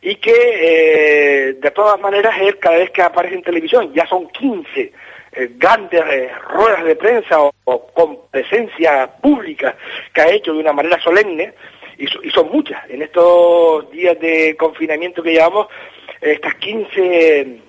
y 0.00 0.16
que 0.16 0.32
eh, 0.34 1.52
de 1.54 1.70
todas 1.70 2.00
maneras 2.00 2.34
él 2.40 2.58
cada 2.58 2.78
vez 2.78 2.90
que 2.90 3.02
aparece 3.02 3.36
en 3.36 3.42
televisión, 3.42 3.92
ya 3.94 4.06
son 4.06 4.28
15 4.28 4.80
eh, 4.80 5.50
grandes 5.56 6.02
ruedas 6.48 6.84
de 6.84 6.96
prensa 6.96 7.40
o, 7.40 7.86
con 7.94 8.18
presencia 8.30 9.08
pública 9.20 9.76
que 10.12 10.20
ha 10.20 10.30
hecho 10.30 10.52
de 10.52 10.60
una 10.60 10.72
manera 10.72 11.00
solemne, 11.00 11.52
y, 11.98 12.04
y, 12.04 12.30
son 12.30 12.50
muchas, 12.50 12.88
en 12.88 13.02
estos 13.02 13.90
días 13.90 14.18
de 14.18 14.56
confinamiento 14.56 15.22
que 15.22 15.32
llevamos, 15.32 15.68
estas 16.20 16.54
15 16.54 17.60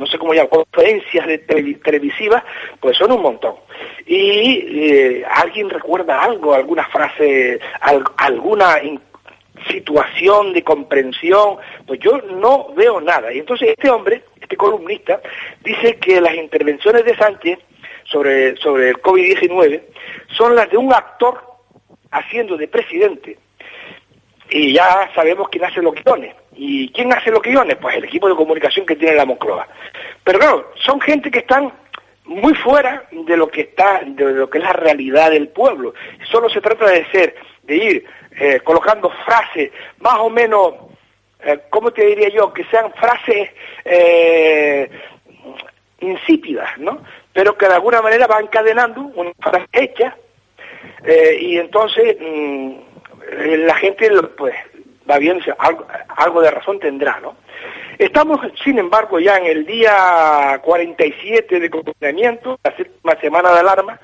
no 0.00 0.06
sé 0.06 0.18
cómo 0.18 0.32
llamar, 0.32 0.48
conferencias 0.48 1.26
televisivas, 1.46 2.42
pues 2.80 2.96
son 2.96 3.12
un 3.12 3.20
montón. 3.20 3.54
Y 4.06 4.64
eh, 4.66 5.24
alguien 5.30 5.68
recuerda 5.68 6.22
algo, 6.22 6.54
alguna 6.54 6.88
frase, 6.88 7.60
alguna 8.16 8.78
situación 9.68 10.54
de 10.54 10.64
comprensión, 10.64 11.58
pues 11.86 12.00
yo 12.00 12.18
no 12.18 12.72
veo 12.74 13.00
nada. 13.00 13.30
Y 13.30 13.40
entonces 13.40 13.68
este 13.76 13.90
hombre, 13.90 14.24
este 14.40 14.56
columnista, 14.56 15.20
dice 15.62 15.96
que 15.96 16.18
las 16.18 16.34
intervenciones 16.34 17.04
de 17.04 17.16
Sánchez 17.16 17.58
sobre, 18.04 18.56
sobre 18.56 18.88
el 18.88 19.02
COVID-19 19.02 19.82
son 20.28 20.56
las 20.56 20.70
de 20.70 20.78
un 20.78 20.94
actor 20.94 21.42
haciendo 22.10 22.56
de 22.56 22.68
presidente. 22.68 23.38
Y 24.48 24.72
ya 24.72 25.10
sabemos 25.14 25.50
quién 25.50 25.64
hace 25.66 25.82
los 25.82 25.94
guiones. 25.94 26.34
¿Y 26.62 26.90
quién 26.92 27.10
hace 27.12 27.30
los 27.30 27.40
guiones? 27.40 27.76
Pues 27.80 27.96
el 27.96 28.04
equipo 28.04 28.28
de 28.28 28.34
comunicación 28.34 28.84
que 28.84 28.96
tiene 28.96 29.16
la 29.16 29.24
Moncloa. 29.24 29.66
Pero 30.22 30.38
claro, 30.38 30.72
son 30.84 31.00
gente 31.00 31.30
que 31.30 31.38
están 31.38 31.72
muy 32.26 32.54
fuera 32.54 33.04
de 33.10 33.36
lo 33.36 33.48
que 33.48 33.62
está, 33.62 34.02
de 34.04 34.32
lo 34.32 34.50
que 34.50 34.58
es 34.58 34.64
la 34.64 34.74
realidad 34.74 35.30
del 35.30 35.48
pueblo. 35.48 35.94
Solo 36.30 36.50
se 36.50 36.60
trata 36.60 36.86
de 36.90 37.06
ser, 37.10 37.34
de 37.62 37.76
ir 37.76 38.04
eh, 38.38 38.60
colocando 38.62 39.10
frases 39.24 39.72
más 40.00 40.16
o 40.18 40.28
menos 40.28 40.74
eh, 41.42 41.60
¿cómo 41.70 41.90
te 41.90 42.04
diría 42.04 42.28
yo? 42.28 42.52
Que 42.52 42.64
sean 42.64 42.92
frases 42.92 43.48
eh, 43.84 44.90
insípidas, 46.00 46.76
¿no? 46.78 47.02
Pero 47.32 47.56
que 47.56 47.66
de 47.66 47.74
alguna 47.74 48.02
manera 48.02 48.26
van 48.26 48.44
encadenando 48.44 49.00
una 49.14 49.32
frase 49.40 49.66
hecha 49.72 50.16
eh, 51.04 51.38
y 51.40 51.56
entonces 51.56 52.16
mm, 52.20 52.72
la 53.64 53.74
gente 53.76 54.10
pues 54.36 54.54
algo, 56.16 56.40
de 56.40 56.50
razón 56.50 56.78
tendrá, 56.78 57.20
¿no? 57.20 57.36
Estamos, 57.98 58.40
sin 58.64 58.78
embargo, 58.78 59.20
ya 59.20 59.36
en 59.36 59.46
el 59.46 59.66
día 59.66 60.60
47 60.62 61.60
de 61.60 61.70
confinamiento, 61.70 62.58
la 62.64 62.74
séptima 62.76 63.14
semana 63.20 63.52
de 63.52 63.60
alarma, 63.60 64.00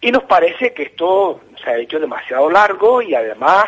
y 0.00 0.10
nos 0.10 0.24
parece 0.24 0.74
que 0.74 0.82
esto 0.84 1.40
se 1.62 1.70
ha 1.70 1.78
hecho 1.78 1.98
demasiado 1.98 2.50
largo 2.50 3.00
y 3.00 3.14
además 3.14 3.66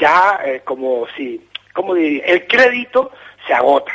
ya 0.00 0.40
eh, 0.44 0.62
como 0.64 1.06
si, 1.16 1.46
como 1.72 1.94
el 1.94 2.46
crédito 2.46 3.12
se 3.46 3.52
agota. 3.52 3.92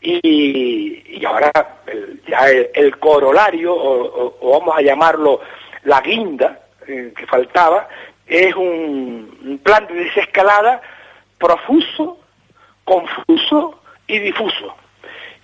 Y, 0.00 1.24
ahora 1.24 1.52
el, 1.86 2.20
ya 2.26 2.50
el, 2.50 2.98
corolario, 2.98 3.72
o, 3.72 4.58
vamos 4.58 4.76
a 4.76 4.82
llamarlo 4.82 5.40
la 5.84 6.00
guinda 6.00 6.60
eh, 6.88 7.12
que 7.16 7.26
faltaba, 7.26 7.88
es 8.26 8.54
un 8.56 9.60
plan 9.62 9.86
de 9.86 9.94
desescalada 9.94 10.80
profuso, 11.42 12.18
confuso 12.84 13.82
y 14.06 14.20
difuso. 14.20 14.76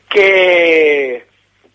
Que, 0.09 1.27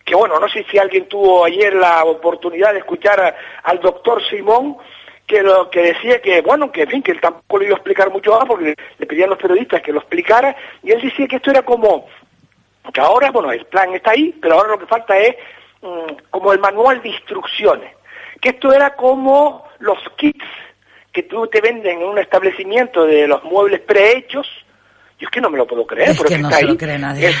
que 0.04 0.14
bueno, 0.14 0.40
no 0.40 0.48
sé 0.48 0.64
si 0.70 0.78
alguien 0.78 1.06
tuvo 1.08 1.44
ayer 1.44 1.74
la 1.74 2.04
oportunidad 2.04 2.72
de 2.72 2.78
escuchar 2.78 3.36
al 3.62 3.80
doctor 3.80 4.22
Simón, 4.28 4.78
que 5.26 5.42
lo 5.42 5.70
que 5.70 5.82
decía 5.82 6.20
que, 6.22 6.40
bueno, 6.40 6.72
que 6.72 6.82
en 6.82 6.88
fin, 6.88 7.02
que 7.02 7.12
él 7.12 7.20
tampoco 7.20 7.58
le 7.58 7.66
iba 7.66 7.74
a 7.74 7.78
explicar 7.78 8.10
mucho 8.10 8.32
más 8.32 8.46
porque 8.46 8.74
le 8.98 9.06
pedían 9.06 9.30
los 9.30 9.38
periodistas 9.38 9.82
que 9.82 9.92
lo 9.92 10.00
explicara, 10.00 10.56
y 10.82 10.90
él 10.90 11.00
decía 11.02 11.26
que 11.26 11.36
esto 11.36 11.50
era 11.50 11.62
como, 11.62 12.06
que 12.92 13.00
ahora, 13.00 13.30
bueno, 13.30 13.52
el 13.52 13.66
plan 13.66 13.94
está 13.94 14.12
ahí, 14.12 14.34
pero 14.40 14.54
ahora 14.54 14.72
lo 14.72 14.78
que 14.78 14.86
falta 14.86 15.18
es 15.18 15.36
mm, 15.82 16.30
como 16.30 16.52
el 16.52 16.60
manual 16.60 17.02
de 17.02 17.10
instrucciones, 17.10 17.92
que 18.40 18.50
esto 18.50 18.72
era 18.72 18.96
como 18.96 19.66
los 19.78 19.98
kits 20.16 20.44
que 21.14 21.22
tú 21.22 21.46
te 21.46 21.60
venden 21.60 22.02
en 22.02 22.08
un 22.08 22.18
establecimiento 22.18 23.06
de 23.06 23.28
los 23.28 23.42
muebles 23.44 23.80
prehechos, 23.80 24.48
yo 25.18 25.28
es 25.28 25.30
que 25.30 25.40
no 25.40 25.48
me 25.48 25.56
lo 25.56 25.66
puedo 25.66 25.86
creer. 25.86 26.10
Es 26.10 26.20
que 26.20 26.38
no 26.38 26.50
se 26.50 26.64
lo 26.64 26.76
cree 26.76 26.98
nadie. 26.98 27.32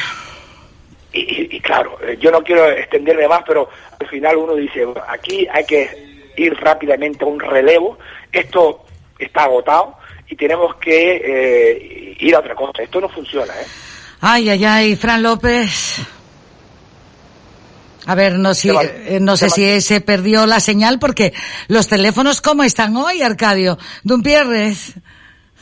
y, 1.12 1.60
claro, 1.60 1.98
eh, 2.00 2.16
yo 2.20 2.30
no 2.30 2.42
quiero 2.42 2.70
extenderme 2.70 3.26
más, 3.26 3.42
pero 3.44 3.68
al 4.00 4.06
final 4.06 4.36
uno 4.36 4.54
dice, 4.54 4.86
aquí 5.08 5.46
hay 5.52 5.66
que 5.66 5.90
ir 6.36 6.54
rápidamente 6.54 7.24
a 7.24 7.28
un 7.28 7.40
relevo, 7.40 7.98
esto 8.32 8.84
está 9.18 9.42
agotado 9.42 9.96
y 10.28 10.36
tenemos 10.36 10.76
que 10.76 11.16
eh, 11.24 12.16
ir 12.20 12.34
a 12.36 12.38
otra 12.38 12.54
cosa, 12.54 12.80
esto 12.80 13.00
no 13.00 13.08
funciona. 13.08 13.52
¿eh? 13.54 13.66
Ay, 14.20 14.50
ay, 14.50 14.64
ay, 14.64 14.96
Fran 14.96 15.20
López. 15.20 16.00
A 18.06 18.14
ver, 18.14 18.38
no, 18.38 18.54
si, 18.54 18.70
eh, 18.70 19.18
no 19.20 19.36
sé 19.36 19.48
si 19.50 19.80
se 19.80 20.00
perdió 20.00 20.46
la 20.46 20.60
señal 20.60 20.98
porque 20.98 21.32
los 21.68 21.88
teléfonos, 21.88 22.40
¿cómo 22.40 22.62
están 22.62 22.96
hoy, 22.96 23.22
Arcadio? 23.22 23.78
Dumpierres. 24.02 24.94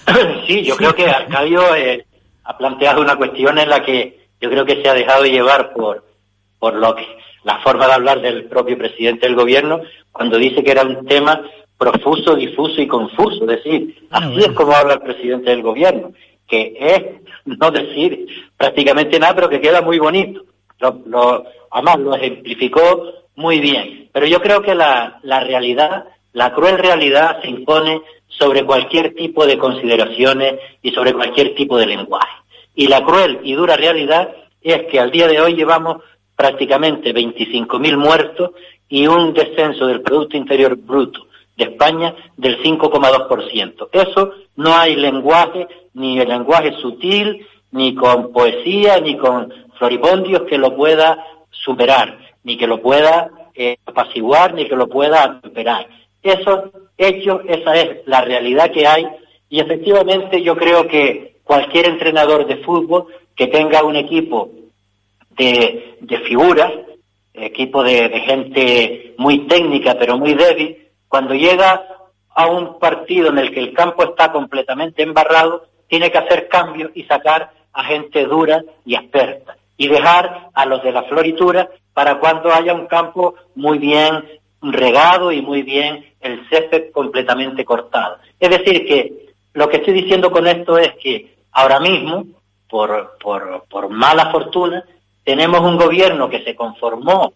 Sí, 0.48 0.64
yo 0.64 0.76
creo 0.76 0.92
que 0.96 1.06
Arcadio 1.06 1.76
eh, 1.76 2.04
ha 2.42 2.58
planteado 2.58 3.00
una 3.02 3.14
cuestión 3.14 3.56
en 3.58 3.68
la 3.68 3.84
que 3.84 4.26
yo 4.40 4.50
creo 4.50 4.64
que 4.64 4.82
se 4.82 4.88
ha 4.88 4.94
dejado 4.94 5.24
llevar 5.24 5.72
por, 5.72 6.04
por 6.58 6.74
lo 6.74 6.96
que, 6.96 7.06
la 7.44 7.60
forma 7.60 7.86
de 7.86 7.92
hablar 7.92 8.20
del 8.20 8.44
propio 8.44 8.76
presidente 8.78 9.26
del 9.26 9.36
gobierno 9.36 9.80
cuando 10.10 10.38
dice 10.38 10.62
que 10.62 10.70
era 10.70 10.82
un 10.82 11.06
tema 11.06 11.40
profuso, 11.78 12.34
difuso 12.34 12.80
y 12.80 12.86
confuso. 12.86 13.42
Es 13.42 13.62
decir, 13.62 14.06
así 14.10 14.40
es 14.40 14.52
como 14.52 14.72
habla 14.72 14.94
el 14.94 15.02
presidente 15.02 15.50
del 15.50 15.62
gobierno, 15.62 16.12
que 16.46 16.76
es 16.78 17.02
no 17.58 17.70
decir 17.70 18.26
prácticamente 18.56 19.18
nada, 19.18 19.34
pero 19.34 19.48
que 19.48 19.60
queda 19.60 19.82
muy 19.82 19.98
bonito. 19.98 20.44
Lo, 21.06 21.44
además, 21.70 21.98
lo 21.98 22.14
ejemplificó 22.14 23.12
muy 23.36 23.60
bien. 23.60 24.10
Pero 24.12 24.26
yo 24.26 24.40
creo 24.40 24.62
que 24.62 24.74
la, 24.74 25.20
la 25.22 25.40
realidad, 25.40 26.04
la 26.32 26.52
cruel 26.52 26.78
realidad 26.78 27.40
se 27.42 27.48
impone 27.48 28.02
sobre 28.28 28.64
cualquier 28.64 29.14
tipo 29.14 29.46
de 29.46 29.58
consideraciones 29.58 30.54
y 30.82 30.90
sobre 30.90 31.12
cualquier 31.12 31.54
tipo 31.54 31.78
de 31.78 31.86
lenguaje. 31.86 32.36
Y 32.74 32.88
la 32.88 33.04
cruel 33.04 33.40
y 33.44 33.54
dura 33.54 33.76
realidad 33.76 34.30
es 34.60 34.86
que 34.90 34.98
al 34.98 35.10
día 35.10 35.28
de 35.28 35.40
hoy 35.40 35.54
llevamos 35.54 36.02
prácticamente 36.36 37.14
25.000 37.14 37.96
muertos 37.96 38.50
y 38.88 39.06
un 39.06 39.32
descenso 39.32 39.86
del 39.86 40.02
Producto 40.02 40.36
Interior 40.36 40.76
Bruto 40.76 41.26
de 41.56 41.64
España 41.64 42.14
del 42.36 42.62
5,2%. 42.62 43.88
Eso 43.92 44.32
no 44.56 44.74
hay 44.74 44.96
lenguaje, 44.96 45.68
ni 45.94 46.18
el 46.18 46.28
lenguaje 46.28 46.72
sutil, 46.80 47.46
ni 47.72 47.94
con 47.94 48.32
poesía, 48.32 49.00
ni 49.00 49.16
con 49.16 49.52
floripondios 49.78 50.42
que 50.42 50.58
lo 50.58 50.76
pueda 50.76 51.24
superar, 51.50 52.18
ni 52.44 52.56
que 52.56 52.66
lo 52.66 52.80
pueda 52.80 53.30
eh, 53.54 53.76
apaciguar, 53.86 54.54
ni 54.54 54.68
que 54.68 54.76
lo 54.76 54.88
pueda 54.88 55.22
atemperar. 55.22 55.86
Esos 56.22 56.70
hechos, 56.96 57.42
esa 57.48 57.76
es 57.76 58.06
la 58.06 58.20
realidad 58.22 58.70
que 58.70 58.86
hay 58.86 59.06
y 59.48 59.60
efectivamente 59.60 60.42
yo 60.42 60.56
creo 60.56 60.86
que 60.86 61.36
cualquier 61.44 61.86
entrenador 61.86 62.46
de 62.46 62.58
fútbol 62.58 63.06
que 63.34 63.48
tenga 63.48 63.82
un 63.82 63.96
equipo 63.96 64.50
de, 65.30 65.96
de 66.00 66.18
figuras, 66.20 66.72
equipo 67.34 67.82
de, 67.82 68.08
de 68.08 68.20
gente 68.20 69.14
muy 69.18 69.46
técnica 69.46 69.96
pero 69.98 70.18
muy 70.18 70.34
débil, 70.34 70.88
cuando 71.08 71.34
llega 71.34 71.86
a 72.34 72.46
un 72.46 72.78
partido 72.78 73.28
en 73.28 73.38
el 73.38 73.52
que 73.52 73.60
el 73.60 73.74
campo 73.74 74.04
está 74.04 74.32
completamente 74.32 75.02
embarrado, 75.02 75.66
tiene 75.88 76.10
que 76.10 76.18
hacer 76.18 76.48
cambios 76.48 76.90
y 76.94 77.04
sacar 77.04 77.50
a 77.72 77.84
gente 77.84 78.24
dura 78.24 78.62
y 78.86 78.94
experta 78.94 79.56
y 79.82 79.88
dejar 79.88 80.50
a 80.54 80.64
los 80.64 80.80
de 80.84 80.92
la 80.92 81.02
floritura 81.02 81.68
para 81.92 82.20
cuando 82.20 82.54
haya 82.54 82.72
un 82.72 82.86
campo 82.86 83.34
muy 83.56 83.78
bien 83.78 84.24
regado 84.60 85.32
y 85.32 85.42
muy 85.42 85.62
bien 85.62 86.06
el 86.20 86.48
césped 86.48 86.92
completamente 86.92 87.64
cortado. 87.64 88.18
Es 88.38 88.48
decir, 88.48 88.86
que 88.86 89.34
lo 89.54 89.68
que 89.68 89.78
estoy 89.78 89.94
diciendo 89.94 90.30
con 90.30 90.46
esto 90.46 90.78
es 90.78 90.92
que 91.02 91.34
ahora 91.50 91.80
mismo, 91.80 92.26
por, 92.70 93.18
por, 93.20 93.64
por 93.68 93.88
mala 93.88 94.30
fortuna, 94.30 94.84
tenemos 95.24 95.60
un 95.62 95.76
gobierno 95.76 96.30
que 96.30 96.44
se 96.44 96.54
conformó 96.54 97.32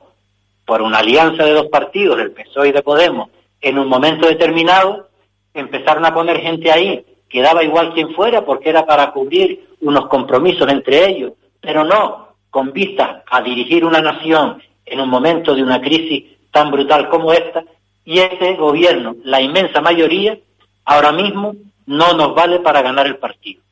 por 0.64 0.82
una 0.82 0.98
alianza 0.98 1.42
de 1.42 1.52
dos 1.52 1.66
partidos, 1.66 2.20
el 2.20 2.30
PSOE 2.30 2.68
y 2.68 2.72
de 2.72 2.82
Podemos, 2.82 3.28
en 3.60 3.76
un 3.76 3.88
momento 3.88 4.28
determinado, 4.28 5.08
empezaron 5.52 6.04
a 6.04 6.14
poner 6.14 6.40
gente 6.40 6.70
ahí 6.70 7.04
que 7.28 7.42
daba 7.42 7.64
igual 7.64 7.92
quien 7.92 8.14
fuera 8.14 8.44
porque 8.44 8.68
era 8.68 8.86
para 8.86 9.10
cubrir 9.10 9.68
unos 9.80 10.06
compromisos 10.06 10.70
entre 10.70 11.08
ellos, 11.08 11.32
pero 11.60 11.84
no 11.84 12.25
con 12.50 12.72
vistas 12.72 13.22
a 13.30 13.42
dirigir 13.42 13.84
una 13.84 14.00
nación 14.00 14.62
en 14.84 15.00
un 15.00 15.08
momento 15.08 15.54
de 15.54 15.62
una 15.62 15.80
crisis 15.80 16.24
tan 16.50 16.70
brutal 16.70 17.08
como 17.08 17.32
esta, 17.32 17.64
y 18.04 18.20
ese 18.20 18.54
gobierno, 18.54 19.16
la 19.24 19.40
inmensa 19.40 19.80
mayoría, 19.80 20.38
ahora 20.84 21.12
mismo 21.12 21.54
no 21.86 22.14
nos 22.14 22.34
vale 22.34 22.60
para 22.60 22.80
ganar 22.80 23.06
el 23.06 23.16
partido. 23.16 23.62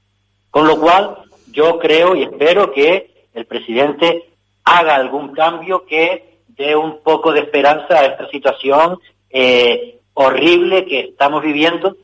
Con 0.51 0.66
lo 0.66 0.79
cual, 0.79 1.18
yo 1.53 1.79
creo 1.79 2.16
y 2.16 2.25
espero 2.25 2.72
que 2.72 3.11
el 3.33 3.47
presidente 3.47 4.25
haga 4.64 4.97
algún 4.97 5.33
cambio 5.33 5.85
que 5.87 6.41
dé 6.49 6.75
un 6.75 7.03
poco 7.03 7.33
de 7.33 7.41
esperanza 7.41 7.99
a 7.99 8.07
esta 8.07 8.29
situación 8.29 8.99
eh, 9.31 9.99
horrible 10.14 10.85
que 10.87 11.01
estamos 11.01 11.43
viviendo 11.43 11.97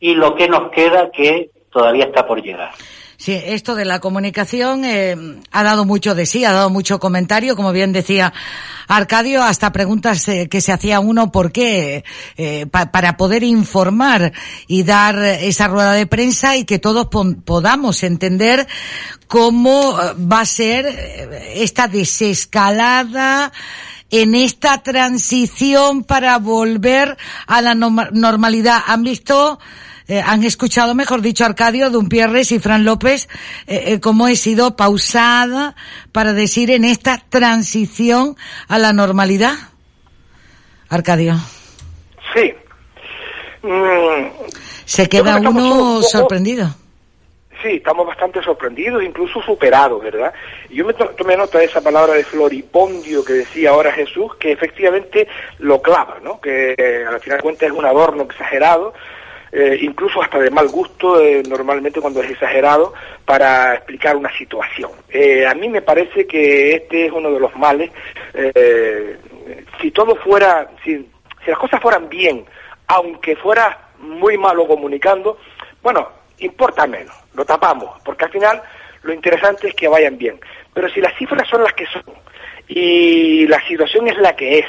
y 0.00 0.14
lo 0.14 0.34
que 0.34 0.48
nos 0.48 0.70
queda 0.70 1.10
que 1.10 1.50
todavía 1.70 2.04
está 2.04 2.26
por 2.26 2.42
llegar. 2.42 2.72
Sí, 3.24 3.32
esto 3.32 3.74
de 3.74 3.86
la 3.86 4.00
comunicación 4.00 4.84
eh, 4.84 5.16
ha 5.50 5.62
dado 5.62 5.86
mucho 5.86 6.14
de 6.14 6.26
sí, 6.26 6.44
ha 6.44 6.52
dado 6.52 6.68
mucho 6.68 7.00
comentario, 7.00 7.56
como 7.56 7.72
bien 7.72 7.90
decía 7.90 8.34
Arcadio, 8.86 9.42
hasta 9.42 9.72
preguntas 9.72 10.28
eh, 10.28 10.50
que 10.50 10.60
se 10.60 10.72
hacía 10.72 11.00
uno 11.00 11.32
por 11.32 11.50
qué, 11.50 12.04
eh, 12.36 12.66
para 12.66 13.16
poder 13.16 13.42
informar 13.42 14.34
y 14.66 14.82
dar 14.82 15.18
esa 15.24 15.68
rueda 15.68 15.92
de 15.92 16.06
prensa 16.06 16.58
y 16.58 16.66
que 16.66 16.78
todos 16.78 17.08
podamos 17.46 18.02
entender 18.02 18.68
cómo 19.26 19.96
va 20.30 20.40
a 20.40 20.44
ser 20.44 20.84
esta 21.54 21.88
desescalada 21.88 23.52
en 24.10 24.34
esta 24.34 24.82
transición 24.82 26.04
para 26.04 26.36
volver 26.36 27.16
a 27.46 27.62
la 27.62 27.74
normalidad. 27.74 28.82
¿Han 28.86 29.02
visto? 29.02 29.58
Eh, 30.06 30.20
han 30.20 30.44
escuchado, 30.44 30.94
mejor 30.94 31.22
dicho, 31.22 31.46
Arcadio, 31.46 31.88
Dumpierres 31.88 32.52
y 32.52 32.58
Fran 32.58 32.84
López, 32.84 33.26
eh, 33.66 33.84
eh, 33.86 34.00
cómo 34.00 34.28
he 34.28 34.36
sido 34.36 34.76
pausada 34.76 35.74
para 36.12 36.34
decir 36.34 36.70
en 36.70 36.84
esta 36.84 37.22
transición 37.30 38.36
a 38.68 38.78
la 38.78 38.92
normalidad. 38.92 39.54
Arcadio. 40.90 41.36
Sí. 42.34 42.52
Mm, 43.62 44.26
Se 44.84 45.08
queda 45.08 45.36
uno 45.38 46.02
sorprendido. 46.02 46.68
Sí, 47.62 47.76
estamos 47.76 48.06
bastante 48.06 48.42
sorprendidos, 48.42 49.02
incluso 49.02 49.40
superados, 49.40 50.02
¿verdad? 50.02 50.34
Yo 50.68 50.84
me 50.84 50.92
tomé 50.92 51.34
nota 51.34 51.58
de 51.60 51.64
esa 51.64 51.80
palabra 51.80 52.12
de 52.12 52.24
floripondio 52.24 53.24
que 53.24 53.32
decía 53.32 53.70
ahora 53.70 53.90
Jesús, 53.90 54.34
que 54.38 54.52
efectivamente 54.52 55.26
lo 55.60 55.80
clava, 55.80 56.18
¿no? 56.22 56.38
Que 56.42 56.74
al 57.08 57.18
final 57.20 57.38
de 57.38 57.42
cuentas 57.42 57.70
es 57.70 57.74
un 57.74 57.86
adorno 57.86 58.24
exagerado, 58.24 58.92
eh, 59.56 59.78
incluso 59.82 60.20
hasta 60.20 60.40
de 60.40 60.50
mal 60.50 60.66
gusto, 60.66 61.20
eh, 61.20 61.40
normalmente 61.48 62.00
cuando 62.00 62.20
es 62.20 62.28
exagerado, 62.28 62.92
para 63.24 63.76
explicar 63.76 64.16
una 64.16 64.36
situación. 64.36 64.90
Eh, 65.08 65.46
a 65.46 65.54
mí 65.54 65.68
me 65.68 65.80
parece 65.80 66.26
que 66.26 66.74
este 66.74 67.06
es 67.06 67.12
uno 67.12 67.30
de 67.30 67.38
los 67.38 67.54
males. 67.54 67.92
si 69.80 69.92
todo 69.92 70.16
fuera, 70.16 70.68
si, 70.82 70.96
si 71.44 71.50
las 71.50 71.58
cosas 71.60 71.80
fueran 71.80 72.08
bien, 72.08 72.44
aunque 72.88 73.36
fuera 73.36 73.90
muy 74.00 74.36
malo 74.36 74.66
comunicando, 74.66 75.38
bueno, 75.80 76.08
importa 76.38 76.88
menos, 76.88 77.14
lo 77.34 77.44
tapamos, 77.44 78.00
porque 78.04 78.24
al 78.24 78.32
final 78.32 78.60
lo 79.02 79.12
interesante 79.12 79.68
es 79.68 79.74
que 79.76 79.86
vayan 79.86 80.18
bien. 80.18 80.40
Pero 80.72 80.88
si 80.88 81.00
las 81.00 81.16
cifras 81.16 81.48
son 81.48 81.62
las 81.62 81.74
que 81.74 81.86
son 81.86 82.02
y 82.66 83.46
la 83.46 83.64
situación 83.68 84.08
es 84.08 84.18
la 84.18 84.34
que 84.34 84.58
es, 84.58 84.66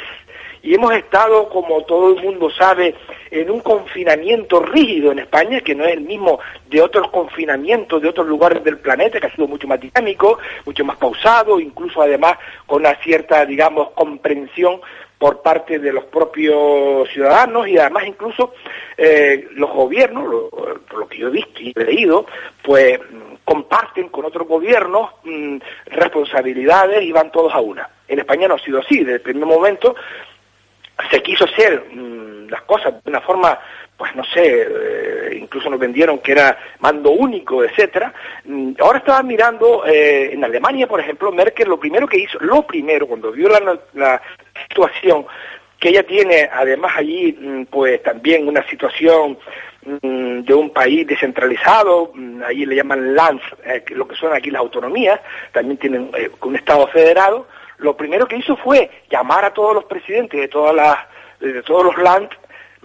y 0.66 0.74
hemos 0.74 0.94
estado, 0.94 1.48
como 1.50 1.84
todo 1.84 2.16
el 2.16 2.24
mundo 2.24 2.50
sabe, 2.50 2.96
en 3.42 3.52
un 3.52 3.60
confinamiento 3.62 4.62
rígido 4.62 5.12
en 5.12 5.20
España, 5.20 5.62
que 5.62 5.76
no 5.76 5.86
es 5.86 5.94
el 5.94 6.02
mismo 6.02 6.40
de 6.70 6.82
otros 6.82 7.10
confinamientos 7.10 8.02
de 8.02 8.10
otros 8.10 8.28
lugares 8.28 8.64
del 8.64 8.80
planeta, 8.80 9.20
que 9.20 9.28
ha 9.28 9.36
sido 9.36 9.48
mucho 9.48 9.68
más 9.68 9.80
dinámico, 9.80 10.40
mucho 10.66 10.86
más 10.86 10.98
pausado, 10.98 11.60
incluso 11.60 12.02
además 12.02 12.38
con 12.66 12.82
una 12.82 12.96
cierta, 12.96 13.46
digamos, 13.46 13.92
comprensión 13.92 14.82
por 15.18 15.42
parte 15.42 15.80
de 15.80 15.94
los 15.94 16.06
propios 16.06 17.10
ciudadanos 17.10 17.68
y 17.68 17.78
además 17.78 18.06
incluso 18.06 18.54
eh, 18.98 19.48
los 19.52 19.72
gobiernos, 19.72 20.50
por 20.52 21.00
lo 21.00 21.08
que 21.08 21.20
yo 21.20 21.30
he 21.30 21.32
visto 21.32 21.62
y 21.62 21.74
he 21.76 21.84
leído, 21.84 22.26
pues 22.62 23.00
comparten 23.44 24.10
con 24.10 24.26
otros 24.26 24.48
gobiernos 24.48 25.12
mm, 25.24 25.58
responsabilidades 25.88 27.04
y 27.04 27.12
van 27.12 27.32
todos 27.32 27.54
a 27.54 27.62
una. 27.62 27.90
En 28.08 28.20
España 28.20 28.48
no 28.48 28.56
ha 28.56 28.60
sido 28.60 28.80
así, 28.80 29.00
desde 29.00 29.14
el 29.14 29.22
primer 29.22 29.46
momento 29.46 29.96
se 31.10 31.22
quiso 31.22 31.46
hacer 31.46 31.86
mm, 31.94 32.48
las 32.50 32.62
cosas 32.64 32.94
de 33.04 33.10
una 33.10 33.22
forma, 33.22 33.60
pues 33.98 34.16
no 34.16 34.24
sé, 34.24 34.68
eh, 34.70 35.38
incluso 35.40 35.70
nos 35.70 35.80
vendieron 35.80 36.20
que 36.20 36.34
era 36.34 36.58
mando 36.80 37.12
único, 37.12 37.64
etcétera. 37.64 38.14
Mm, 38.46 38.74
ahora 38.80 39.00
estaba 39.00 39.24
mirando 39.24 39.86
eh, 39.86 40.34
en 40.34 40.44
Alemania, 40.44 40.88
por 40.88 41.00
ejemplo, 41.00 41.32
Merkel 41.32 41.68
lo 41.68 41.80
primero 41.80 42.08
que 42.08 42.20
hizo, 42.20 42.40
lo 42.40 42.66
primero 42.66 43.08
cuando 43.08 43.32
vio 43.32 43.50
la, 43.94 44.22
situación 44.70 45.26
que 45.80 45.90
ella 45.90 46.04
tiene, 46.04 46.50
además 46.52 46.94
allí, 46.96 47.38
mm, 47.40 47.66
pues 47.66 48.02
también 48.04 48.48
una 48.48 48.68
situación 48.70 49.38
de 49.86 50.52
un 50.52 50.72
país 50.72 51.06
descentralizado, 51.06 52.12
allí 52.44 52.66
le 52.66 52.76
llaman 52.76 53.14
lands, 53.14 53.44
eh, 53.66 53.84
lo 53.90 54.08
que 54.08 54.16
son 54.16 54.34
aquí 54.34 54.50
las 54.50 54.62
autonomías, 54.62 55.20
también 55.52 55.78
tienen 55.78 56.10
un 56.42 56.56
Estado 56.56 56.88
federado, 56.88 57.48
lo 57.78 57.96
primero 57.96 58.28
que 58.28 58.38
hizo 58.38 58.56
fue 58.58 58.90
llamar 59.10 59.46
a 59.46 59.54
todos 59.54 59.74
los 59.74 59.86
presidentes 59.86 60.40
de 60.40 60.48
todas 60.48 60.76
las 60.76 60.98
de 61.40 61.62
todos 61.64 61.84
los 61.84 61.98
lands 61.98 62.36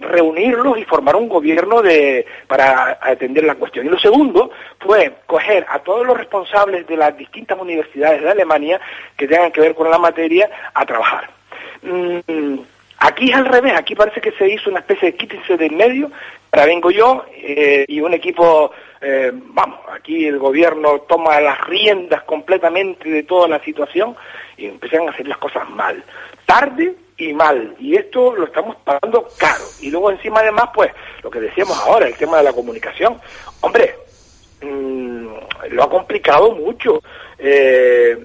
reunirlos 0.01 0.77
y 0.77 0.85
formar 0.85 1.15
un 1.15 1.29
gobierno 1.29 1.81
de, 1.81 2.25
para 2.47 2.97
atender 3.01 3.43
la 3.43 3.55
cuestión. 3.55 3.85
Y 3.85 3.89
lo 3.89 3.99
segundo 3.99 4.51
fue 4.79 5.13
coger 5.25 5.65
a 5.69 5.79
todos 5.79 6.05
los 6.05 6.17
responsables 6.17 6.87
de 6.87 6.97
las 6.97 7.15
distintas 7.15 7.59
universidades 7.59 8.21
de 8.21 8.29
Alemania 8.29 8.81
que 9.15 9.27
tengan 9.27 9.51
que 9.51 9.61
ver 9.61 9.75
con 9.75 9.89
la 9.89 9.97
materia 9.97 10.49
a 10.73 10.85
trabajar. 10.85 11.29
Mm, 11.83 12.59
aquí 13.01 13.31
es 13.31 13.35
al 13.35 13.47
revés, 13.47 13.73
aquí 13.75 13.95
parece 13.95 14.21
que 14.21 14.31
se 14.33 14.47
hizo 14.47 14.69
una 14.69 14.79
especie 14.79 15.11
de 15.11 15.17
quítense 15.17 15.57
de 15.57 15.65
en 15.65 15.75
medio, 15.75 16.11
ahora 16.51 16.67
vengo 16.67 16.91
yo 16.91 17.25
eh, 17.35 17.83
y 17.87 17.99
un 17.99 18.13
equipo, 18.13 18.71
eh, 19.01 19.31
vamos, 19.33 19.79
aquí 19.91 20.25
el 20.25 20.37
gobierno 20.37 21.01
toma 21.01 21.41
las 21.41 21.59
riendas 21.67 22.23
completamente 22.23 23.09
de 23.09 23.23
toda 23.23 23.47
la 23.47 23.59
situación 23.63 24.15
y 24.55 24.67
empiezan 24.67 25.07
a 25.07 25.11
hacer 25.11 25.27
las 25.27 25.39
cosas 25.39 25.67
mal, 25.71 26.03
tarde 26.45 26.95
y 27.17 27.33
mal, 27.33 27.75
y 27.79 27.95
esto 27.95 28.35
lo 28.35 28.45
estamos 28.45 28.75
pagando 28.83 29.27
caro. 29.37 29.63
Y 29.81 29.89
luego 29.89 30.11
encima 30.11 30.39
además, 30.41 30.65
pues, 30.73 30.91
lo 31.23 31.31
que 31.31 31.39
decíamos 31.39 31.77
ahora, 31.79 32.07
el 32.07 32.15
tema 32.15 32.37
de 32.37 32.43
la 32.43 32.53
comunicación, 32.53 33.19
hombre, 33.61 33.95
mmm, 34.61 35.27
lo 35.69 35.83
ha 35.83 35.89
complicado 35.89 36.51
mucho. 36.53 37.01
Eh, 37.37 38.17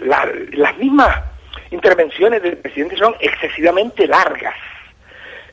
las 0.00 0.78
mismas 0.78 1.24
intervenciones 1.70 2.42
del 2.42 2.58
presidente 2.58 2.96
son 2.96 3.14
excesivamente 3.20 4.06
largas. 4.06 4.54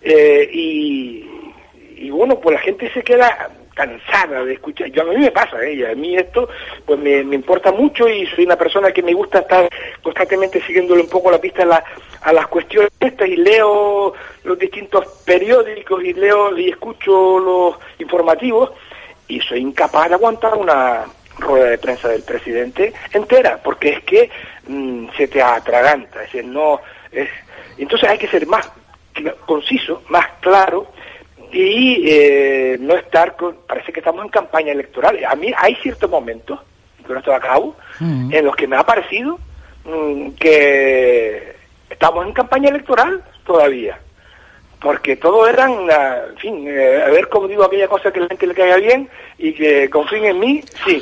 Eh, 0.01 0.49
y, 0.51 2.09
bueno, 2.09 2.39
pues 2.39 2.55
la 2.55 2.61
gente 2.61 2.91
se 2.93 3.03
queda 3.03 3.49
cansada 3.73 4.45
de 4.45 4.53
escuchar. 4.53 4.87
Yo 4.89 5.01
a 5.01 5.05
mí 5.05 5.17
me 5.17 5.31
pasa, 5.31 5.61
¿eh? 5.63 5.91
a 5.91 5.95
mí 5.95 6.15
esto 6.15 6.47
pues 6.85 6.97
me, 6.97 7.19
importa 7.19 7.71
mucho 7.73 8.07
y 8.07 8.25
soy 8.27 8.45
una 8.45 8.55
persona 8.55 8.91
que 8.91 9.03
me 9.03 9.13
gusta 9.13 9.39
estar 9.39 9.67
constantemente 10.01 10.61
siguiéndole 10.61 11.01
un 11.01 11.09
poco 11.09 11.29
la 11.29 11.41
pista 11.41 11.63
a, 11.63 11.65
la, 11.65 11.83
a 12.21 12.31
las 12.31 12.47
cuestiones 12.47 12.89
estas 12.99 13.27
y 13.27 13.35
leo 13.35 14.13
los 14.45 14.57
distintos 14.57 15.05
periódicos 15.25 16.03
y 16.05 16.13
leo 16.13 16.57
y 16.57 16.69
escucho 16.69 17.39
los 17.39 17.75
informativos 17.99 18.71
y 19.27 19.41
soy 19.41 19.59
incapaz 19.59 20.07
de 20.07 20.15
aguantar 20.15 20.55
una 20.55 21.05
rueda 21.37 21.69
de 21.69 21.77
prensa 21.77 22.09
del 22.09 22.23
presidente 22.23 22.93
entera, 23.13 23.59
porque 23.63 23.89
es 23.89 24.03
que 24.03 24.29
mm, 24.67 25.07
se 25.17 25.27
te 25.27 25.41
atraganta, 25.41 26.23
es 26.23 26.31
decir, 26.31 26.45
no 26.45 26.81
es 27.11 27.29
entonces 27.77 28.09
hay 28.09 28.17
que 28.17 28.27
ser 28.27 28.47
más 28.47 28.69
conciso, 29.45 30.03
más 30.09 30.25
claro 30.39 30.87
y 31.51 32.03
eh, 32.07 32.77
no 32.79 32.95
estar 32.95 33.35
con, 33.35 33.57
parece 33.67 33.93
que 33.93 33.99
estamos 33.99 34.23
en 34.23 34.29
campaña 34.29 34.71
electoral. 34.71 35.23
A 35.25 35.35
mí 35.35 35.53
hay 35.57 35.75
ciertos 35.75 36.09
momentos, 36.09 36.59
que 37.05 37.13
no 37.13 37.19
estoy 37.19 37.33
a 37.33 37.39
cabo, 37.39 37.75
mm. 37.99 38.33
en 38.33 38.45
los 38.45 38.55
que 38.55 38.67
me 38.67 38.75
ha 38.75 38.85
parecido 38.85 39.39
mm, 39.85 40.31
que 40.31 41.55
estamos 41.89 42.25
en 42.25 42.33
campaña 42.33 42.69
electoral 42.69 43.23
todavía. 43.45 43.99
Porque 44.85 45.15
todo 45.15 45.47
eran, 45.47 45.71
en 45.89 46.37
fin, 46.37 46.67
eh, 46.67 47.01
a 47.03 47.09
ver 47.09 47.27
cómo 47.27 47.47
digo 47.47 47.63
aquella 47.63 47.87
cosa 47.87 48.11
que 48.11 48.19
a 48.19 48.21
la 48.21 48.27
gente 48.27 48.45
le 48.45 48.53
caiga 48.53 48.75
bien 48.75 49.09
y 49.35 49.51
que 49.51 49.89
confíen 49.89 50.25
en 50.25 50.39
mí, 50.39 50.63
sí, 50.85 51.01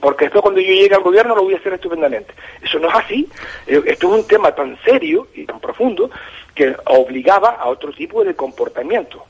porque 0.00 0.24
esto 0.24 0.42
cuando 0.42 0.60
yo 0.60 0.72
llegue 0.72 0.96
al 0.96 1.04
gobierno 1.04 1.36
lo 1.36 1.44
voy 1.44 1.54
a 1.54 1.58
hacer 1.58 1.74
estupendamente. 1.74 2.34
Eso 2.60 2.80
no 2.80 2.88
es 2.88 2.94
así. 2.96 3.28
Eh, 3.68 3.80
esto 3.86 4.12
es 4.12 4.22
un 4.22 4.26
tema 4.26 4.52
tan 4.52 4.76
serio 4.82 5.28
y 5.32 5.46
tan 5.46 5.60
profundo 5.60 6.10
que 6.56 6.74
obligaba 6.86 7.50
a 7.50 7.68
otro 7.68 7.92
tipo 7.92 8.24
de 8.24 8.34
comportamiento. 8.34 9.22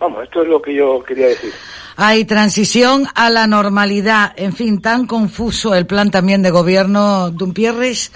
Vamos, 0.00 0.24
esto 0.24 0.40
es 0.40 0.48
lo 0.48 0.62
que 0.62 0.72
yo 0.72 1.02
quería 1.04 1.26
decir. 1.26 1.52
Hay 1.96 2.24
transición 2.24 3.06
a 3.14 3.28
la 3.28 3.46
normalidad. 3.46 4.32
En 4.36 4.54
fin, 4.54 4.80
tan 4.80 5.06
confuso 5.06 5.74
el 5.74 5.84
plan 5.84 6.10
también 6.10 6.40
de 6.40 6.50
gobierno 6.50 7.30
Dumpierres 7.30 8.12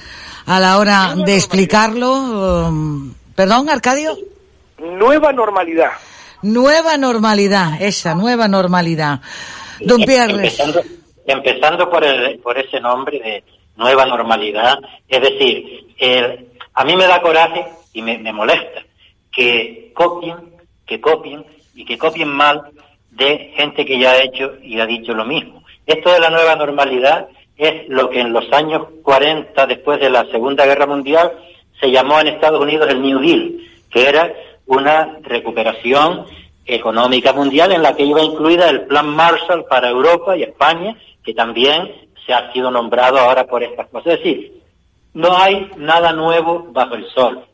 a 0.46 0.60
la 0.60 0.78
hora 0.78 1.14
de 1.14 1.36
explicarlo. 1.36 2.68
Um, 2.68 3.12
¿Perdón, 3.34 3.68
Arcadio? 3.68 4.16
Nueva 4.78 5.32
normalidad. 5.32 5.92
Nueva 6.42 6.96
normalidad, 6.96 7.80
esa 7.80 8.14
nueva 8.14 8.48
normalidad. 8.48 9.20
Dumpierres. 9.80 10.58
Empezando, 10.58 10.82
empezando 11.26 11.90
por, 11.90 12.04
el, 12.04 12.38
por 12.38 12.58
ese 12.58 12.80
nombre 12.80 13.18
de 13.18 13.44
nueva 13.76 14.06
normalidad, 14.06 14.78
es 15.08 15.20
decir, 15.20 15.86
a 16.74 16.84
mí 16.84 16.96
me 16.96 17.06
da 17.06 17.20
coraje 17.20 17.66
y 17.92 18.02
me, 18.02 18.18
me 18.18 18.32
molesta 18.32 18.82
que 19.36 19.92
copien, 19.94 20.36
que 20.86 21.00
copien 21.00 21.44
y 21.74 21.84
que 21.84 21.98
copien 21.98 22.28
mal 22.28 22.70
de 23.10 23.52
gente 23.56 23.84
que 23.84 23.98
ya 23.98 24.12
ha 24.12 24.22
hecho 24.22 24.54
y 24.62 24.80
ha 24.80 24.86
dicho 24.86 25.12
lo 25.12 25.24
mismo. 25.24 25.62
Esto 25.86 26.10
de 26.10 26.20
la 26.20 26.30
nueva 26.30 26.56
normalidad 26.56 27.28
es 27.56 27.88
lo 27.88 28.10
que 28.10 28.20
en 28.20 28.32
los 28.32 28.50
años 28.52 28.86
40, 29.02 29.66
después 29.66 30.00
de 30.00 30.10
la 30.10 30.24
Segunda 30.30 30.66
Guerra 30.66 30.86
Mundial, 30.86 31.32
se 31.80 31.90
llamó 31.90 32.18
en 32.20 32.28
Estados 32.28 32.60
Unidos 32.60 32.88
el 32.90 33.02
New 33.02 33.20
Deal, 33.20 33.56
que 33.90 34.08
era 34.08 34.32
una 34.66 35.18
recuperación 35.22 36.26
económica 36.66 37.32
mundial 37.32 37.72
en 37.72 37.82
la 37.82 37.94
que 37.94 38.04
iba 38.04 38.22
incluida 38.22 38.68
el 38.68 38.86
Plan 38.86 39.08
Marshall 39.08 39.64
para 39.66 39.88
Europa 39.88 40.36
y 40.36 40.42
España, 40.42 40.96
que 41.24 41.32
también 41.32 42.08
se 42.26 42.34
ha 42.34 42.52
sido 42.52 42.70
nombrado 42.70 43.18
ahora 43.18 43.46
por 43.46 43.62
estas 43.62 43.86
cosas. 43.88 44.14
Es 44.14 44.18
decir, 44.18 44.62
no 45.14 45.36
hay 45.36 45.70
nada 45.76 46.12
nuevo 46.12 46.66
bajo 46.70 46.94
el 46.94 47.06
sol. 47.10 47.44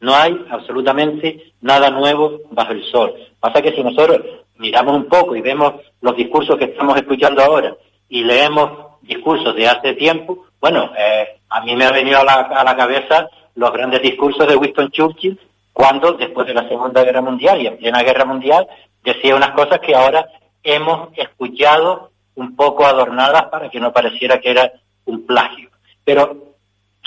No 0.00 0.14
hay 0.14 0.46
absolutamente 0.50 1.52
nada 1.60 1.90
nuevo 1.90 2.40
bajo 2.50 2.72
el 2.72 2.84
sol. 2.84 3.14
Pasa 3.38 3.60
que 3.60 3.72
si 3.72 3.82
nosotros 3.82 4.20
miramos 4.56 4.96
un 4.96 5.06
poco 5.06 5.36
y 5.36 5.42
vemos 5.42 5.74
los 6.00 6.16
discursos 6.16 6.56
que 6.56 6.66
estamos 6.66 6.96
escuchando 6.96 7.42
ahora 7.42 7.76
y 8.08 8.24
leemos 8.24 8.70
discursos 9.02 9.54
de 9.56 9.68
hace 9.68 9.94
tiempo, 9.94 10.46
bueno, 10.60 10.92
eh, 10.96 11.40
a 11.48 11.60
mí 11.62 11.74
me 11.76 11.84
ha 11.84 11.92
venido 11.92 12.18
a 12.20 12.24
la, 12.24 12.34
a 12.34 12.64
la 12.64 12.76
cabeza 12.76 13.28
los 13.56 13.72
grandes 13.72 14.00
discursos 14.00 14.46
de 14.46 14.56
Winston 14.56 14.90
Churchill 14.90 15.38
cuando, 15.72 16.12
después 16.12 16.46
de 16.46 16.54
la 16.54 16.68
Segunda 16.68 17.04
Guerra 17.04 17.20
Mundial 17.20 17.60
y 17.60 17.66
en 17.66 17.78
plena 17.78 18.02
Guerra 18.02 18.24
Mundial, 18.24 18.66
decía 19.02 19.36
unas 19.36 19.52
cosas 19.52 19.80
que 19.80 19.94
ahora 19.94 20.26
hemos 20.62 21.16
escuchado 21.16 22.10
un 22.34 22.56
poco 22.56 22.84
adornadas 22.84 23.46
para 23.46 23.70
que 23.70 23.80
no 23.80 23.92
pareciera 23.92 24.40
que 24.40 24.50
era 24.50 24.72
un 25.06 25.26
plagio. 25.26 25.70
Pero, 26.04 26.54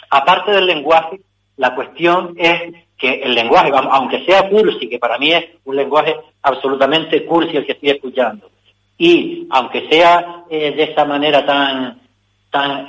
aparte 0.09 0.51
del 0.51 0.65
lenguaje, 0.65 1.21
la 1.57 1.75
cuestión 1.75 2.35
es 2.37 2.73
que 2.97 3.21
el 3.21 3.33
lenguaje, 3.33 3.71
aunque 3.73 4.25
sea 4.25 4.49
cursi, 4.49 4.89
que 4.89 4.99
para 4.99 5.17
mí 5.17 5.31
es 5.31 5.45
un 5.65 5.75
lenguaje 5.75 6.15
absolutamente 6.41 7.25
cursi 7.25 7.57
el 7.57 7.65
que 7.65 7.73
estoy 7.73 7.89
escuchando, 7.89 8.49
y 8.97 9.47
aunque 9.51 9.89
sea 9.89 10.45
eh, 10.49 10.71
de 10.71 10.83
esa 10.83 11.03
manera 11.03 11.45
tan, 11.45 11.99
tan 12.49 12.87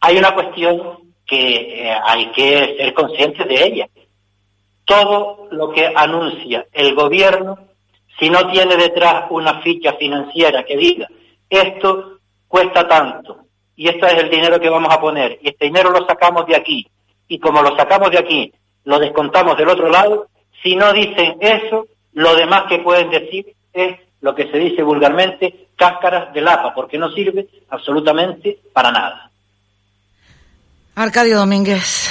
hay 0.00 0.18
una 0.18 0.34
cuestión 0.34 0.98
que 1.26 1.86
eh, 1.88 1.96
hay 2.04 2.26
que 2.32 2.76
ser 2.76 2.94
conscientes 2.94 3.46
de 3.46 3.64
ella. 3.66 3.88
todo 4.84 5.48
lo 5.50 5.70
que 5.70 5.90
anuncia 5.94 6.66
el 6.72 6.94
gobierno, 6.94 7.58
si 8.18 8.28
no 8.28 8.50
tiene 8.50 8.76
detrás 8.76 9.24
una 9.30 9.62
ficha 9.62 9.94
financiera 9.94 10.62
que 10.64 10.76
diga, 10.76 11.08
esto 11.48 12.18
cuesta 12.46 12.86
tanto, 12.86 13.38
y 13.76 13.88
este 13.88 14.06
es 14.06 14.14
el 14.22 14.30
dinero 14.30 14.60
que 14.60 14.68
vamos 14.68 14.94
a 14.94 15.00
poner, 15.00 15.38
y 15.42 15.48
este 15.48 15.64
dinero 15.66 15.90
lo 15.90 16.06
sacamos 16.06 16.46
de 16.46 16.56
aquí, 16.56 16.86
y 17.28 17.38
como 17.38 17.62
lo 17.62 17.74
sacamos 17.76 18.10
de 18.10 18.18
aquí, 18.18 18.52
lo 18.84 18.98
descontamos 18.98 19.56
del 19.56 19.70
otro 19.70 19.88
lado, 19.88 20.26
si 20.62 20.76
no 20.76 20.92
dicen 20.92 21.38
eso, 21.40 21.86
lo 22.12 22.34
demás 22.36 22.64
que 22.68 22.78
pueden 22.78 23.10
decir 23.10 23.54
es 23.72 23.98
lo 24.20 24.34
que 24.34 24.50
se 24.50 24.58
dice 24.58 24.82
vulgarmente, 24.82 25.68
cáscaras 25.76 26.32
de 26.32 26.40
lapa, 26.40 26.74
porque 26.74 26.98
no 26.98 27.10
sirve 27.10 27.46
absolutamente 27.70 28.58
para 28.72 28.90
nada. 28.90 29.30
Arcadio 30.94 31.38
Domínguez. 31.38 32.08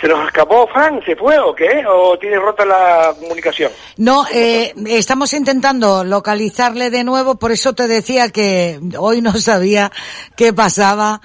¿Se 0.00 0.08
nos 0.08 0.26
escapó 0.26 0.66
Fran? 0.68 1.02
¿Se 1.04 1.14
fue 1.14 1.38
o 1.38 1.54
qué? 1.54 1.84
¿O 1.86 2.18
tiene 2.18 2.36
rota 2.36 2.64
la 2.64 3.14
comunicación? 3.18 3.70
No, 3.98 4.24
eh, 4.32 4.72
estamos 4.86 5.34
intentando 5.34 6.04
localizarle 6.04 6.88
de 6.88 7.04
nuevo, 7.04 7.34
por 7.34 7.52
eso 7.52 7.74
te 7.74 7.86
decía 7.86 8.30
que 8.30 8.80
hoy 8.98 9.20
no 9.20 9.32
sabía 9.34 9.92
qué 10.36 10.54
pasaba 10.54 11.20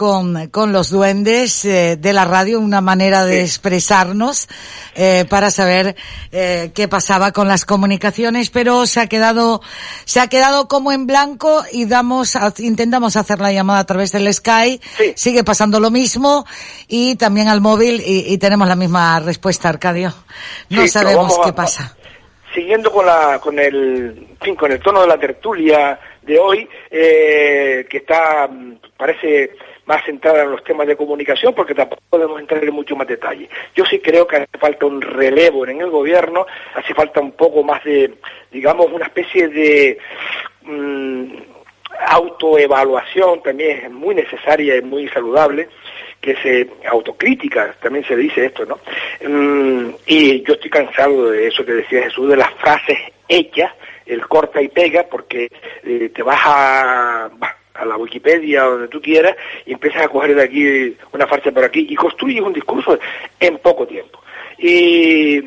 con, 0.00 0.48
con 0.48 0.72
los 0.72 0.88
duendes 0.88 1.62
eh, 1.66 1.98
de 1.98 2.14
la 2.14 2.24
radio, 2.24 2.58
una 2.58 2.80
manera 2.80 3.26
de 3.26 3.42
expresarnos 3.42 4.48
eh, 4.94 5.26
para 5.28 5.50
saber 5.50 5.94
eh, 6.32 6.70
qué 6.74 6.88
pasaba 6.88 7.32
con 7.32 7.48
las 7.48 7.66
comunicaciones, 7.66 8.48
pero 8.48 8.86
se 8.86 9.00
ha 9.00 9.08
quedado 9.08 9.60
se 10.06 10.20
ha 10.20 10.28
quedado 10.28 10.68
como 10.68 10.90
en 10.90 11.06
blanco 11.06 11.64
y 11.70 11.84
damos 11.84 12.34
intentamos 12.60 13.16
hacer 13.16 13.40
la 13.40 13.52
llamada 13.52 13.80
a 13.80 13.84
través 13.84 14.12
del 14.12 14.32
Sky, 14.32 14.80
sigue 15.16 15.44
pasando 15.44 15.78
lo 15.80 15.90
mismo 15.90 16.46
y 16.88 17.16
también 17.16 17.48
al 17.48 17.60
móvil 17.60 18.02
y, 18.02 18.38
tenemos 18.38 18.68
la 18.68 18.76
misma 18.76 19.20
respuesta, 19.20 19.68
Arcadio. 19.68 20.14
No 20.70 20.88
sabemos 20.88 21.38
qué 21.44 21.52
pasa. 21.52 21.94
Siguiendo 22.54 22.90
con 22.90 23.04
la 23.04 23.38
con 23.38 23.58
el 23.58 24.28
fin, 24.40 24.56
con 24.56 24.72
el 24.72 24.80
tono 24.80 25.02
de 25.02 25.08
la 25.08 25.18
tertulia 25.18 26.00
de 26.22 26.38
hoy, 26.38 26.66
que 26.90 27.86
está 27.92 28.48
parece 28.96 29.50
más 29.90 30.04
centrada 30.04 30.44
en 30.44 30.52
los 30.52 30.62
temas 30.62 30.86
de 30.86 30.96
comunicación, 30.96 31.52
porque 31.52 31.74
tampoco 31.74 32.00
podemos 32.08 32.40
entrar 32.40 32.62
en 32.62 32.72
mucho 32.72 32.94
más 32.94 33.08
detalle. 33.08 33.50
Yo 33.74 33.84
sí 33.84 33.98
creo 33.98 34.24
que 34.24 34.36
hace 34.36 34.58
falta 34.58 34.86
un 34.86 35.02
relevo 35.02 35.66
en 35.66 35.80
el 35.80 35.90
gobierno, 35.90 36.46
hace 36.76 36.94
falta 36.94 37.20
un 37.20 37.32
poco 37.32 37.64
más 37.64 37.82
de, 37.82 38.14
digamos, 38.52 38.86
una 38.92 39.06
especie 39.06 39.48
de 39.48 39.98
mm, 40.62 41.24
autoevaluación, 42.06 43.42
también 43.42 43.86
es 43.86 43.90
muy 43.90 44.14
necesaria 44.14 44.76
y 44.76 44.82
muy 44.82 45.08
saludable, 45.08 45.68
que 46.20 46.36
se 46.36 46.70
autocrítica, 46.88 47.74
también 47.82 48.04
se 48.04 48.14
dice 48.14 48.46
esto, 48.46 48.64
¿no? 48.64 48.78
Mm, 49.28 49.90
y 50.06 50.40
yo 50.44 50.54
estoy 50.54 50.70
cansado 50.70 51.30
de 51.32 51.48
eso 51.48 51.64
que 51.64 51.72
decía 51.72 52.04
Jesús, 52.04 52.30
de 52.30 52.36
las 52.36 52.54
frases 52.54 52.98
hechas, 53.26 53.72
el 54.06 54.24
corta 54.28 54.62
y 54.62 54.68
pega, 54.68 55.02
porque 55.10 55.50
eh, 55.82 56.12
te 56.14 56.22
vas 56.22 56.40
a 56.44 57.28
a 57.80 57.84
la 57.84 57.96
Wikipedia 57.96 58.62
donde 58.62 58.88
tú 58.88 59.00
quieras 59.00 59.34
y 59.64 59.72
empiezas 59.72 60.02
a 60.02 60.08
coger 60.08 60.34
de 60.34 60.42
aquí 60.42 60.96
una 61.12 61.26
farsa 61.26 61.50
por 61.50 61.64
aquí 61.64 61.86
y 61.88 61.94
construyes 61.94 62.42
un 62.42 62.52
discurso 62.52 62.98
en 63.38 63.58
poco 63.58 63.86
tiempo. 63.86 64.20
Y, 64.58 65.40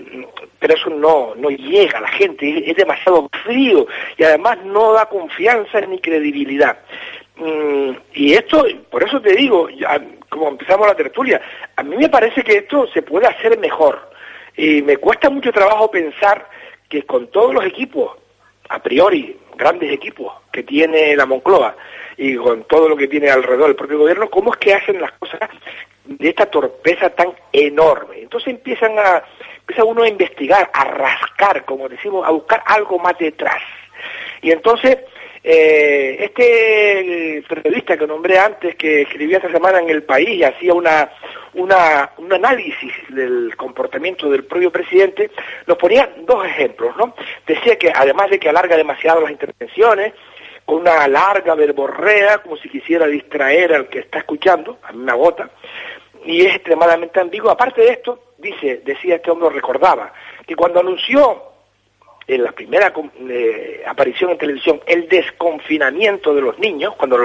pero 0.60 0.74
eso 0.74 0.90
no, 0.90 1.36
no 1.36 1.50
llega 1.50 2.00
a 2.00 2.02
la 2.02 2.08
gente, 2.08 2.70
es, 2.70 2.76
demasiado 2.76 3.30
frío 3.44 3.86
y 4.18 4.24
además 4.24 4.58
no 4.66 4.94
da 4.94 5.06
confianza 5.06 5.82
ni 5.82 6.00
credibilidad. 6.00 6.80
Mm, 7.36 7.92
y 8.14 8.34
esto, 8.34 8.66
por 8.90 9.04
eso 9.04 9.22
te 9.22 9.36
digo, 9.36 9.68
como 10.30 10.50
empezamos 10.50 10.88
la 10.88 10.96
tertulia, 10.96 11.42
a 11.76 11.84
mí 11.84 11.96
me 11.96 12.10
parece 12.10 12.44
que 12.44 12.60
esto 12.60 12.88
se 12.88 13.04
puede 13.04 13.28
hacer 13.28 13.60
mejor. 13.60 14.12
Y 14.56 14.82
me 14.82 14.98
cuesta 14.98 15.30
mucho 15.30 15.52
trabajo 15.52 15.92
pensar 15.92 16.48
que 16.90 17.04
con 17.04 17.28
todos 17.28 17.54
los 17.54 17.66
equipos, 17.66 18.12
a 18.70 18.82
priori, 18.82 19.38
grandes 19.56 19.92
equipos 19.92 20.34
que 20.52 20.64
tiene 20.64 21.16
la 21.16 21.26
Moncloa, 21.26 21.76
y 22.18 22.36
con 22.36 22.64
todo 22.66 22.90
lo 22.90 22.96
que 22.96 23.08
tiene 23.08 23.30
alrededor 23.30 23.68
del 23.68 23.76
propio 23.76 24.00
gobierno, 24.00 24.30
cómo 24.30 24.52
es 24.52 24.58
que 24.58 24.74
hacen 24.74 25.02
las 25.02 25.12
cosas 25.14 25.40
de 26.06 26.30
esta 26.30 26.46
torpeza 26.46 27.10
tan 27.10 27.34
enorme. 27.52 28.22
Entonces 28.22 28.54
empiezan 28.54 28.98
a, 29.00 29.24
empieza 29.60 29.84
uno 29.84 30.04
a 30.04 30.08
investigar, 30.08 30.70
a 30.74 30.84
rascar, 30.86 31.66
como 31.66 31.88
decimos, 31.88 32.26
a 32.28 32.32
buscar 32.32 32.62
algo 32.66 33.00
más 33.00 33.18
detrás. 33.18 33.62
Y 34.42 34.52
entonces, 34.52 34.98
eh, 35.44 36.18
este 36.20 37.44
periodista 37.48 37.98
que 37.98 38.08
nombré 38.08 38.38
antes, 38.38 38.76
que 38.76 39.04
escribía 39.04 39.38
esta 39.38 39.52
semana 39.52 39.80
en 39.80 39.90
El 39.90 40.04
País 40.04 40.30
y 40.30 40.44
hacía 40.44 40.74
una, 40.74 41.10
una, 41.54 42.12
un 42.18 42.34
análisis 42.34 42.92
del 43.10 43.56
comportamiento 43.56 44.30
del 44.30 44.44
propio 44.44 44.72
presidente, 44.72 45.32
nos 45.66 45.78
ponía 45.78 46.10
dos 46.26 46.46
ejemplos, 46.46 46.96
¿no? 46.98 47.16
Decía 47.48 47.78
que 47.78 47.92
además 47.94 48.30
de 48.30 48.40
que 48.40 48.50
alarga 48.50 48.76
demasiado 48.76 49.22
las 49.22 49.32
intervenciones, 49.32 50.14
con 50.66 50.78
una 50.82 51.08
larga 51.08 51.56
verborrea, 51.56 52.40
como 52.40 52.58
si 52.58 52.70
quisiera 52.70 53.06
distraer 53.08 53.74
al 53.74 53.88
que 53.90 54.00
está 54.00 54.20
escuchando, 54.20 54.80
a 54.84 54.92
mí 54.92 55.00
me 55.00 55.12
agota, 55.12 55.50
y 56.26 56.46
es 56.46 56.56
extremadamente 56.56 57.20
ambiguo. 57.20 57.52
Aparte 57.52 57.82
de 57.82 57.92
esto, 57.92 58.34
dice, 58.38 58.82
decía 58.86 59.16
este 59.16 59.32
hombre, 59.32 59.50
recordaba, 59.50 60.14
que 60.46 60.56
cuando 60.56 60.80
anunció 60.80 61.44
en 62.26 62.44
la 62.44 62.54
primera 62.54 62.94
eh, 63.30 63.84
aparición 63.86 64.32
en 64.32 64.38
televisión 64.38 64.80
el 64.86 65.10
desconfinamiento 65.10 66.34
de 66.34 66.42
los 66.42 66.58
niños, 66.60 66.96
cuando 66.96 67.18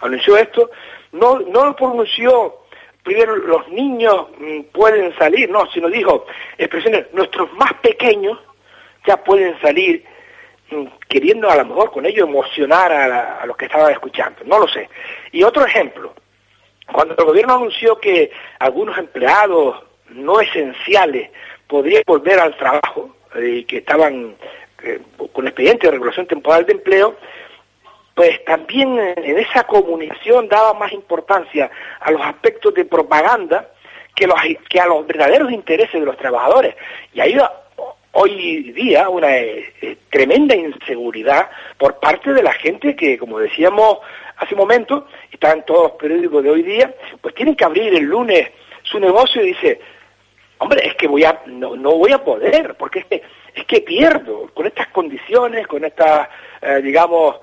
anunció 0.00 0.36
esto, 0.36 0.70
no, 1.12 1.40
no 1.40 1.66
lo 1.66 1.76
pronunció 1.76 2.66
primero 3.02 3.36
los 3.36 3.68
niños 3.68 4.26
mm, 4.38 4.62
pueden 4.72 5.16
salir, 5.16 5.48
no, 5.48 5.66
sino 5.72 5.88
dijo 5.88 6.26
expresiones, 6.58 7.06
nuestros 7.12 7.52
más 7.52 7.72
pequeños 7.74 8.38
ya 9.06 9.16
pueden 9.22 9.58
salir 9.60 10.04
queriendo 11.08 11.50
a 11.50 11.56
lo 11.56 11.64
mejor 11.64 11.92
con 11.92 12.06
ello 12.06 12.24
emocionar 12.24 12.92
a, 12.92 13.46
los 13.46 13.56
que 13.56 13.66
estaban 13.66 13.92
escuchando, 13.92 14.40
no 14.44 14.58
lo 14.58 14.68
sé. 14.68 14.88
Y 15.32 15.42
otro 15.42 15.64
ejemplo, 15.64 16.14
cuando 16.92 17.14
el 17.16 17.24
gobierno 17.24 17.54
anunció 17.54 17.98
que 17.98 18.30
algunos 18.58 18.96
empleados 18.98 19.82
no 20.10 20.40
esenciales 20.40 21.30
podrían 21.66 22.02
volver 22.06 22.38
al 22.38 22.56
trabajo 22.56 23.16
y 23.34 23.64
que 23.64 23.78
estaban 23.78 24.36
eh, 24.82 25.00
con 25.32 25.46
expediente 25.46 25.86
de 25.86 25.92
regulación 25.92 26.26
temporal 26.26 26.64
de 26.66 26.72
empleo, 26.72 27.16
pues 28.14 28.42
también 28.44 28.98
en 28.98 29.38
esa 29.38 29.64
comunicación 29.64 30.48
daba 30.48 30.72
más 30.74 30.92
importancia 30.92 31.70
a 32.00 32.10
los 32.10 32.22
aspectos 32.22 32.72
de 32.74 32.86
propaganda 32.86 33.68
que 34.14 34.80
a 34.80 34.86
los 34.86 35.06
verdaderos 35.06 35.52
intereses 35.52 35.92
de 35.92 36.06
los 36.06 36.16
trabajadores. 36.16 36.74
Y 37.12 37.20
ahí 37.20 37.36
hoy 38.18 38.72
día 38.72 39.10
una 39.10 39.36
eh, 39.36 39.74
eh, 39.82 39.96
tremenda 40.08 40.56
inseguridad 40.56 41.50
por 41.76 42.00
parte 42.00 42.32
de 42.32 42.42
la 42.42 42.52
gente 42.54 42.96
que, 42.96 43.18
como 43.18 43.38
decíamos 43.38 43.98
hace 44.38 44.54
un 44.54 44.60
momento, 44.60 45.06
están 45.30 45.64
todos 45.66 45.90
los 45.90 45.92
periódicos 45.92 46.42
de 46.42 46.50
hoy 46.50 46.62
día, 46.62 46.94
pues 47.20 47.34
tienen 47.34 47.54
que 47.54 47.64
abrir 47.64 47.94
el 47.94 48.04
lunes 48.04 48.50
su 48.82 48.98
negocio 48.98 49.42
y 49.42 49.48
dice, 49.48 49.80
hombre, 50.58 50.86
es 50.86 50.94
que 50.94 51.06
voy 51.06 51.24
a, 51.24 51.42
no, 51.46 51.76
no 51.76 51.92
voy 51.92 52.12
a 52.12 52.24
poder, 52.24 52.74
porque 52.78 53.00
es 53.00 53.04
que, 53.04 53.22
es 53.54 53.64
que 53.66 53.80
pierdo 53.82 54.48
con 54.54 54.66
estas 54.66 54.88
condiciones, 54.88 55.66
con 55.66 55.84
esta, 55.84 56.30
eh, 56.62 56.80
digamos, 56.82 57.36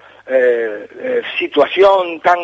situación 1.37 2.21
tan 2.21 2.39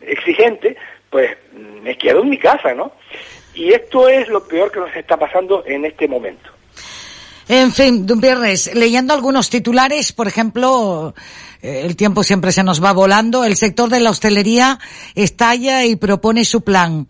exigente, 0.00 0.74
pues 1.10 1.36
me 1.52 1.98
quedo 1.98 2.22
en 2.22 2.30
mi 2.30 2.38
casa, 2.38 2.72
¿no? 2.72 2.92
Y 3.54 3.72
esto 3.74 4.08
es 4.08 4.26
lo 4.28 4.48
peor 4.48 4.72
que 4.72 4.80
nos 4.80 4.96
está 4.96 5.18
pasando 5.18 5.62
en 5.66 5.84
este 5.84 6.08
momento. 6.08 6.53
En 7.48 7.72
fin, 7.72 8.06
de 8.06 8.14
un 8.14 8.20
viernes, 8.20 8.74
leyendo 8.74 9.12
algunos 9.12 9.50
titulares, 9.50 10.12
por 10.12 10.26
ejemplo, 10.26 11.14
eh, 11.60 11.82
el 11.84 11.94
tiempo 11.94 12.22
siempre 12.22 12.52
se 12.52 12.62
nos 12.62 12.82
va 12.82 12.92
volando, 12.92 13.44
el 13.44 13.56
sector 13.56 13.90
de 13.90 14.00
la 14.00 14.10
hostelería 14.10 14.78
estalla 15.14 15.84
y 15.84 15.96
propone 15.96 16.46
su 16.46 16.62
plan. 16.62 17.06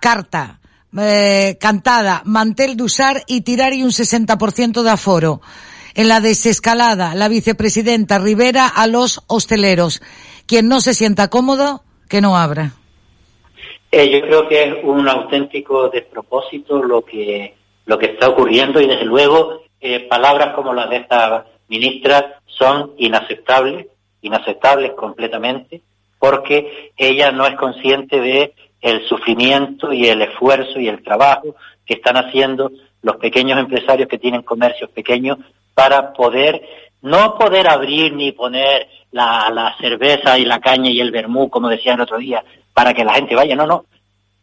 Carta, 0.00 0.58
eh, 0.98 1.58
cantada, 1.60 2.22
mantel 2.24 2.76
de 2.76 2.82
usar 2.82 3.22
y 3.28 3.42
tirar 3.42 3.72
y 3.72 3.84
un 3.84 3.90
60% 3.90 4.82
de 4.82 4.90
aforo. 4.90 5.40
En 5.94 6.08
la 6.08 6.20
desescalada, 6.20 7.14
la 7.14 7.28
vicepresidenta 7.28 8.18
Rivera 8.18 8.66
a 8.66 8.88
los 8.88 9.22
hosteleros. 9.28 10.02
Quien 10.46 10.68
no 10.68 10.80
se 10.80 10.94
sienta 10.94 11.28
cómodo, 11.28 11.82
que 12.08 12.20
no 12.20 12.36
abra. 12.36 12.72
Eh, 13.92 14.10
yo 14.10 14.20
creo 14.22 14.48
que 14.48 14.62
es 14.64 14.74
un 14.82 15.08
auténtico 15.08 15.88
despropósito 15.88 16.82
lo 16.82 17.04
que 17.04 17.54
lo 17.88 17.98
que 17.98 18.06
está 18.06 18.28
ocurriendo 18.28 18.80
y 18.80 18.86
desde 18.86 19.06
luego 19.06 19.62
eh, 19.80 20.00
palabras 20.08 20.54
como 20.54 20.74
las 20.74 20.90
de 20.90 20.96
esta 20.96 21.46
ministra 21.68 22.40
son 22.46 22.92
inaceptables, 22.98 23.86
inaceptables 24.22 24.92
completamente, 24.92 25.82
porque 26.18 26.92
ella 26.96 27.30
no 27.30 27.46
es 27.46 27.54
consciente 27.56 28.20
de 28.20 28.54
el 28.80 29.06
sufrimiento 29.08 29.92
y 29.92 30.06
el 30.06 30.22
esfuerzo 30.22 30.78
y 30.78 30.88
el 30.88 31.02
trabajo 31.02 31.54
que 31.84 31.94
están 31.94 32.16
haciendo 32.16 32.70
los 33.02 33.16
pequeños 33.16 33.58
empresarios 33.58 34.08
que 34.08 34.18
tienen 34.18 34.42
comercios 34.42 34.90
pequeños 34.90 35.38
para 35.74 36.12
poder, 36.12 36.60
no 37.02 37.36
poder 37.38 37.68
abrir 37.68 38.12
ni 38.12 38.32
poner 38.32 38.88
la, 39.12 39.50
la 39.52 39.76
cerveza 39.78 40.38
y 40.38 40.44
la 40.44 40.60
caña 40.60 40.90
y 40.90 41.00
el 41.00 41.10
vermú, 41.10 41.48
como 41.48 41.68
decían 41.68 41.96
el 41.96 42.02
otro 42.02 42.18
día, 42.18 42.44
para 42.74 42.94
que 42.94 43.04
la 43.04 43.14
gente 43.14 43.34
vaya, 43.34 43.54
no, 43.54 43.66
no, 43.66 43.84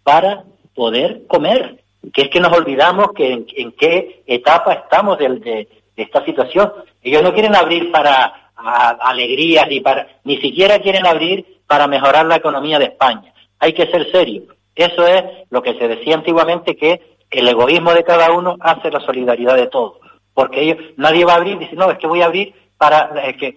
para 0.04 0.44
poder 0.74 1.26
comer, 1.28 1.84
que 2.14 2.24
es 2.24 2.30
que 2.30 2.40
nos 2.40 2.56
olvidamos 2.56 3.12
que 3.14 3.32
en, 3.32 3.72
qué 3.74 4.24
etapa 4.26 4.74
estamos 4.74 5.18
de, 5.18 5.68
esta 5.96 6.24
situación. 6.26 6.74
Ellos 7.02 7.24
no 7.24 7.34
quieren 7.34 7.56
abrir 7.56 7.92
para 7.92 8.52
alegrías 8.56 9.68
ni 9.68 9.80
para, 9.80 10.08
ni 10.24 10.38
siquiera 10.38 10.80
quieren 10.80 11.06
abrir 11.06 11.60
para 11.68 11.88
mejorar 11.88 12.26
la 12.26 12.36
economía 12.36 12.80
de 12.80 12.86
España. 12.86 13.34
Hay 13.60 13.74
que 13.74 13.88
ser 13.88 14.12
serio. 14.12 14.44
Eso 14.76 15.08
es 15.08 15.24
lo 15.50 15.62
que 15.62 15.74
se 15.76 15.88
decía 15.88 16.16
antiguamente 16.16 16.76
que 16.76 17.16
el 17.32 17.48
egoísmo 17.48 17.94
de 17.94 18.04
cada 18.04 18.32
uno 18.32 18.58
hace 18.60 18.92
la 18.92 19.00
solidaridad 19.00 19.56
de 19.56 19.68
todos. 19.68 20.00
Porque 20.34 20.62
ellos, 20.62 20.78
nadie 20.98 21.26
va 21.26 21.34
a 21.34 21.38
abrir, 21.38 21.58
dice, 21.58 21.76
no, 21.76 21.90
es 21.90 21.98
que 21.98 22.08
voy 22.08 22.22
a 22.22 22.26
abrir 22.26 22.54
para 22.78 23.10
que, 23.38 23.56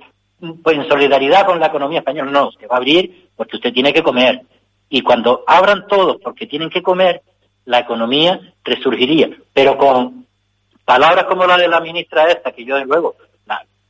pues 0.63 0.77
en 0.77 0.89
solidaridad 0.89 1.45
con 1.45 1.59
la 1.59 1.67
economía 1.67 1.99
española. 1.99 2.31
No, 2.31 2.51
se 2.53 2.67
va 2.67 2.77
a 2.77 2.79
abrir 2.79 3.31
porque 3.37 3.57
usted 3.57 3.73
tiene 3.73 3.93
que 3.93 4.03
comer. 4.03 4.43
Y 4.89 5.03
cuando 5.03 5.45
abran 5.47 5.87
todos 5.87 6.19
porque 6.23 6.47
tienen 6.47 6.71
que 6.71 6.83
comer, 6.83 7.23
la 7.69 7.81
economía 7.81 8.41
resurgiría. 8.65 9.29
Pero 9.53 9.77
con 9.77 10.27
palabras 10.87 11.25
como 11.25 11.47
la 11.47 11.59
de 11.59 11.69
la 11.69 11.81
ministra 11.81 12.25
esta, 12.25 12.51
que 12.53 12.65
yo 12.65 12.77
de 12.77 12.87
luego, 12.87 13.15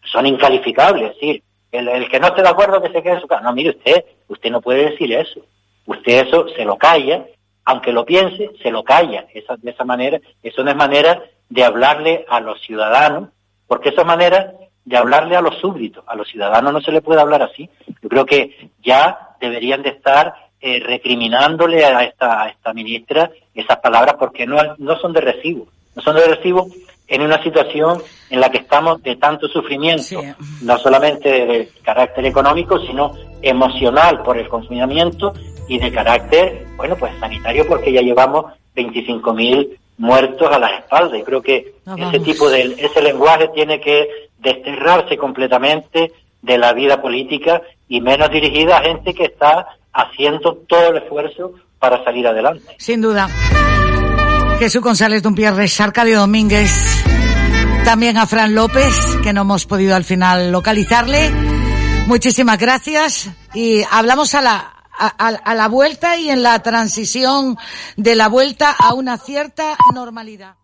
son 0.03 0.27
incalificables, 0.27 1.11
es 1.11 1.15
decir, 1.15 1.43
el, 1.71 2.09
que 2.09 2.19
no 2.19 2.29
esté 2.29 2.43
de 2.43 2.49
acuerdo 2.49 2.83
que 2.83 2.91
se 2.91 3.03
quede 3.03 3.15
en 3.15 3.21
su 3.21 3.29
casa. 3.29 3.43
No, 3.43 3.53
mire 3.53 3.71
usted, 3.71 4.05
usted 4.27 4.51
no 4.51 4.61
puede 4.61 4.91
decir 4.91 5.13
eso. 5.13 5.41
Usted 5.87 6.27
eso 6.27 6.49
se 6.57 6.65
lo 6.65 6.77
calla, 6.77 7.27
aunque 7.67 7.93
lo 7.93 8.05
piense, 8.05 8.51
se 8.63 8.71
lo 8.71 8.83
calla. 8.83 9.27
Esa, 9.33 9.57
de 9.57 9.71
esa 9.71 9.85
manera, 9.85 10.19
eso 10.43 10.65
no 10.65 10.71
es 10.71 10.77
manera 10.77 11.23
de 11.49 11.65
hablarle 11.65 12.25
a 12.29 12.41
los 12.41 12.61
ciudadanos, 12.63 13.29
porque 13.69 13.91
esa 13.91 14.03
manera 14.03 14.55
de 14.85 14.97
hablarle 14.97 15.37
a 15.37 15.43
los 15.43 15.57
súbditos, 15.59 16.03
a 16.07 16.17
los 16.17 16.27
ciudadanos 16.27 16.73
no 16.73 16.81
se 16.81 16.91
le 16.91 17.03
puede 17.03 17.21
hablar 17.21 17.43
así. 17.43 17.71
Yo 18.03 18.09
creo 18.09 18.27
que 18.27 18.71
ya 18.83 19.37
deberían 19.41 19.83
de 19.83 19.91
estar 19.91 20.48
eh, 20.61 20.81
recriminándole 20.81 21.85
a 21.85 22.03
esta, 22.05 22.43
a 22.43 22.49
esta 22.49 22.73
ministra 22.73 23.31
esas 23.55 23.79
palabras 23.79 24.17
porque 24.19 24.47
no, 24.47 24.57
no 24.79 24.99
son 24.99 25.13
de 25.13 25.21
recibo. 25.21 25.67
No 25.95 26.03
son 26.03 26.17
de 26.17 26.27
recibo 26.27 26.69
en 27.09 27.23
una 27.23 27.43
situación 27.43 28.03
en 28.31 28.41
la 28.41 28.51
que 28.51 28.59
estamos 28.59 29.03
de 29.03 29.17
tanto 29.17 29.49
sufrimiento, 29.49 30.21
no 30.63 30.79
solamente 30.79 31.29
de 31.29 31.71
carácter 31.83 32.27
económico, 32.27 32.79
sino 32.81 33.15
emocional 33.41 34.23
por 34.23 34.37
el 34.37 34.49
confinamiento 34.49 35.33
y 35.69 35.79
de 35.79 35.91
carácter, 35.91 36.67
bueno, 36.77 36.97
pues 36.97 37.13
sanitario 37.19 37.67
porque 37.67 37.93
ya 37.93 38.03
llevamos 38.03 38.47
25.000 38.77 39.79
muertos 39.97 40.51
a 40.53 40.59
las 40.59 40.81
espaldas 40.81 41.19
y 41.19 41.25
creo 41.25 41.43
que 41.43 41.75
ese 41.97 42.21
tipo 42.21 42.49
de 42.49 42.77
ese 42.79 43.03
lenguaje 43.03 43.49
tiene 43.55 43.81
que 43.81 44.09
desterrarse 44.39 45.17
completamente 45.17 46.13
de 46.43 46.59
la 46.59 46.73
vida 46.73 47.03
política 47.03 47.63
y 47.89 48.01
menos 48.01 48.31
dirigida 48.31 48.79
a 48.79 48.83
gente 48.83 49.15
que 49.15 49.25
está 49.25 49.67
haciendo 49.99 50.55
todo 50.69 50.91
el 50.91 51.03
esfuerzo 51.03 51.55
para 51.79 52.03
salir 52.05 52.27
adelante. 52.27 52.77
Sin 52.79 53.01
duda. 53.01 53.29
Jesús 54.59 54.81
González 54.81 55.23
Dumpierre, 55.23 55.67
Arcadio 55.79 56.19
Domínguez, 56.21 56.71
también 57.85 58.17
a 58.17 58.27
Fran 58.27 58.55
López, 58.55 58.95
que 59.23 59.33
no 59.33 59.43
hemos 59.43 59.67
podido 59.67 59.95
al 59.95 60.05
final 60.05 60.51
localizarle. 60.51 61.31
Muchísimas 62.07 62.59
gracias 62.59 63.31
y 63.55 63.83
hablamos 63.91 64.35
a 64.35 64.43
la, 64.43 64.73
a 64.99 65.55
la 65.55 65.69
vuelta 65.69 66.17
y 66.17 66.31
en 66.31 66.43
la 66.43 66.61
transición 66.61 67.57
de 67.97 68.17
la 68.17 68.29
vuelta 68.29 68.75
a 68.77 68.95
una 68.95 69.19
cierta 69.19 69.77
normalidad. 69.95 70.57